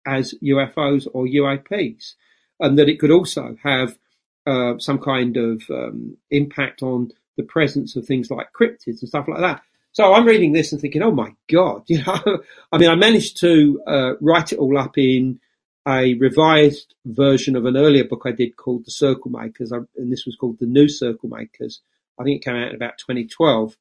[0.06, 2.14] as UFOs or UAPs,
[2.60, 3.98] and that it could also have
[4.45, 9.27] uh, some kind of um, impact on the presence of things like cryptids and stuff
[9.27, 9.61] like that.
[9.93, 12.39] So I'm reading this and thinking, oh my god, you know,
[12.72, 15.39] I mean, I managed to uh, write it all up in
[15.88, 20.26] a revised version of an earlier book I did called The Circle Makers, and this
[20.26, 21.81] was called The New Circle Makers.
[22.19, 23.77] I think it came out in about 2012.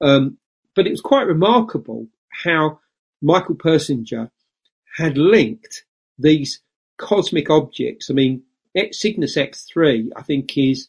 [0.00, 0.38] Um,
[0.74, 2.06] but it was quite remarkable
[2.44, 2.80] how
[3.22, 4.30] Michael Persinger
[4.96, 5.84] had linked
[6.18, 6.60] these
[6.98, 8.10] cosmic objects.
[8.10, 8.42] I mean,
[8.90, 10.88] Cygnus X3, I think, is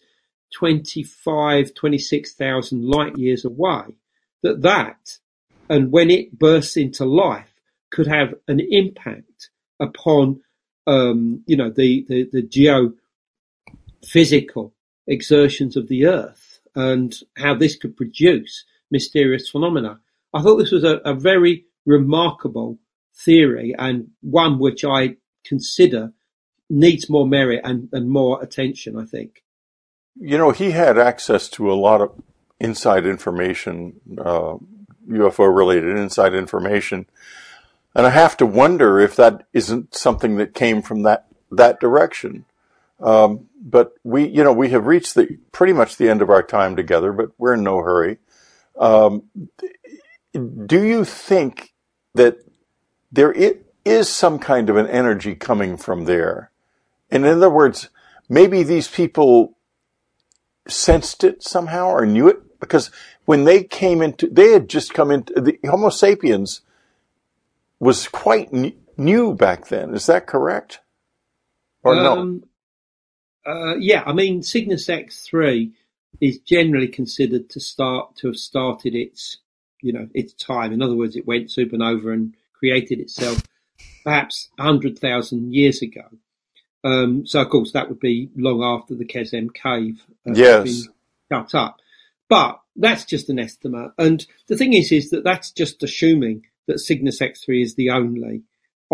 [0.54, 3.98] 25, 26,000 light years away.
[4.44, 5.18] That that,
[5.70, 7.54] and when it bursts into life,
[7.92, 9.50] could have an impact
[9.80, 10.42] upon,
[10.88, 12.96] um, you know, the, the, the
[14.04, 14.72] geophysical
[15.08, 20.00] exertions of the Earth and how this could produce mysterious phenomena.
[20.34, 22.80] I thought this was a, a very remarkable
[23.16, 25.16] theory and one which I
[25.46, 26.12] consider
[26.70, 29.44] needs more merit and, and more attention, I think.
[30.20, 32.12] You know, he had access to a lot of
[32.60, 34.56] inside information, uh,
[35.10, 37.06] UFO related inside information.
[37.94, 42.46] And I have to wonder if that isn't something that came from that, that direction.
[43.00, 46.44] Um, but we, you know, we have reached the pretty much the end of our
[46.44, 48.18] time together, but we're in no hurry.
[48.80, 49.24] Um,
[50.34, 51.74] do you think
[52.14, 52.38] that
[53.12, 53.34] there
[53.86, 56.52] is some kind of an energy coming from there?
[57.10, 57.90] And in other words,
[58.30, 59.58] maybe these people
[60.68, 62.92] sensed it somehow or knew it because
[63.26, 66.62] when they came into, they had just come into the Homo sapiens
[67.80, 68.52] was quite
[68.98, 69.94] new back then.
[69.94, 70.80] Is that correct?
[71.84, 72.48] Or um, no?
[73.46, 75.72] Uh, yeah, I mean, Cygnus X3
[76.22, 79.38] is generally considered to start to have started its,
[79.82, 80.72] you know, its time.
[80.72, 83.44] In other words, it went supernova and created itself
[84.04, 86.04] perhaps 100,000 years ago.
[86.84, 90.64] Um, so of course that would be long after the Kesem cave uh, yes.
[90.64, 90.94] been
[91.32, 91.82] cut up.
[92.30, 93.92] But that's just an estimate.
[93.98, 98.44] And the thing is, is that that's just assuming that Cygnus X3 is the only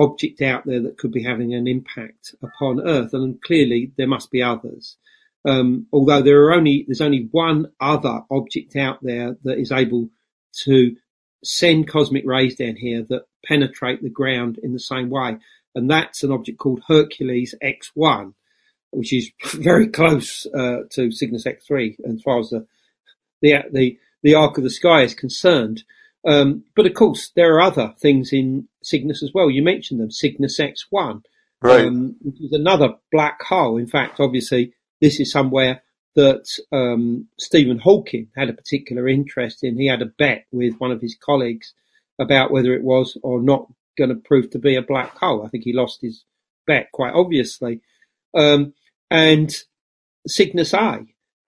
[0.02, 3.14] object out there that could be having an impact upon Earth.
[3.14, 4.98] And clearly there must be others.
[5.46, 10.10] Um, although there are only, there's only one other object out there that is able
[10.64, 10.96] to
[11.44, 15.38] send cosmic rays down here that penetrate the ground in the same way.
[15.74, 18.34] And that's an object called Hercules X1,
[18.92, 22.68] which is very close uh, to Cygnus X3 as far as the,
[23.42, 25.84] the, the, the arc of the sky is concerned.
[26.26, 29.50] Um, but of course, there are other things in Cygnus as well.
[29.50, 31.24] You mentioned them, Cygnus X1,
[31.62, 31.86] right.
[31.86, 33.78] um, which is another black hole.
[33.78, 35.82] In fact, obviously, this is somewhere
[36.16, 39.78] that um, Stephen Hawking had a particular interest in.
[39.78, 41.74] He had a bet with one of his colleagues
[42.20, 43.68] about whether it was or not
[43.98, 45.44] going to prove to be a black hole.
[45.46, 46.24] I think he lost his
[46.68, 47.82] bet quite obviously.
[48.34, 48.74] Um,
[49.10, 49.54] and
[50.28, 51.06] Cygnus A,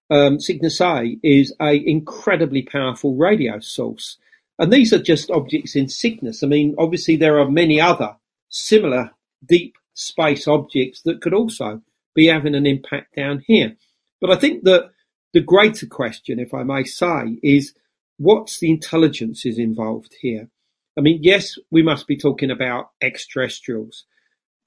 [0.10, 4.18] um, Cygnus A is a incredibly powerful radio source.
[4.60, 6.44] And these are just objects in Cygnus.
[6.44, 8.16] I mean, obviously there are many other
[8.50, 9.12] similar
[9.46, 11.82] deep space objects that could also
[12.16, 13.76] be having an impact down here.
[14.22, 14.92] But I think that
[15.34, 17.74] the greater question, if I may say, is
[18.18, 20.50] what's the intelligences involved here?
[20.98, 24.06] I mean, yes, we must be talking about extraterrestrials,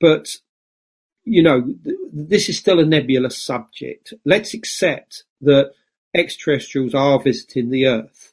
[0.01, 0.37] but
[1.25, 4.15] you know, th- this is still a nebulous subject.
[4.25, 5.73] Let's accept that
[6.15, 8.33] extraterrestrials are visiting the Earth.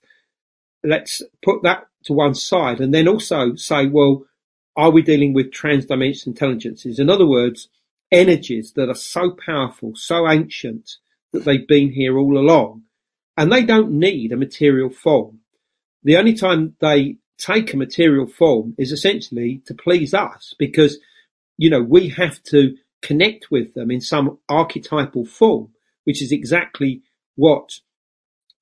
[0.84, 4.26] Let's put that to one side and then also say, well,
[4.76, 7.00] are we dealing with transdimensional intelligences?
[7.00, 7.70] In other words,
[8.12, 10.98] energies that are so powerful, so ancient
[11.32, 12.84] that they've been here all along
[13.38, 15.40] and they don't need a material form.
[16.04, 21.00] The only time they take a material form is essentially to please us because,
[21.58, 25.70] you know, we have to connect with them in some archetypal form,
[26.04, 27.02] which is exactly
[27.36, 27.80] what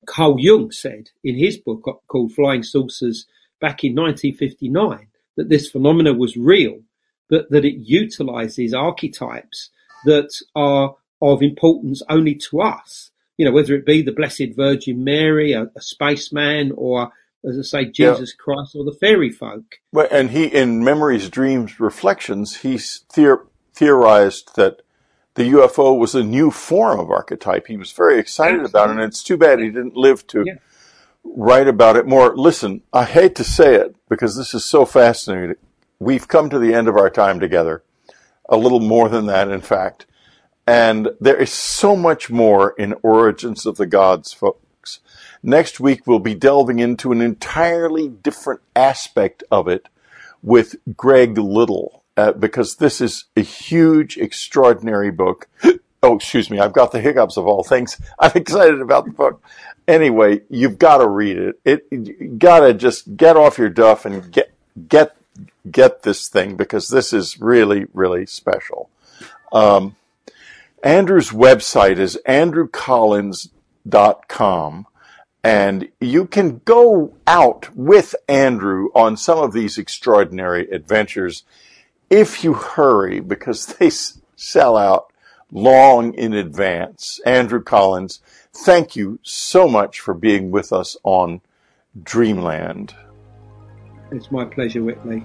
[0.06, 3.26] Carl Jung said in his book called Flying Saucers
[3.60, 5.06] back in 1959,
[5.36, 6.80] that this phenomena was real,
[7.28, 9.70] but that it utilizes archetypes
[10.04, 13.10] that are of importance only to us.
[13.38, 17.12] You know, whether it be the Blessed Virgin Mary, a, a spaceman, or
[17.48, 18.42] as I say, Jesus yeah.
[18.42, 19.64] Christ or the fairy folk.
[19.92, 24.82] Well, and he, in Memories, Dreams, Reflections, he theor- theorized that
[25.34, 27.66] the UFO was a new form of archetype.
[27.66, 28.70] He was very excited Absolutely.
[28.70, 30.54] about it, and it's too bad he didn't live to yeah.
[31.24, 32.36] write about it more.
[32.36, 35.56] Listen, I hate to say it because this is so fascinating.
[35.98, 37.82] We've come to the end of our time together,
[38.48, 40.06] a little more than that, in fact.
[40.66, 45.00] And there is so much more in Origins of the Gods, folks.
[45.42, 49.88] Next week, we'll be delving into an entirely different aspect of it
[50.42, 55.48] with Greg Little, uh, because this is a huge, extraordinary book.
[56.02, 58.00] oh, excuse me, I've got the hiccups of all things.
[58.18, 59.42] I'm excited about the book.
[59.88, 61.60] Anyway, you've got to read it.
[61.64, 64.52] It got to just get off your duff and get
[64.88, 65.16] get
[65.70, 68.90] get this thing because this is really really special.
[69.52, 69.96] Um,
[70.82, 74.86] Andrew's website is andrewcollins.com.
[75.44, 81.42] And you can go out with Andrew on some of these extraordinary adventures
[82.12, 83.90] if you hurry because they
[84.36, 85.10] sell out
[85.50, 87.18] long in advance.
[87.24, 88.20] Andrew Collins,
[88.52, 91.40] thank you so much for being with us on
[92.02, 92.94] Dreamland.
[94.10, 95.24] It's my pleasure, Whitley.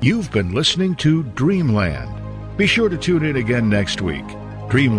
[0.00, 2.56] You've been listening to Dreamland.
[2.56, 4.24] Be sure to tune in again next week.
[4.68, 4.98] Dreamland